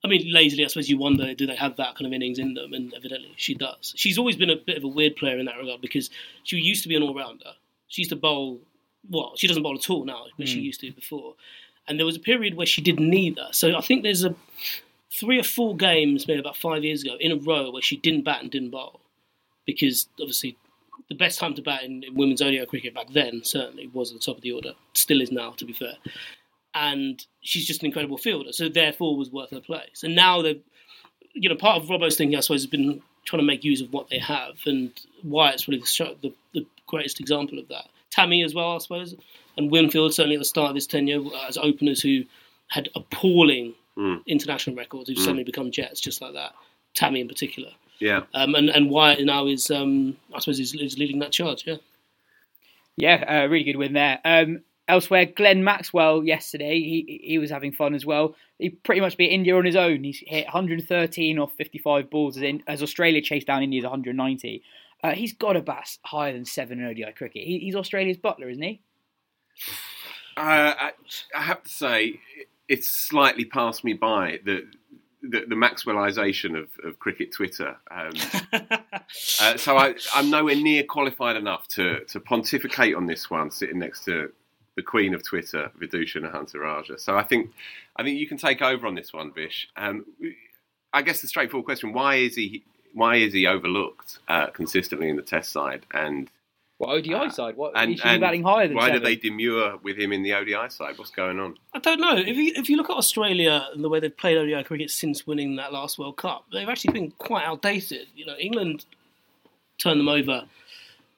I 0.03 0.07
mean, 0.07 0.31
lazily, 0.33 0.65
I 0.65 0.67
suppose 0.67 0.89
you 0.89 0.97
wonder, 0.97 1.33
do 1.35 1.45
they 1.45 1.55
have 1.55 1.75
that 1.77 1.95
kind 1.95 2.07
of 2.07 2.13
innings 2.13 2.39
in 2.39 2.55
them? 2.55 2.73
And 2.73 2.93
evidently, 2.93 3.33
she 3.35 3.53
does. 3.53 3.93
She's 3.95 4.17
always 4.17 4.35
been 4.35 4.49
a 4.49 4.55
bit 4.55 4.77
of 4.77 4.83
a 4.83 4.87
weird 4.87 5.15
player 5.15 5.37
in 5.37 5.45
that 5.45 5.57
regard 5.57 5.79
because 5.81 6.09
she 6.43 6.57
used 6.57 6.81
to 6.83 6.89
be 6.89 6.95
an 6.95 7.03
all-rounder. 7.03 7.51
She 7.87 8.01
used 8.01 8.09
to 8.09 8.15
bowl. 8.15 8.61
Well, 9.09 9.33
she 9.35 9.47
doesn't 9.47 9.61
bowl 9.63 9.75
at 9.75 9.89
all 9.89 10.03
now, 10.05 10.25
but 10.37 10.47
she 10.47 10.59
Mm. 10.59 10.63
used 10.63 10.81
to 10.81 10.91
before. 10.91 11.35
And 11.87 11.99
there 11.99 12.05
was 12.05 12.15
a 12.15 12.19
period 12.19 12.55
where 12.55 12.65
she 12.67 12.81
did 12.81 12.99
neither. 12.99 13.47
So 13.51 13.75
I 13.75 13.81
think 13.81 14.03
there's 14.03 14.23
a 14.23 14.35
three 15.11 15.39
or 15.39 15.43
four 15.43 15.75
games, 15.75 16.27
maybe 16.27 16.39
about 16.39 16.57
five 16.57 16.83
years 16.83 17.03
ago, 17.03 17.15
in 17.19 17.31
a 17.31 17.35
row 17.35 17.69
where 17.71 17.81
she 17.81 17.97
didn't 17.97 18.23
bat 18.23 18.41
and 18.41 18.49
didn't 18.49 18.69
bowl 18.69 19.01
because 19.65 20.07
obviously 20.19 20.57
the 21.09 21.15
best 21.15 21.39
time 21.39 21.53
to 21.55 21.61
bat 21.61 21.83
in, 21.83 22.03
in 22.03 22.15
women's 22.15 22.41
ODI 22.41 22.65
cricket 22.65 22.93
back 22.93 23.07
then 23.11 23.43
certainly 23.43 23.87
was 23.87 24.11
at 24.11 24.19
the 24.19 24.25
top 24.25 24.37
of 24.37 24.41
the 24.41 24.51
order. 24.51 24.73
Still 24.93 25.21
is 25.21 25.31
now, 25.31 25.51
to 25.51 25.65
be 25.65 25.73
fair. 25.73 25.95
And 26.73 27.23
she's 27.41 27.65
just 27.65 27.81
an 27.81 27.87
incredible 27.87 28.17
fielder, 28.17 28.53
so 28.53 28.69
therefore 28.69 29.17
was 29.17 29.31
worth 29.31 29.51
her 29.51 29.59
place. 29.59 30.03
And 30.03 30.15
now 30.15 30.41
they've, 30.41 30.61
you 31.33 31.49
know, 31.49 31.55
part 31.55 31.81
of 31.81 31.89
Robbo's 31.89 32.15
thinking, 32.15 32.37
I 32.37 32.41
suppose, 32.41 32.61
has 32.61 32.69
been 32.69 33.01
trying 33.25 33.41
to 33.41 33.45
make 33.45 33.63
use 33.63 33.81
of 33.81 33.91
what 33.91 34.09
they 34.09 34.19
have, 34.19 34.55
and 34.65 34.91
Wyatt's 35.23 35.67
really 35.67 35.81
the, 35.81 36.15
the, 36.21 36.33
the 36.53 36.65
greatest 36.87 37.19
example 37.19 37.59
of 37.59 37.67
that. 37.67 37.89
Tammy 38.09 38.43
as 38.43 38.55
well, 38.55 38.75
I 38.75 38.77
suppose, 38.79 39.15
and 39.57 39.69
Winfield 39.71 40.13
certainly 40.13 40.35
at 40.35 40.39
the 40.39 40.45
start 40.45 40.69
of 40.69 40.75
his 40.75 40.87
tenure 40.87 41.21
as 41.47 41.57
openers 41.57 42.01
who 42.01 42.23
had 42.67 42.89
appalling 42.95 43.75
Mm. 43.97 44.25
international 44.25 44.77
records 44.77 45.09
who've 45.09 45.17
suddenly 45.17 45.43
become 45.43 45.69
Jets 45.69 45.99
just 45.99 46.21
like 46.21 46.33
that. 46.33 46.53
Tammy 46.93 47.19
in 47.19 47.27
particular. 47.27 47.71
Yeah. 47.99 48.21
Um, 48.33 48.55
and, 48.55 48.69
and 48.69 48.89
Wyatt 48.89 49.23
now 49.25 49.47
is, 49.47 49.69
um, 49.69 50.15
I 50.33 50.39
suppose, 50.39 50.61
is, 50.61 50.73
is 50.73 50.97
leading 50.97 51.19
that 51.19 51.33
charge. 51.33 51.67
Yeah. 51.67 51.75
Yeah, 52.95 53.43
uh, 53.43 53.47
really 53.47 53.65
good 53.65 53.75
win 53.75 53.91
there. 53.91 54.19
Um, 54.23 54.61
elsewhere, 54.91 55.25
Glenn 55.25 55.63
Maxwell 55.63 56.23
yesterday, 56.23 56.79
he 56.79 57.21
he 57.23 57.37
was 57.37 57.49
having 57.49 57.71
fun 57.71 57.95
as 57.95 58.05
well. 58.05 58.35
He 58.59 58.69
pretty 58.69 59.01
much 59.01 59.17
beat 59.17 59.31
India 59.31 59.57
on 59.57 59.65
his 59.65 59.75
own. 59.75 60.03
He's 60.03 60.23
hit 60.25 60.45
113 60.45 61.39
off 61.39 61.53
55 61.53 62.09
balls 62.09 62.37
as, 62.37 62.43
in, 62.43 62.61
as 62.67 62.83
Australia 62.83 63.21
chased 63.21 63.47
down 63.47 63.63
India's 63.63 63.83
190. 63.83 64.63
Uh, 65.03 65.11
he's 65.11 65.33
got 65.33 65.55
a 65.55 65.61
bat 65.61 65.97
higher 66.03 66.33
than 66.33 66.45
seven 66.45 66.79
in 66.79 66.85
ODI 66.85 67.11
cricket. 67.15 67.43
He, 67.43 67.59
he's 67.59 67.75
Australia's 67.75 68.17
Buttler, 68.17 68.51
isn't 68.51 68.61
he? 68.61 68.81
Uh, 70.37 70.73
I, 70.77 70.91
I 71.35 71.41
have 71.41 71.63
to 71.63 71.69
say, 71.69 72.19
it's 72.67 72.91
slightly 72.91 73.45
passed 73.45 73.83
me 73.83 73.93
by 73.93 74.39
the 74.45 74.67
the, 75.23 75.43
the 75.47 75.55
Maxwellisation 75.55 76.57
of, 76.57 76.69
of 76.83 76.97
cricket 76.97 77.31
Twitter. 77.31 77.77
Um, 77.91 78.13
uh, 78.53 79.55
so 79.55 79.77
I, 79.77 79.93
I'm 80.15 80.31
nowhere 80.31 80.55
near 80.55 80.83
qualified 80.83 81.35
enough 81.35 81.67
to, 81.69 82.03
to 82.05 82.19
pontificate 82.19 82.95
on 82.95 83.05
this 83.05 83.29
one, 83.29 83.51
sitting 83.51 83.77
next 83.77 84.03
to 84.05 84.31
the 84.75 84.83
queen 84.83 85.13
of 85.13 85.23
Twitter, 85.23 85.71
Vithushan 85.79 86.23
Ehantharajah. 86.29 86.97
So 86.99 87.15
I 87.17 87.23
think 87.23 87.51
I 87.95 88.03
think 88.03 88.19
you 88.19 88.27
can 88.27 88.37
take 88.37 88.61
over 88.61 88.87
on 88.87 88.95
this 88.95 89.11
one, 89.13 89.31
Vish. 89.33 89.67
Um, 89.75 90.05
I 90.93 91.01
guess 91.01 91.21
the 91.21 91.27
straightforward 91.27 91.65
question: 91.65 91.93
Why 91.93 92.15
is 92.15 92.35
he 92.35 92.63
why 92.93 93.15
is 93.17 93.33
he 93.33 93.47
overlooked 93.47 94.19
uh, 94.27 94.47
consistently 94.47 95.09
in 95.09 95.15
the 95.15 95.21
Test 95.21 95.51
side? 95.51 95.85
And 95.93 96.29
Well, 96.79 96.91
ODI 96.91 97.13
Uh, 97.13 97.29
side. 97.29 97.55
What, 97.55 97.71
and, 97.75 97.91
he 97.91 97.97
should 97.97 98.11
be 98.11 98.17
batting 98.17 98.43
higher 98.43 98.67
than 98.67 98.75
why 98.75 98.87
seven. 98.87 99.01
do 99.01 99.05
they 99.05 99.15
demur 99.15 99.77
with 99.83 99.97
him 99.97 100.11
in 100.11 100.23
the 100.23 100.33
ODI 100.33 100.69
side? 100.69 100.97
What's 100.97 101.11
going 101.11 101.39
on? 101.39 101.57
I 101.73 101.79
don't 101.79 102.01
know. 102.01 102.17
If 102.17 102.35
you, 102.35 102.51
if 102.55 102.69
you 102.69 102.75
look 102.77 102.89
at 102.89 102.97
Australia 102.97 103.67
and 103.73 103.83
the 103.83 103.87
way 103.89 103.99
they've 104.01 104.15
played 104.17 104.37
ODI 104.37 104.63
cricket 104.63 104.91
since 104.91 105.25
winning 105.27 105.55
that 105.57 105.71
last 105.71 105.97
World 105.99 106.17
Cup, 106.17 106.45
they've 106.51 106.67
actually 106.67 106.91
been 106.93 107.11
quite 107.11 107.45
outdated. 107.45 108.07
You 108.15 108.25
know, 108.25 108.35
England 108.37 108.85
turned 109.77 109.99
them 110.01 110.09
over 110.09 110.43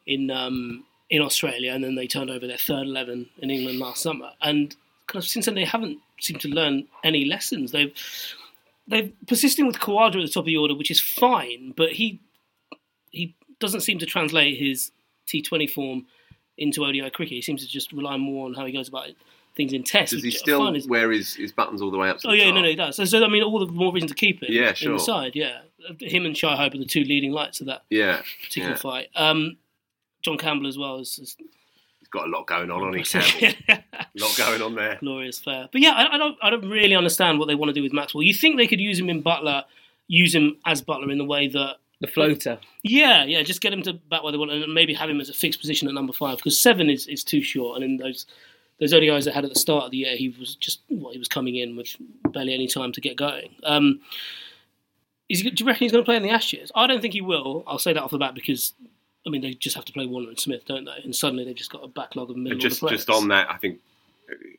in 0.05 0.29
um, 0.29 0.83
in 1.13 1.21
Australia, 1.21 1.71
and 1.73 1.83
then 1.83 1.93
they 1.95 2.07
turned 2.07 2.29
over 2.31 2.47
their 2.47 2.57
third 2.57 2.87
eleven 2.87 3.29
in 3.37 3.49
England 3.51 3.77
last 3.79 4.01
summer. 4.01 4.31
And 4.41 4.75
kind 5.07 5.23
of 5.23 5.29
since 5.29 5.45
then, 5.45 5.55
they 5.55 5.65
haven't 5.65 5.99
seemed 6.19 6.41
to 6.41 6.47
learn 6.47 6.87
any 7.03 7.23
lessons. 7.25 7.71
They've 7.71 7.93
they've 8.87 9.13
persisting 9.27 9.67
with 9.67 9.77
Khawaja 9.79 10.15
at 10.15 10.25
the 10.25 10.27
top 10.27 10.41
of 10.41 10.45
the 10.47 10.57
order, 10.57 10.75
which 10.75 10.89
is 10.91 10.99
fine, 10.99 11.73
but 11.77 11.91
he 11.93 12.19
he 13.11 13.35
doesn't 13.59 13.81
seem 13.81 13.99
to 13.99 14.05
translate 14.05 14.57
his 14.57 14.91
T20 15.27 15.69
form 15.69 16.05
into 16.57 16.83
ODI 16.83 17.09
cricket. 17.11 17.33
He 17.35 17.41
seems 17.41 17.61
to 17.65 17.71
just 17.71 17.91
rely 17.91 18.17
more 18.17 18.45
on 18.47 18.53
how 18.55 18.65
he 18.65 18.73
goes 18.73 18.87
about 18.89 19.09
things 19.55 19.71
in 19.73 19.83
Tests. 19.83 20.15
Does 20.15 20.23
he 20.23 20.31
still 20.31 20.73
is- 20.75 20.87
wear 20.87 21.11
his, 21.11 21.35
his 21.35 21.51
buttons 21.51 21.79
all 21.81 21.91
the 21.91 21.97
way 21.97 22.09
up 22.09 22.17
to 22.19 22.29
Oh 22.29 22.31
yeah, 22.33 22.45
top? 22.45 22.55
no, 22.55 22.61
no, 22.61 22.67
he 22.69 22.75
does. 22.75 22.95
So, 22.95 23.05
so 23.05 23.23
I 23.23 23.27
mean, 23.27 23.43
all 23.43 23.59
the 23.59 23.71
more 23.71 23.93
reason 23.93 24.09
to 24.09 24.15
keep 24.15 24.41
it. 24.41 24.49
Yeah, 24.49 24.69
In 24.69 24.75
sure. 24.75 24.93
the 24.93 24.99
side, 24.99 25.35
yeah. 25.35 25.59
Him 25.99 26.25
and 26.25 26.35
Shai 26.35 26.55
Hope 26.55 26.73
are 26.73 26.77
the 26.79 26.85
two 26.85 27.03
leading 27.03 27.31
lights 27.31 27.61
of 27.61 27.67
that 27.67 27.83
Yeah, 27.91 28.21
particular 28.43 28.71
yeah. 28.71 28.75
fight. 28.77 29.07
Um, 29.15 29.57
John 30.23 30.37
Campbell 30.37 30.67
as 30.67 30.77
well 30.77 30.99
is, 30.99 31.19
is 31.19 31.35
He's 31.99 32.09
got 32.09 32.27
a 32.27 32.29
lot 32.29 32.47
going 32.47 32.69
on 32.69 32.81
on 32.83 32.93
his 32.93 33.09
Campbell. 33.09 33.57
A 33.69 33.83
lot 34.19 34.37
going 34.37 34.61
on 34.61 34.75
there. 34.75 34.97
glorious 34.99 35.39
fair. 35.39 35.69
But 35.71 35.81
yeah, 35.81 35.91
I, 35.91 36.15
I 36.15 36.17
don't, 36.17 36.37
I 36.41 36.49
don't 36.49 36.69
really 36.69 36.95
understand 36.95 37.39
what 37.39 37.47
they 37.47 37.55
want 37.55 37.69
to 37.69 37.73
do 37.73 37.81
with 37.81 37.93
Maxwell. 37.93 38.23
You 38.23 38.33
think 38.33 38.57
they 38.57 38.67
could 38.67 38.81
use 38.81 38.99
him 38.99 39.09
in 39.09 39.23
Buttler, 39.23 39.63
use 40.07 40.35
him 40.35 40.57
as 40.65 40.81
Buttler 40.81 41.11
in 41.11 41.17
the 41.17 41.25
way 41.25 41.47
that 41.47 41.77
The 42.01 42.07
floater. 42.07 42.59
Yeah, 42.83 43.23
yeah, 43.23 43.41
just 43.43 43.61
get 43.61 43.71
him 43.71 43.81
to 43.83 43.93
bat 43.93 44.23
where 44.23 44.31
they 44.33 44.37
want, 44.37 44.51
and 44.51 44.73
maybe 44.73 44.93
have 44.93 45.09
him 45.09 45.21
as 45.21 45.29
a 45.29 45.33
fixed 45.33 45.61
position 45.61 45.87
at 45.87 45.93
number 45.93 46.11
five 46.11 46.37
because 46.37 46.59
seven 46.59 46.89
is, 46.89 47.07
is 47.07 47.23
too 47.23 47.41
short. 47.41 47.81
And 47.81 47.85
in 47.85 47.97
those 47.97 48.25
those 48.79 48.91
only 48.91 49.07
guys 49.07 49.23
that 49.25 49.33
had 49.33 49.45
at 49.45 49.53
the 49.53 49.59
start 49.59 49.85
of 49.85 49.91
the 49.91 49.97
year, 49.97 50.17
he 50.17 50.27
was 50.37 50.55
just 50.55 50.81
well, 50.89 51.13
he 51.13 51.19
was 51.19 51.29
coming 51.29 51.55
in 51.55 51.77
with 51.77 51.95
barely 52.31 52.53
any 52.53 52.67
time 52.67 52.91
to 52.91 52.99
get 52.99 53.15
going. 53.15 53.55
Um, 53.63 54.01
is 55.29 55.39
he, 55.39 55.49
do 55.49 55.63
you 55.63 55.67
reckon 55.67 55.85
he's 55.85 55.93
going 55.93 56.03
to 56.03 56.05
play 56.05 56.17
in 56.17 56.23
the 56.23 56.29
Ashes? 56.29 56.71
I 56.75 56.85
don't 56.85 57.01
think 57.01 57.13
he 57.13 57.21
will. 57.21 57.63
I'll 57.65 57.79
say 57.79 57.93
that 57.93 58.03
off 58.03 58.11
the 58.11 58.17
bat 58.17 58.35
because 58.35 58.73
I 59.25 59.29
mean 59.29 59.41
they 59.41 59.53
just 59.53 59.75
have 59.75 59.85
to 59.85 59.93
play 59.93 60.05
Warner 60.05 60.29
and 60.29 60.39
Smith, 60.39 60.65
don't 60.65 60.85
they? 60.85 61.01
And 61.03 61.15
suddenly 61.15 61.45
they've 61.45 61.55
just 61.55 61.71
got 61.71 61.83
a 61.83 61.87
backlog 61.87 62.29
of 62.29 62.37
middle 62.37 62.53
And 62.53 62.61
just 62.61 62.83
order 62.83 62.95
just 62.95 63.09
on 63.09 63.29
that, 63.29 63.49
I 63.49 63.57
think 63.57 63.79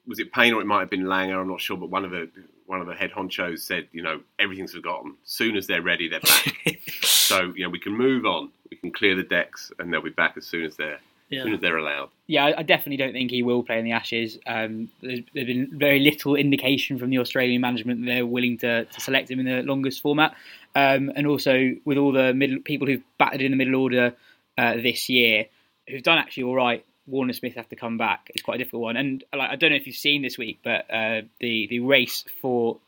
was 0.06 0.18
it 0.18 0.32
Paine 0.32 0.54
or 0.54 0.60
it 0.60 0.66
might 0.66 0.80
have 0.80 0.90
been 0.90 1.04
Langer. 1.04 1.40
I'm 1.40 1.48
not 1.48 1.60
sure, 1.60 1.76
but 1.76 1.90
one 1.90 2.04
of 2.04 2.10
the 2.10 2.28
one 2.66 2.80
of 2.80 2.86
the 2.86 2.94
head 2.94 3.12
honchos 3.12 3.60
said, 3.60 3.88
you 3.92 4.02
know, 4.02 4.20
everything's 4.38 4.72
forgotten. 4.72 5.14
Soon 5.24 5.56
as 5.56 5.66
they're 5.66 5.82
ready, 5.82 6.08
they're 6.08 6.20
back. 6.20 6.80
so 7.02 7.52
you 7.54 7.64
know, 7.64 7.70
we 7.70 7.78
can 7.78 7.92
move 7.92 8.24
on. 8.24 8.50
We 8.70 8.76
can 8.76 8.90
clear 8.90 9.14
the 9.14 9.22
decks, 9.22 9.72
and 9.78 9.92
they'll 9.92 10.02
be 10.02 10.10
back 10.10 10.36
as 10.36 10.46
soon 10.46 10.64
as 10.64 10.76
they're 10.76 10.98
as 11.32 11.42
soon 11.42 11.54
as 11.54 11.60
they're 11.60 11.78
allowed. 11.78 12.10
Yeah, 12.26 12.46
I 12.46 12.60
I 12.60 12.62
definitely 12.62 12.96
don't 12.96 13.12
think 13.12 13.30
he 13.30 13.42
will 13.42 13.62
play 13.62 13.78
in 13.78 13.84
the 13.84 13.92
Ashes. 13.92 14.38
Um, 14.46 14.88
there's, 15.02 15.20
there's 15.34 15.46
been 15.46 15.68
very 15.72 16.00
little 16.00 16.36
indication 16.36 16.98
from 16.98 17.10
the 17.10 17.18
Australian 17.18 17.60
management 17.60 18.00
that 18.00 18.06
they're 18.06 18.26
willing 18.26 18.58
to, 18.58 18.84
to 18.84 19.00
select 19.00 19.30
him 19.30 19.40
in 19.40 19.46
the 19.46 19.62
longest 19.62 20.00
format. 20.00 20.34
Um, 20.76 21.12
and 21.14 21.26
also 21.26 21.74
with 21.84 21.98
all 21.98 22.12
the 22.12 22.34
middle 22.34 22.60
people 22.60 22.86
who've 22.86 23.02
batted 23.18 23.42
in 23.42 23.52
the 23.52 23.56
middle 23.56 23.76
order 23.76 24.14
uh, 24.56 24.74
this 24.74 25.08
year, 25.08 25.46
who've 25.88 26.02
done 26.02 26.18
actually 26.18 26.44
all 26.44 26.54
right. 26.54 26.84
Warner 27.06 27.34
Smith 27.34 27.54
have 27.56 27.68
to 27.68 27.76
come 27.76 27.98
back. 27.98 28.30
It's 28.34 28.42
quite 28.42 28.54
a 28.54 28.58
difficult 28.58 28.82
one, 28.82 28.96
and 28.96 29.22
like 29.34 29.50
I 29.50 29.56
don't 29.56 29.70
know 29.70 29.76
if 29.76 29.86
you've 29.86 29.96
seen 29.96 30.22
this 30.22 30.38
week, 30.38 30.60
but 30.64 30.90
uh, 30.90 31.22
the 31.38 31.66
the 31.66 31.80
race 31.80 32.24
for 32.40 32.78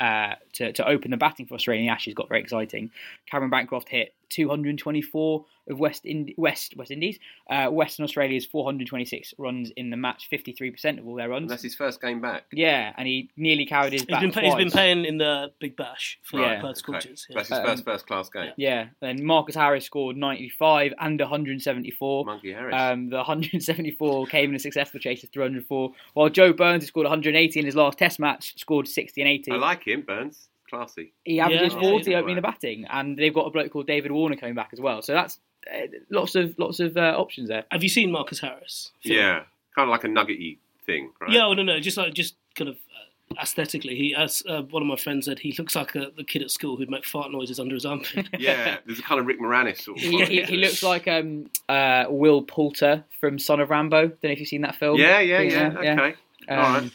uh, 0.00 0.34
to 0.54 0.72
to 0.72 0.88
open 0.88 1.10
the 1.10 1.16
batting 1.18 1.46
for 1.46 1.54
Australian 1.54 1.90
Ashes 1.90 2.14
got 2.14 2.28
very 2.28 2.40
exciting. 2.40 2.90
Cameron 3.26 3.50
Bancroft 3.50 3.90
hit 3.90 4.14
224 4.30 5.44
of 5.70 5.78
West 5.78 6.06
Ind- 6.06 6.32
West 6.38 6.74
West 6.76 6.90
Indies. 6.90 7.18
Uh, 7.50 7.66
Western 7.68 8.04
Australia's 8.04 8.46
426 8.46 9.34
runs 9.38 9.70
in 9.76 9.90
the 9.90 9.96
match, 9.96 10.28
53% 10.32 10.98
of 10.98 11.06
all 11.06 11.14
their 11.14 11.26
And 11.26 11.32
runs. 11.32 11.50
that's 11.50 11.62
his 11.62 11.74
first 11.74 12.00
game 12.00 12.20
back. 12.20 12.44
Yeah, 12.52 12.92
and 12.96 13.06
he 13.06 13.30
nearly 13.36 13.66
carried 13.66 13.92
his 13.92 14.02
He's 14.02 14.06
bat 14.08 14.20
been, 14.22 14.32
play- 14.32 14.44
he's 14.46 14.54
been 14.54 14.70
playing 14.70 15.04
in 15.04 15.18
the 15.18 15.52
Big 15.60 15.76
Bash 15.76 16.18
for 16.22 16.40
Yeah. 16.40 16.60
Perth 16.60 16.70
Okay. 16.70 16.78
Scorchers. 16.78 17.20
So 17.20 17.26
Yeah. 17.30 17.36
That's 17.36 17.48
his 17.50 17.58
Um, 17.58 17.64
first 17.66 17.84
first 17.84 18.06
class 18.06 18.30
game. 18.30 18.52
Yeah, 18.56 18.88
then 19.00 19.24
Marcus 19.24 19.54
Harris 19.54 19.84
scored 19.84 20.16
95 20.16 20.94
and 20.98 21.20
174. 21.20 22.24
Monkey 22.24 22.52
Harris. 22.52 22.74
Um, 22.74 23.10
the 23.10 23.18
174 23.18 24.26
came 24.30 24.50
in 24.50 24.56
a 24.56 24.58
successful 24.58 25.00
chase 25.00 25.22
of 25.22 25.30
304, 25.30 25.92
while 26.14 26.28
Joe 26.30 26.52
Burns, 26.52 26.82
who 26.84 26.86
scored 26.88 27.04
180 27.04 27.58
in 27.60 27.66
his 27.66 27.76
last 27.76 27.98
Test 27.98 28.18
match, 28.18 28.58
scored 28.58 28.88
60 28.88 29.20
and 29.20 29.28
80. 29.28 29.52
I 29.52 29.56
like 29.56 29.86
him, 29.86 30.02
Burns. 30.02 30.48
Classy. 30.70 31.12
he 31.24 31.40
averages 31.40 31.74
Yeah, 31.74 31.80
40 31.80 32.10
yeah. 32.10 32.18
opening 32.18 32.36
the 32.36 32.42
batting, 32.42 32.84
and 32.90 33.16
they've 33.16 33.34
got 33.34 33.46
a 33.46 33.50
bloke 33.50 33.72
called 33.72 33.86
David 33.86 34.12
Warner 34.12 34.36
coming 34.36 34.54
back 34.54 34.70
as 34.72 34.80
well. 34.80 35.02
So 35.02 35.12
that's 35.12 35.38
uh, 35.72 35.86
lots 36.10 36.34
of 36.34 36.58
lots 36.58 36.80
of 36.80 36.96
uh, 36.96 37.14
options 37.16 37.48
there. 37.48 37.64
Have 37.70 37.82
you 37.82 37.88
seen 37.88 38.10
Marcus 38.10 38.40
Harris? 38.40 38.92
Phil? 39.02 39.16
Yeah, 39.16 39.42
kind 39.74 39.88
of 39.88 39.88
like 39.88 40.04
a 40.04 40.08
nuggety 40.08 40.58
thing, 40.86 41.10
right? 41.20 41.30
Yeah, 41.30 41.46
oh, 41.46 41.54
no, 41.54 41.62
no, 41.62 41.80
just 41.80 41.96
like 41.96 42.14
just 42.14 42.36
kind 42.54 42.68
of 42.70 42.76
uh, 42.76 43.40
aesthetically. 43.42 43.94
He, 43.94 44.14
as 44.14 44.42
uh, 44.48 44.62
one 44.62 44.82
of 44.82 44.86
my 44.88 44.96
friends 44.96 45.26
said, 45.26 45.38
he 45.40 45.54
looks 45.58 45.76
like 45.76 45.94
a, 45.94 46.10
the 46.16 46.24
kid 46.24 46.42
at 46.42 46.50
school 46.50 46.76
who'd 46.76 46.90
make 46.90 47.04
fart 47.04 47.30
noises 47.30 47.60
under 47.60 47.74
his 47.74 47.84
armpit. 47.84 48.28
Yeah, 48.38 48.78
there's 48.86 48.98
a 48.98 49.02
kind 49.02 49.20
of 49.20 49.26
Rick 49.26 49.40
Moranis 49.40 49.82
sort 49.82 49.98
of. 49.98 50.04
He, 50.04 50.24
he, 50.24 50.42
he 50.44 50.56
looks 50.56 50.82
like 50.82 51.06
um, 51.08 51.50
uh, 51.68 52.04
Will 52.08 52.42
Poulter 52.42 53.04
from 53.20 53.38
Son 53.38 53.60
of 53.60 53.68
Rambow. 53.68 54.08
Don't 54.08 54.24
know 54.24 54.30
if 54.30 54.38
you've 54.40 54.48
seen 54.48 54.62
that 54.62 54.76
film. 54.76 54.98
Yeah, 54.98 55.20
yeah, 55.20 55.40
yeah. 55.40 55.74
Okay. 55.76 56.14
Um, 56.48 56.58
All 56.58 56.72
right. 56.72 56.90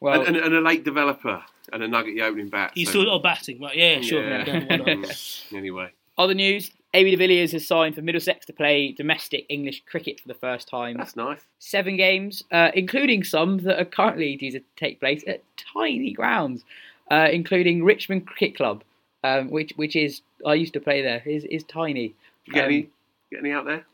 Well, 0.00 0.20
and, 0.20 0.36
and, 0.36 0.46
and 0.46 0.54
a 0.54 0.60
late 0.60 0.84
developer 0.84 1.42
and 1.72 1.82
a 1.82 1.88
nuggety 1.88 2.20
opening 2.22 2.48
bat. 2.48 2.72
He's 2.74 2.88
so- 2.88 3.00
still 3.00 3.10
oh, 3.10 3.18
batting, 3.18 3.60
right? 3.60 3.76
Yeah, 3.76 4.00
sure. 4.00 4.22
Yeah. 4.22 4.44
Yeah, 4.46 4.64
why 4.68 4.76
not? 4.76 4.86
Mm, 5.08 5.56
anyway, 5.56 5.90
other 6.18 6.34
news: 6.34 6.70
AB 6.92 7.10
de 7.10 7.16
Villiers 7.16 7.52
has 7.52 7.66
signed 7.66 7.94
for 7.94 8.02
Middlesex 8.02 8.46
to 8.46 8.52
play 8.52 8.92
domestic 8.92 9.46
English 9.48 9.82
cricket 9.86 10.20
for 10.20 10.28
the 10.28 10.34
first 10.34 10.68
time. 10.68 10.96
that's 10.96 11.16
nice. 11.16 11.40
Seven 11.58 11.96
games, 11.96 12.44
uh, 12.52 12.70
including 12.74 13.24
some 13.24 13.58
that 13.58 13.80
are 13.80 13.84
currently 13.84 14.36
due 14.36 14.52
to 14.52 14.60
take 14.76 15.00
place 15.00 15.24
at 15.26 15.42
tiny 15.74 16.12
grounds, 16.12 16.64
uh, 17.10 17.28
including 17.32 17.82
Richmond 17.84 18.26
Cricket 18.26 18.56
Club, 18.56 18.84
um, 19.24 19.50
which 19.50 19.72
which 19.76 19.96
is 19.96 20.22
I 20.46 20.54
used 20.54 20.72
to 20.74 20.80
play 20.80 21.02
there. 21.02 21.22
is 21.26 21.44
is 21.44 21.64
tiny. 21.64 22.14
You 22.46 22.52
get 22.52 22.64
Um, 22.66 22.70
any 22.70 22.88
get 23.30 23.40
any 23.40 23.50
out 23.52 23.64
there? 23.64 23.84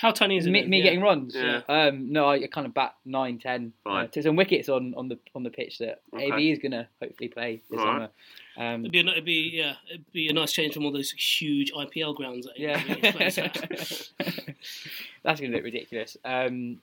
How 0.00 0.12
tiny 0.12 0.38
is 0.38 0.46
it? 0.46 0.50
me, 0.50 0.64
me 0.66 0.78
Yeah. 0.78 0.84
getting 0.84 1.02
runs. 1.02 1.34
Yeah. 1.34 1.60
Um, 1.68 2.12
no, 2.12 2.30
I 2.30 2.46
kind 2.46 2.66
of 2.66 2.72
bat 2.72 2.94
nine, 3.04 3.38
ten. 3.38 3.72
Fine. 3.84 4.04
Uh, 4.04 4.08
to 4.08 4.22
some 4.22 4.36
wickets 4.36 4.68
on, 4.68 4.94
on 4.96 5.08
the 5.08 5.18
on 5.34 5.42
the 5.42 5.50
pitch 5.50 5.78
that 5.78 6.00
Okay. 6.14 6.32
AB 6.32 6.50
is 6.50 6.58
going 6.58 6.72
to 6.72 6.88
hopefully 7.02 7.28
play 7.28 7.60
this 7.70 7.80
All 7.80 7.86
summer. 7.86 8.08
Um, 8.56 8.80
It'd 8.86 8.92
be, 8.92 9.00
a, 9.00 9.06
it'd 9.12 9.24
be 9.24 9.50
yeah, 9.54 9.74
it'd 9.90 10.10
be 10.12 10.28
a 10.28 10.32
nice 10.32 10.52
change 10.52 10.74
from 10.74 10.84
all 10.84 10.92
those 10.92 11.10
huge 11.12 11.72
IPL 11.72 12.14
grounds. 12.16 12.46
That 12.46 12.58
yeah, 12.58 12.78
he 12.78 13.00
that's 15.22 15.40
going 15.40 15.50
to 15.50 15.56
look 15.56 15.64
ridiculous. 15.64 16.16
Um, 16.24 16.80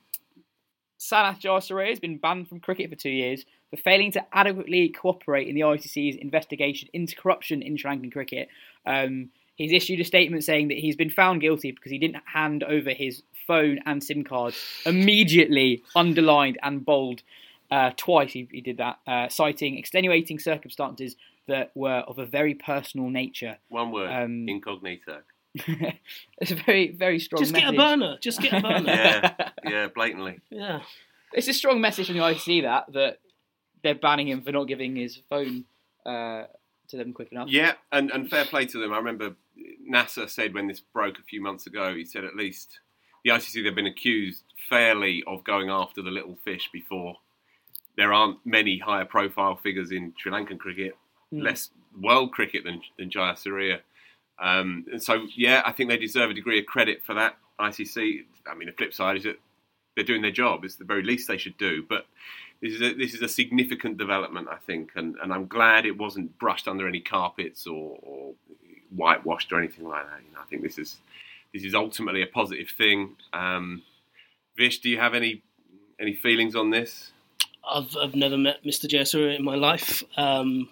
Sanath 1.00 1.40
Jayasuriya 1.40 1.90
has 1.90 2.00
been 2.00 2.18
banned 2.18 2.48
from 2.48 2.60
cricket 2.60 2.90
for 2.90 2.96
two 2.96 3.10
years 3.10 3.44
for 3.70 3.76
failing 3.76 4.10
to 4.12 4.24
adequately 4.32 4.88
cooperate 4.88 5.46
in 5.48 5.54
the 5.54 5.60
ICC's 5.60 6.16
investigation 6.16 6.88
into 6.92 7.14
corruption 7.14 7.62
in 7.62 7.76
Sri 7.76 7.90
Lankan 7.90 8.12
cricket. 8.12 8.48
Um, 8.86 9.30
he's 9.58 9.72
issued 9.72 10.00
a 10.00 10.04
statement 10.04 10.44
saying 10.44 10.68
that 10.68 10.78
he's 10.78 10.96
been 10.96 11.10
found 11.10 11.42
guilty 11.42 11.72
because 11.72 11.92
he 11.92 11.98
didn't 11.98 12.22
hand 12.32 12.64
over 12.64 12.90
his 12.90 13.22
phone 13.46 13.80
and 13.84 14.02
SIM 14.02 14.24
card 14.24 14.54
immediately, 14.86 15.82
underlined 15.94 16.58
and 16.62 16.86
bold. 16.86 17.22
Uh, 17.70 17.90
twice 17.98 18.32
he, 18.32 18.48
he 18.50 18.62
did 18.62 18.78
that, 18.78 18.98
uh, 19.06 19.28
citing 19.28 19.76
extenuating 19.76 20.38
circumstances 20.38 21.16
that 21.48 21.70
were 21.74 21.98
of 22.06 22.18
a 22.18 22.24
very 22.24 22.54
personal 22.54 23.10
nature. 23.10 23.58
One 23.68 23.92
word: 23.92 24.10
um, 24.10 24.48
incognito. 24.48 25.20
it's 25.54 26.50
a 26.50 26.54
very, 26.54 26.92
very 26.92 27.18
strong 27.18 27.42
message. 27.42 27.54
Just 27.54 27.64
get 27.64 27.74
a 27.74 27.76
burner. 27.76 28.18
Just 28.20 28.40
get 28.40 28.52
a 28.52 28.60
burner. 28.60 28.84
Yeah, 28.86 29.50
yeah, 29.64 29.88
blatantly. 29.88 30.40
yeah. 30.50 30.80
It's 31.32 31.48
a 31.48 31.52
strong 31.52 31.82
message 31.82 32.06
from 32.06 32.16
the 32.16 32.22
ICC 32.22 32.62
that 32.62 32.92
that 32.94 33.18
they're 33.82 33.94
banning 33.94 34.28
him 34.28 34.40
for 34.42 34.52
not 34.52 34.64
giving 34.64 34.96
his 34.96 35.20
phone 35.28 35.64
uh, 36.06 36.44
to 36.88 36.96
them 36.96 37.12
quick 37.12 37.32
enough. 37.32 37.48
Yeah, 37.48 37.72
and, 37.92 38.10
and 38.10 38.28
fair 38.28 38.44
play 38.44 38.66
to 38.66 38.78
them. 38.80 38.92
I 38.92 38.96
remember 38.98 39.34
Nasser 39.84 40.26
said 40.28 40.54
when 40.54 40.66
this 40.68 40.80
broke 40.80 41.18
a 41.18 41.22
few 41.22 41.40
months 41.42 41.66
ago, 41.66 41.94
he 41.94 42.04
said 42.04 42.24
at 42.24 42.36
least 42.36 42.80
the 43.24 43.30
ICC 43.30 43.62
they've 43.64 43.74
been 43.74 43.86
accused 43.86 44.42
fairly 44.68 45.22
of 45.26 45.44
going 45.44 45.70
after 45.70 46.02
the 46.02 46.10
little 46.10 46.36
fish 46.44 46.68
before. 46.72 47.16
There 47.96 48.12
aren't 48.12 48.38
many 48.44 48.78
higher 48.78 49.04
profile 49.04 49.56
figures 49.56 49.90
in 49.90 50.14
Sri 50.18 50.30
Lankan 50.32 50.58
cricket, 50.58 50.96
Hmm. 51.30 51.40
less 51.40 51.70
world 52.00 52.32
cricket 52.32 52.64
than 52.64 52.80
than 52.98 53.10
Jayasuriya. 53.10 53.80
Um, 54.38 54.86
and 54.92 55.02
so, 55.02 55.26
yeah, 55.36 55.62
I 55.66 55.72
think 55.72 55.90
they 55.90 55.96
deserve 55.98 56.30
a 56.30 56.34
degree 56.34 56.58
of 56.60 56.66
credit 56.66 57.02
for 57.04 57.14
that. 57.14 57.36
ICC. 57.60 58.24
I 58.46 58.54
mean, 58.54 58.66
the 58.66 58.72
flip 58.72 58.94
side 58.94 59.16
is 59.16 59.24
that 59.24 59.38
they're 59.96 60.04
doing 60.04 60.22
their 60.22 60.30
job. 60.30 60.64
It's 60.64 60.76
the 60.76 60.84
very 60.84 61.02
least 61.02 61.26
they 61.26 61.36
should 61.38 61.58
do. 61.58 61.82
But 61.88 62.06
this 62.60 62.74
is 62.74 62.82
a, 62.82 62.94
this 62.94 63.14
is 63.14 63.22
a 63.22 63.28
significant 63.28 63.98
development, 63.98 64.48
I 64.50 64.56
think, 64.56 64.90
and, 64.96 65.16
and 65.22 65.32
I'm 65.32 65.46
glad 65.46 65.86
it 65.86 65.96
wasn't 65.96 66.38
brushed 66.38 66.66
under 66.66 66.88
any 66.88 67.00
carpets 67.00 67.66
or, 67.66 67.98
or 68.02 68.34
whitewashed 68.94 69.52
or 69.52 69.58
anything 69.58 69.86
like 69.86 70.04
that. 70.06 70.20
You 70.26 70.34
know, 70.34 70.40
I 70.40 70.46
think 70.46 70.62
this 70.62 70.78
is 70.78 70.98
this 71.52 71.64
is 71.64 71.74
ultimately 71.74 72.22
a 72.22 72.26
positive 72.26 72.68
thing. 72.70 73.16
Um, 73.32 73.82
Vish, 74.56 74.80
do 74.80 74.88
you 74.90 74.98
have 74.98 75.14
any 75.14 75.42
any 76.00 76.14
feelings 76.14 76.56
on 76.56 76.70
this? 76.70 77.12
I've 77.68 77.96
I've 77.96 78.14
never 78.14 78.36
met 78.36 78.64
Mr. 78.64 78.86
Jayasuriya 78.86 79.38
in 79.38 79.44
my 79.44 79.54
life. 79.54 80.02
Um, 80.16 80.68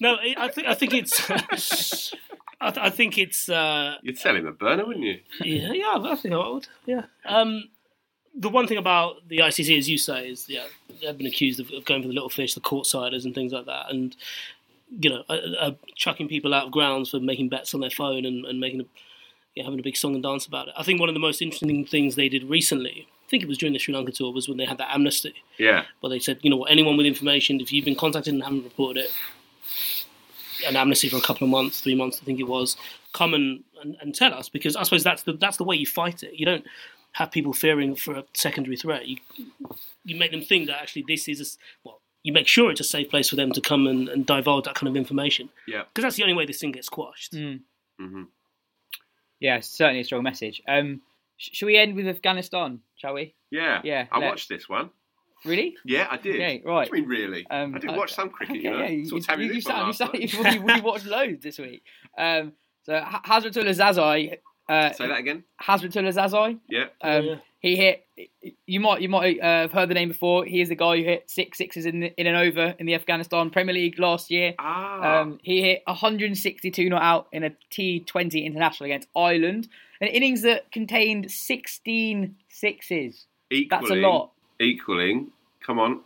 no, 0.00 0.14
I 0.16 0.34
I 0.38 0.48
think 0.48 0.66
I 0.66 0.74
think 0.74 0.94
it's. 0.94 2.12
I, 2.60 2.70
th- 2.70 2.86
I 2.86 2.88
think 2.88 3.18
it's 3.18 3.48
uh, 3.50 3.96
You'd 4.02 4.16
sell 4.18 4.34
him 4.36 4.46
a 4.46 4.52
burner, 4.52 4.86
wouldn't 4.86 5.04
you? 5.04 5.20
yeah 5.42 5.72
yeah 5.72 5.98
I 6.02 6.14
think 6.16 6.32
I 6.34 6.48
would 6.48 6.66
yeah. 6.86 7.02
Um, 7.26 7.64
the 8.36 8.48
one 8.48 8.66
thing 8.66 8.78
about 8.78 9.26
the 9.28 9.38
ICC, 9.38 9.78
as 9.78 9.88
you 9.88 9.98
say, 9.98 10.28
is 10.28 10.48
yeah 10.48 10.66
they've 11.02 11.16
been 11.16 11.26
accused 11.26 11.60
of, 11.60 11.70
of 11.70 11.84
going 11.84 12.02
for 12.02 12.08
the 12.08 12.14
little 12.14 12.28
fish, 12.28 12.54
the 12.54 12.60
courtsiders, 12.60 13.24
and 13.24 13.34
things 13.34 13.52
like 13.52 13.66
that, 13.66 13.90
and 13.90 14.16
you 15.00 15.10
know 15.10 15.22
uh, 15.28 15.38
uh, 15.58 15.70
chucking 15.94 16.28
people 16.28 16.54
out 16.54 16.66
of 16.66 16.72
grounds 16.72 17.10
for 17.10 17.20
making 17.20 17.48
bets 17.48 17.74
on 17.74 17.80
their 17.80 17.90
phone 17.90 18.24
and, 18.24 18.44
and 18.44 18.60
making 18.60 18.80
a, 18.80 18.84
yeah, 19.54 19.64
having 19.64 19.78
a 19.78 19.82
big 19.82 19.96
song 19.96 20.14
and 20.14 20.22
dance 20.22 20.46
about 20.46 20.68
it. 20.68 20.74
I 20.76 20.82
think 20.82 21.00
one 21.00 21.08
of 21.08 21.14
the 21.14 21.20
most 21.20 21.40
interesting 21.40 21.84
things 21.86 22.16
they 22.16 22.28
did 22.28 22.44
recently, 22.44 23.06
I 23.26 23.30
think 23.30 23.42
it 23.42 23.48
was 23.48 23.58
during 23.58 23.72
the 23.72 23.78
Sri 23.78 23.94
Lanka 23.94 24.12
tour, 24.12 24.32
was 24.32 24.48
when 24.48 24.58
they 24.58 24.66
had 24.66 24.78
that 24.78 24.92
amnesty. 24.92 25.34
Yeah, 25.58 25.84
But 26.02 26.08
they 26.08 26.18
said, 26.18 26.38
you 26.42 26.50
know 26.50 26.64
anyone 26.64 26.96
with 26.96 27.06
information, 27.06 27.60
if 27.60 27.72
you've 27.72 27.84
been 27.84 27.96
contacted 27.96 28.34
and 28.34 28.42
haven't 28.42 28.64
reported 28.64 29.04
it, 29.04 29.10
an 30.66 30.76
amnesty 30.76 31.08
for 31.08 31.16
a 31.16 31.20
couple 31.20 31.44
of 31.44 31.50
months, 31.50 31.80
three 31.80 31.94
months, 31.94 32.18
I 32.22 32.24
think 32.24 32.40
it 32.40 32.48
was. 32.48 32.76
Come 33.12 33.34
and, 33.34 33.62
and, 33.80 33.96
and 34.00 34.14
tell 34.14 34.34
us 34.34 34.48
because 34.48 34.76
I 34.76 34.82
suppose 34.82 35.04
that's 35.04 35.22
the 35.22 35.34
that's 35.34 35.56
the 35.56 35.64
way 35.64 35.76
you 35.76 35.86
fight 35.86 36.22
it. 36.22 36.34
You 36.34 36.46
don't 36.46 36.64
have 37.14 37.30
people 37.32 37.52
fearing 37.52 37.96
for 37.96 38.14
a 38.14 38.24
secondary 38.34 38.76
threat. 38.76 39.06
You 39.06 39.16
you 40.04 40.16
make 40.16 40.30
them 40.30 40.42
think 40.42 40.66
that 40.68 40.80
actually 40.80 41.04
this 41.08 41.26
is 41.28 41.40
a, 41.40 41.46
well. 41.88 42.00
You 42.26 42.32
make 42.32 42.48
sure 42.48 42.70
it's 42.70 42.80
a 42.80 42.84
safe 42.84 43.10
place 43.10 43.28
for 43.28 43.36
them 43.36 43.52
to 43.52 43.60
come 43.60 43.86
and, 43.86 44.08
and 44.08 44.24
divulge 44.24 44.64
that 44.64 44.74
kind 44.74 44.88
of 44.88 44.96
information. 44.96 45.50
Yeah. 45.68 45.82
Because 45.92 46.04
that's 46.04 46.16
the 46.16 46.22
only 46.22 46.34
way 46.34 46.46
this 46.46 46.58
thing 46.58 46.72
gets 46.72 46.86
squashed. 46.86 47.34
Mm. 47.34 47.60
hmm 47.98 48.22
Yeah, 49.40 49.60
certainly 49.60 50.00
a 50.00 50.04
strong 50.04 50.22
message. 50.22 50.62
Um, 50.66 51.02
sh- 51.36 51.50
should 51.52 51.66
we 51.66 51.76
end 51.76 51.94
with 51.96 52.06
Afghanistan? 52.08 52.80
Shall 52.96 53.12
we? 53.12 53.34
Yeah. 53.50 53.82
Yeah, 53.84 54.06
I 54.10 54.20
let- 54.20 54.28
watched 54.30 54.48
this 54.48 54.68
one. 54.70 54.88
Really? 55.44 55.76
Yeah, 55.84 56.08
I 56.10 56.16
did. 56.16 56.36
Okay, 56.36 56.62
right. 56.64 56.88
What 56.88 56.92
do 56.92 56.96
you 56.96 57.06
mean, 57.06 57.20
really? 57.20 57.46
Um, 57.50 57.74
I 57.74 57.78
did 57.78 57.90
uh, 57.90 57.92
watch 57.92 58.14
some 58.14 58.30
cricket, 58.30 58.56
Okay, 58.56 58.64
you 58.64 58.70
know. 58.70 58.78
yeah, 58.78 58.88
you, 58.88 59.04
Sort 59.06 59.20
of 59.20 59.26
you, 59.26 59.30
having 59.44 59.54
you, 59.56 59.60
sound, 59.60 59.86
you, 59.88 59.92
sound, 59.92 60.12
night. 60.14 60.32
you, 60.32 60.62
we, 60.66 60.74
we 60.74 60.80
watched 60.80 61.04
loads 61.04 61.42
this 61.42 61.58
week. 61.58 61.82
Um, 62.16 62.52
so 62.84 62.94
Hazratullah 63.26 63.74
Zazai, 63.74 64.38
uh, 64.68 64.92
Say 64.92 65.06
that 65.08 65.18
again. 65.18 65.44
Hazratullah 65.60 66.12
Zazai, 66.12 66.58
Yeah. 66.68 66.86
um, 67.02 67.24
yeah. 67.24 67.34
he 67.60 67.76
hit. 67.76 68.06
You 68.66 68.80
might 68.80 69.00
you 69.02 69.08
might 69.08 69.38
uh, 69.40 69.62
have 69.62 69.72
heard 69.72 69.88
the 69.90 69.94
name 69.94 70.08
before. 70.08 70.44
He 70.44 70.60
is 70.60 70.68
the 70.68 70.74
guy 70.76 70.96
who 70.98 71.04
hit 71.04 71.28
six 71.28 71.58
sixes 71.58 71.84
in 71.86 72.00
the, 72.00 72.20
in 72.20 72.26
an 72.26 72.34
over 72.36 72.74
in 72.78 72.86
the 72.86 72.94
Afghanistan 72.94 73.50
Premier 73.50 73.74
League 73.74 73.98
last 73.98 74.30
year. 74.30 74.54
Ah. 74.58 75.20
Um, 75.20 75.38
he 75.42 75.60
hit 75.62 75.82
162 75.86 76.88
not 76.88 77.02
out 77.02 77.26
in 77.32 77.42
a 77.44 77.50
T20 77.72 78.44
international 78.44 78.86
against 78.86 79.08
Ireland, 79.16 79.68
an 80.00 80.08
innings 80.08 80.42
that 80.42 80.70
contained 80.72 81.30
16 81.30 82.36
sixes. 82.48 83.26
equaling, 83.50 83.68
That's 83.68 83.90
a 83.90 83.94
lot. 83.96 84.30
Equaling. 84.60 85.28
Come 85.66 85.78
on. 85.78 86.00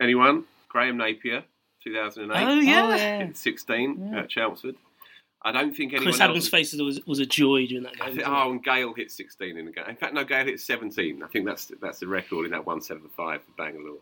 Anyone? 0.00 0.44
Graham 0.68 0.96
Napier, 0.98 1.42
2008. 1.82 2.44
Oh 2.46 2.60
yeah. 2.60 2.82
Oh, 2.84 2.94
yeah. 2.94 3.18
Hit 3.26 3.36
16 3.36 4.14
at 4.14 4.28
Chelmsford. 4.28 4.76
I 5.42 5.52
don't 5.52 5.74
think 5.74 5.92
anyone 5.92 6.04
Chris 6.12 6.20
else. 6.20 6.30
Adams' 6.30 6.48
face 6.48 6.72
was 6.74 7.00
was 7.06 7.20
a 7.20 7.26
joy 7.26 7.66
during 7.66 7.84
that 7.84 7.94
I 8.00 8.06
game. 8.06 8.16
think, 8.16 8.28
oh, 8.28 8.50
and 8.50 8.62
Gayle 8.64 8.92
hit 8.94 9.10
16 9.10 9.56
in 9.56 9.66
the 9.66 9.72
game. 9.72 9.84
In 9.88 9.96
fact, 9.96 10.12
no, 10.14 10.24
Gayle 10.24 10.44
hit 10.44 10.60
17. 10.60 11.22
I 11.22 11.26
think 11.28 11.46
that's 11.46 11.70
that's 11.80 12.00
the 12.00 12.08
record 12.08 12.44
in 12.46 12.50
that 12.50 12.66
175 12.66 13.42
for 13.42 13.50
Bangalore. 13.56 13.98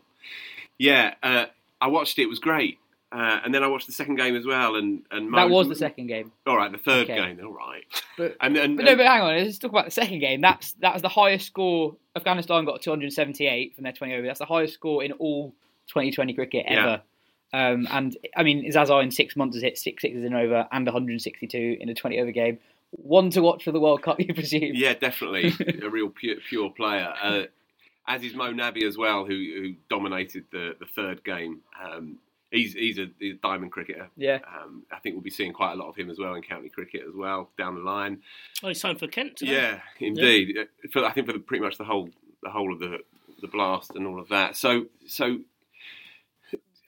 Yeah, 0.77 1.13
uh, 1.23 1.45
I 1.79 1.87
watched 1.87 2.17
it. 2.19 2.23
It 2.23 2.29
was 2.29 2.39
great. 2.39 2.79
Uh, 3.09 3.39
and 3.45 3.53
then 3.55 3.63
I 3.63 3.67
watched 3.67 3.87
the 3.87 3.93
second 3.93 4.17
game 4.17 4.35
as 4.35 4.45
well. 4.45 4.75
And, 4.75 5.03
and 5.11 5.33
That 5.33 5.49
was 5.49 5.69
the 5.69 5.75
second 5.75 6.07
game. 6.07 6.33
All 6.45 6.57
right, 6.57 6.69
the 6.69 6.77
third 6.77 7.09
Okay. 7.09 7.15
game. 7.15 7.39
All 7.41 7.53
right. 7.53 7.83
But, 8.17 8.35
And, 8.41 8.57
and, 8.57 8.75
but 8.75 8.83
no, 8.85 8.97
but 8.97 9.05
hang 9.05 9.21
on. 9.21 9.37
Let's 9.37 9.57
talk 9.57 9.71
about 9.71 9.85
the 9.85 9.91
second 9.91 10.19
game. 10.19 10.41
That's 10.41 10.73
that 10.81 10.91
was 10.93 11.01
the 11.03 11.07
highest 11.09 11.45
score. 11.47 11.95
Afghanistan 12.17 12.65
got 12.65 12.81
278 12.81 13.75
from 13.75 13.83
their 13.85 13.93
20 13.93 14.13
over. 14.15 14.27
That's 14.27 14.39
the 14.39 14.45
highest 14.45 14.73
score 14.73 15.03
in 15.05 15.13
all 15.13 15.53
2020 15.87 16.33
cricket 16.33 16.65
ever. 16.67 17.01
Um, 17.53 17.87
and 17.89 18.17
I 18.35 18.43
mean, 18.43 18.69
Zaza 18.71 18.97
in 18.99 19.11
six 19.11 19.35
months 19.35 19.55
has 19.55 19.63
hit 19.63 19.77
six 19.77 20.01
sixes 20.01 20.23
in 20.23 20.33
over 20.33 20.67
and 20.71 20.85
162 20.85 21.77
in 21.79 21.89
a 21.89 21.93
20 21.93 22.19
over 22.19 22.31
game. 22.31 22.59
One 22.91 23.29
to 23.31 23.41
watch 23.41 23.63
for 23.63 23.71
the 23.71 23.79
World 23.79 24.01
Cup, 24.01 24.19
you 24.19 24.33
presume. 24.33 24.71
Yeah, 24.73 24.93
definitely 24.93 25.53
a 25.83 25.89
real 25.89 26.09
pure, 26.09 26.35
pure 26.47 26.69
player. 26.69 27.13
Uh, 27.21 27.43
as 28.07 28.23
is 28.23 28.33
Mo 28.33 28.53
Nabi 28.53 28.83
as 28.83 28.97
well, 28.97 29.25
who, 29.25 29.33
who 29.33 29.73
dominated 29.89 30.45
the, 30.51 30.75
the 30.79 30.85
third 30.85 31.23
game. 31.23 31.61
Um, 31.83 32.19
he's 32.51 32.73
he's 32.73 32.97
a, 32.97 33.07
he's 33.19 33.35
a 33.35 33.37
diamond 33.37 33.71
cricketer. 33.71 34.09
Yeah. 34.15 34.39
Um, 34.47 34.83
I 34.91 34.99
think 34.99 35.15
we'll 35.15 35.23
be 35.23 35.29
seeing 35.29 35.53
quite 35.53 35.73
a 35.73 35.75
lot 35.75 35.89
of 35.89 35.95
him 35.95 36.09
as 36.09 36.17
well 36.17 36.33
in 36.35 36.41
county 36.41 36.69
cricket 36.69 37.01
as 37.07 37.15
well 37.15 37.49
down 37.57 37.75
the 37.75 37.81
line. 37.81 38.21
Oh, 38.63 38.69
he 38.69 38.73
signed 38.73 38.99
for 38.99 39.07
Kent 39.07 39.37
today. 39.37 39.53
Yeah, 39.53 39.79
indeed. 39.99 40.57
Uh, 40.57 40.87
For, 40.91 41.05
I 41.05 41.11
think 41.11 41.27
for 41.27 41.33
the, 41.33 41.39
pretty 41.39 41.63
much 41.63 41.77
the 41.77 41.83
whole 41.83 42.09
the 42.43 42.49
whole 42.49 42.71
of 42.71 42.79
the 42.79 42.99
the 43.41 43.47
blast 43.47 43.91
and 43.95 44.07
all 44.07 44.19
of 44.19 44.29
that. 44.29 44.55
So 44.55 44.85
so 45.05 45.39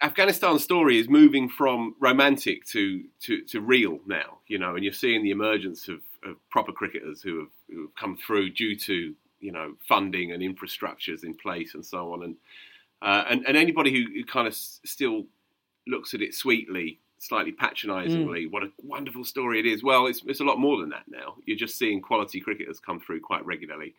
Afghanistan's 0.01 0.63
story 0.63 0.97
is 0.97 1.09
moving 1.09 1.49
from 1.49 1.95
romantic 1.99 2.65
to, 2.67 3.03
to, 3.21 3.41
to 3.43 3.59
real 3.59 3.99
now, 4.05 4.37
you 4.47 4.57
know, 4.57 4.75
and 4.75 4.83
you're 4.83 4.93
seeing 4.93 5.23
the 5.23 5.31
emergence 5.31 5.89
of, 5.89 5.99
of 6.23 6.37
proper 6.49 6.71
cricketers 6.71 7.21
who 7.21 7.39
have, 7.39 7.49
who 7.69 7.81
have 7.81 7.95
come 7.95 8.17
through 8.17 8.51
due 8.51 8.75
to, 8.77 9.13
you 9.41 9.51
know, 9.51 9.73
funding 9.87 10.31
and 10.31 10.41
infrastructures 10.41 11.23
in 11.23 11.33
place 11.33 11.73
and 11.73 11.85
so 11.85 12.13
on. 12.13 12.23
And, 12.23 12.35
uh, 13.01 13.25
and, 13.29 13.45
and 13.45 13.57
anybody 13.57 13.91
who, 13.91 14.13
who 14.13 14.23
kind 14.23 14.47
of 14.47 14.53
s- 14.53 14.79
still 14.85 15.25
looks 15.85 16.13
at 16.13 16.21
it 16.21 16.33
sweetly, 16.33 16.99
slightly 17.17 17.51
patronisingly, 17.51 18.47
what 18.47 18.63
a 18.63 18.71
wonderful 18.81 19.25
story 19.25 19.59
it 19.59 19.65
is. 19.65 19.83
Well, 19.83 20.07
it's, 20.07 20.21
it's 20.25 20.39
a 20.39 20.45
lot 20.45 20.59
more 20.59 20.79
than 20.79 20.89
that 20.89 21.03
now. 21.09 21.35
You're 21.45 21.57
just 21.57 21.77
seeing 21.77 22.01
quality 22.01 22.39
cricketers 22.39 22.79
come 22.79 23.01
through 23.01 23.19
quite 23.19 23.45
regularly. 23.45 23.95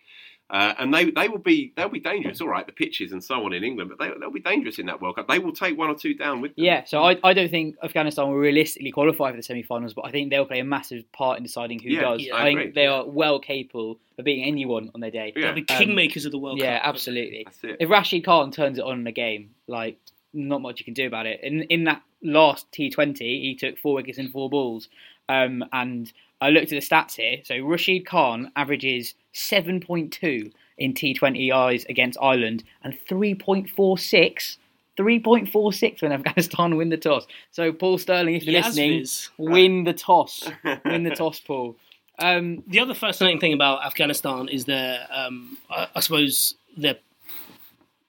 Uh, 0.51 0.75
and 0.81 0.93
they 0.93 1.11
they 1.13 1.29
will 1.29 1.39
be 1.39 1.73
they'll 1.77 1.89
be 1.89 2.01
dangerous. 2.01 2.41
All 2.41 2.49
right, 2.49 2.67
the 2.67 2.73
pitches 2.73 3.13
and 3.13 3.23
so 3.23 3.45
on 3.45 3.53
in 3.53 3.63
England, 3.63 3.89
but 3.91 3.99
they 4.05 4.13
they'll 4.19 4.33
be 4.33 4.41
dangerous 4.41 4.81
in 4.81 4.87
that 4.87 5.01
World 5.01 5.15
Cup. 5.17 5.29
They 5.29 5.39
will 5.39 5.53
take 5.53 5.79
one 5.79 5.89
or 5.89 5.95
two 5.95 6.15
down 6.15 6.41
with 6.41 6.57
them. 6.57 6.65
Yeah, 6.65 6.85
so 6.85 7.05
I, 7.05 7.17
I 7.23 7.33
don't 7.35 7.51
think 7.51 7.77
Afghanistan 7.85 8.27
will 8.27 8.35
realistically 8.35 8.91
qualify 8.91 9.31
for 9.31 9.37
the 9.37 9.43
semi-finals, 9.45 9.95
but 9.95 10.07
I 10.07 10.11
think 10.11 10.31
they'll 10.31 10.45
play 10.47 10.59
a 10.59 10.65
massive 10.65 11.11
part 11.13 11.39
in 11.39 11.45
deciding 11.45 11.79
who 11.79 11.91
Yeah, 11.91 12.01
does. 12.01 12.23
yeah, 12.23 12.35
I, 12.35 12.49
I 12.49 12.55
think 12.55 12.75
they 12.75 12.87
are 12.87 13.07
well 13.07 13.39
capable 13.39 14.01
of 14.19 14.25
beating 14.25 14.45
anyone 14.45 14.91
on 14.93 15.01
their 15.01 15.13
day. 15.13 15.33
Yeah. 15.37 15.53
They're 15.53 15.65
the 15.65 15.73
Um, 15.75 15.81
kingmakers 15.83 16.27
of 16.27 16.33
the 16.33 16.39
World 16.39 16.59
Yeah, 16.59 16.79
Cup. 16.79 16.85
Yeah, 16.85 16.89
absolutely. 16.89 17.43
That's 17.45 17.65
it. 17.65 17.77
If 17.79 17.89
Rashid 17.89 18.25
Khan 18.25 18.51
turns 18.51 18.79
it 18.79 18.85
on 18.85 18.99
in 19.01 19.07
a 19.07 19.13
game, 19.13 19.51
like 19.69 19.99
not 20.35 20.61
much 20.63 20.81
you 20.81 20.85
can 20.85 20.95
do 20.95 21.07
about 21.07 21.27
it. 21.27 21.41
In 21.45 21.63
in 21.65 21.85
that 21.85 22.03
last 22.23 22.71
T 22.73 22.91
Twenty, 22.91 23.41
he 23.41 23.55
took 23.55 23.79
four 23.79 23.95
wickets 23.95 24.19
in 24.19 24.29
four 24.31 24.51
balls. 24.51 24.89
Um, 25.29 25.65
and 25.73 26.13
I 26.41 26.51
looked 26.51 26.73
at 26.73 26.81
the 26.81 26.87
stats 26.87 27.17
here. 27.17 27.39
So 27.45 27.59
Rashid 27.65 28.07
Khan 28.07 28.51
averages 28.57 29.15
seven 29.33 29.81
point 29.81 30.13
two 30.13 30.51
in 30.79 30.95
T20Is 30.95 31.87
against 31.89 32.19
Ireland 32.23 32.65
and 32.83 32.99
three 33.09 33.35
point 33.35 33.69
four 33.71 33.99
six. 33.99 34.59
3.46 34.99 36.03
when 36.03 36.13
Afghanistan 36.13 36.77
win 36.77 36.91
the 36.91 36.97
toss. 36.99 37.27
So, 37.53 37.73
Paul 37.73 37.97
Stirling, 37.97 38.35
if 38.35 38.45
you're 38.45 38.61
listening, 38.61 39.01
Yazviz. 39.01 39.31
win 39.39 39.85
the 39.85 39.95
toss. 39.95 40.47
win 40.85 41.05
the 41.05 41.15
toss, 41.15 41.41
Paul. 41.41 41.77
Um, 42.19 42.63
The 42.67 42.81
other 42.81 42.93
fascinating 42.93 43.41
thing 43.41 43.55
about 43.55 43.83
Afghanistan 43.87 44.49
is 44.49 44.67
their, 44.67 45.07
um, 45.11 45.57
I, 45.71 45.87
I 45.95 46.01
suppose, 46.01 46.55
their 46.77 46.97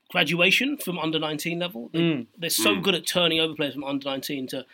graduation 0.10 0.78
from 0.78 1.00
under 1.00 1.18
19 1.20 1.60
level. 1.60 1.90
They, 1.94 2.00
Mm. 2.00 2.26
They're 2.38 2.50
so 2.50 2.76
Mm. 2.76 2.84
good 2.84 2.96
at 2.96 3.08
turning 3.08 3.40
over 3.40 3.54
players 3.56 3.74
from 3.74 3.86
under 3.86 4.10
19 4.10 4.48
to, 4.48 4.66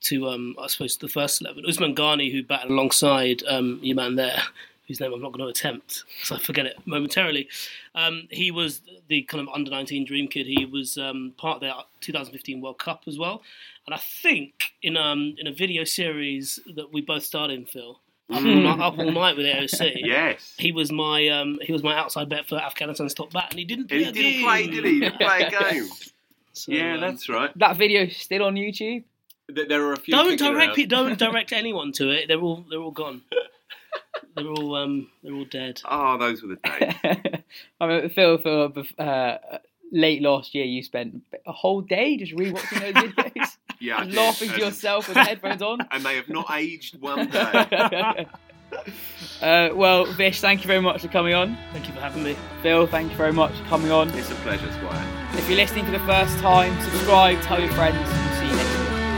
to 0.00 0.28
um, 0.28 0.54
I 0.60 0.66
suppose, 0.68 0.96
the 0.96 1.08
first 1.08 1.40
11. 1.40 1.64
Usman 1.66 1.94
Ghani, 1.94 2.32
who 2.32 2.42
batted 2.42 2.70
alongside 2.70 3.42
um, 3.48 3.80
your 3.82 3.96
man 3.96 4.16
there, 4.16 4.40
whose 4.86 5.00
name 5.00 5.12
I'm 5.12 5.20
not 5.20 5.32
going 5.32 5.44
to 5.44 5.50
attempt, 5.50 6.04
so 6.22 6.36
I 6.36 6.38
forget 6.38 6.66
it 6.66 6.76
momentarily. 6.86 7.48
Um, 7.94 8.26
he 8.30 8.50
was 8.50 8.80
the 9.08 9.22
kind 9.22 9.46
of 9.46 9.54
under 9.54 9.70
19 9.70 10.06
dream 10.06 10.28
kid. 10.28 10.46
He 10.46 10.64
was 10.64 10.96
um, 10.96 11.34
part 11.36 11.56
of 11.56 11.60
their 11.60 11.74
2015 12.00 12.60
World 12.60 12.78
Cup 12.78 13.02
as 13.06 13.18
well. 13.18 13.42
And 13.86 13.94
I 13.94 13.98
think 13.98 14.72
in 14.82 14.96
um, 14.96 15.34
in 15.38 15.46
a 15.46 15.52
video 15.52 15.84
series 15.84 16.58
that 16.74 16.92
we 16.92 17.00
both 17.00 17.22
starred 17.22 17.50
in, 17.50 17.66
Phil, 17.66 18.00
up, 18.30 18.36
all, 18.36 18.42
night, 18.42 18.80
up 18.80 18.98
all 18.98 19.10
night 19.10 19.36
with 19.36 19.46
AOC. 19.46 20.00
Yes. 20.04 20.54
He 20.58 20.72
was 20.72 20.92
my 20.92 21.28
um, 21.28 21.58
he 21.62 21.72
was 21.72 21.82
my 21.82 21.96
outside 21.96 22.28
bet 22.28 22.48
for 22.48 22.56
Afghanistan's 22.56 23.14
top 23.14 23.32
bat, 23.32 23.48
and 23.50 23.58
he 23.58 23.64
didn't. 23.64 23.90
And 23.90 24.00
he 24.00 24.10
play 24.10 24.10
a 24.10 24.12
didn't 24.12 24.44
play, 24.44 24.66
did 24.66 24.84
he? 24.84 24.92
He 24.92 25.00
didn't 25.00 25.18
play 25.18 25.42
a 25.42 25.50
game. 25.72 25.88
So, 26.52 26.72
yeah, 26.72 26.94
um, 26.94 27.00
that's 27.00 27.28
right. 27.28 27.56
that 27.58 27.76
video 27.76 28.02
is 28.02 28.16
still 28.16 28.44
on 28.44 28.54
YouTube. 28.54 29.04
Th- 29.54 29.68
There 29.68 29.84
are 29.86 29.92
a 29.92 29.96
few. 29.96 30.12
Don't 30.14 30.38
direct 30.38 30.76
pe- 30.76 30.86
don't 30.86 31.18
direct 31.26 31.52
anyone 31.52 31.92
to 31.92 32.10
it. 32.10 32.28
They're 32.28 32.40
all 32.40 32.64
they're 32.68 32.80
all 32.80 32.90
gone. 32.90 33.22
they're 34.36 34.46
all 34.46 34.74
um 34.76 35.08
they're 35.22 35.34
all 35.34 35.44
dead. 35.44 35.80
Oh, 35.84 36.16
those 36.24 36.42
were 36.42 36.48
the 36.48 36.56
days. 36.56 37.42
I 37.80 37.86
mean, 37.86 38.08
Phil, 38.10 38.38
Phil, 38.38 38.70
bef- 38.70 38.98
uh, 38.98 39.58
late 39.92 40.22
last 40.22 40.54
year, 40.54 40.64
you 40.64 40.82
spent 40.82 41.22
a 41.46 41.52
whole 41.52 41.80
day 41.80 42.16
just 42.18 42.32
rewatching 42.34 42.80
those 42.92 43.12
videos, 43.12 43.56
Yeah, 43.80 43.98
I 43.98 44.04
laughing 44.04 44.50
to 44.50 44.58
yourself 44.58 45.08
with 45.08 45.16
headphones 45.16 45.62
on. 45.62 45.80
And 45.90 46.04
they 46.04 46.16
have 46.16 46.28
not 46.28 46.46
aged 46.50 47.00
one 47.00 47.28
day. 47.28 48.26
uh, 49.40 49.70
well, 49.74 50.04
Vish, 50.04 50.40
thank 50.42 50.60
you 50.62 50.66
very 50.66 50.80
much 50.82 51.00
for 51.00 51.08
coming 51.08 51.32
on. 51.32 51.56
Thank 51.72 51.88
you 51.88 51.94
for 51.94 52.00
having 52.00 52.22
me. 52.22 52.36
Phil, 52.62 52.86
thank 52.86 53.10
you 53.10 53.16
very 53.16 53.32
much 53.32 53.52
for 53.56 53.64
coming 53.64 53.90
on. 53.90 54.10
It's 54.10 54.30
a 54.30 54.34
pleasure, 54.36 54.70
Squire. 54.72 55.06
If 55.34 55.48
you're 55.48 55.56
listening 55.56 55.86
for 55.86 55.92
the 55.92 56.00
first 56.00 56.36
time, 56.38 56.78
subscribe, 56.82 57.40
tell 57.42 57.58
your 57.60 57.72
friends, 57.72 57.96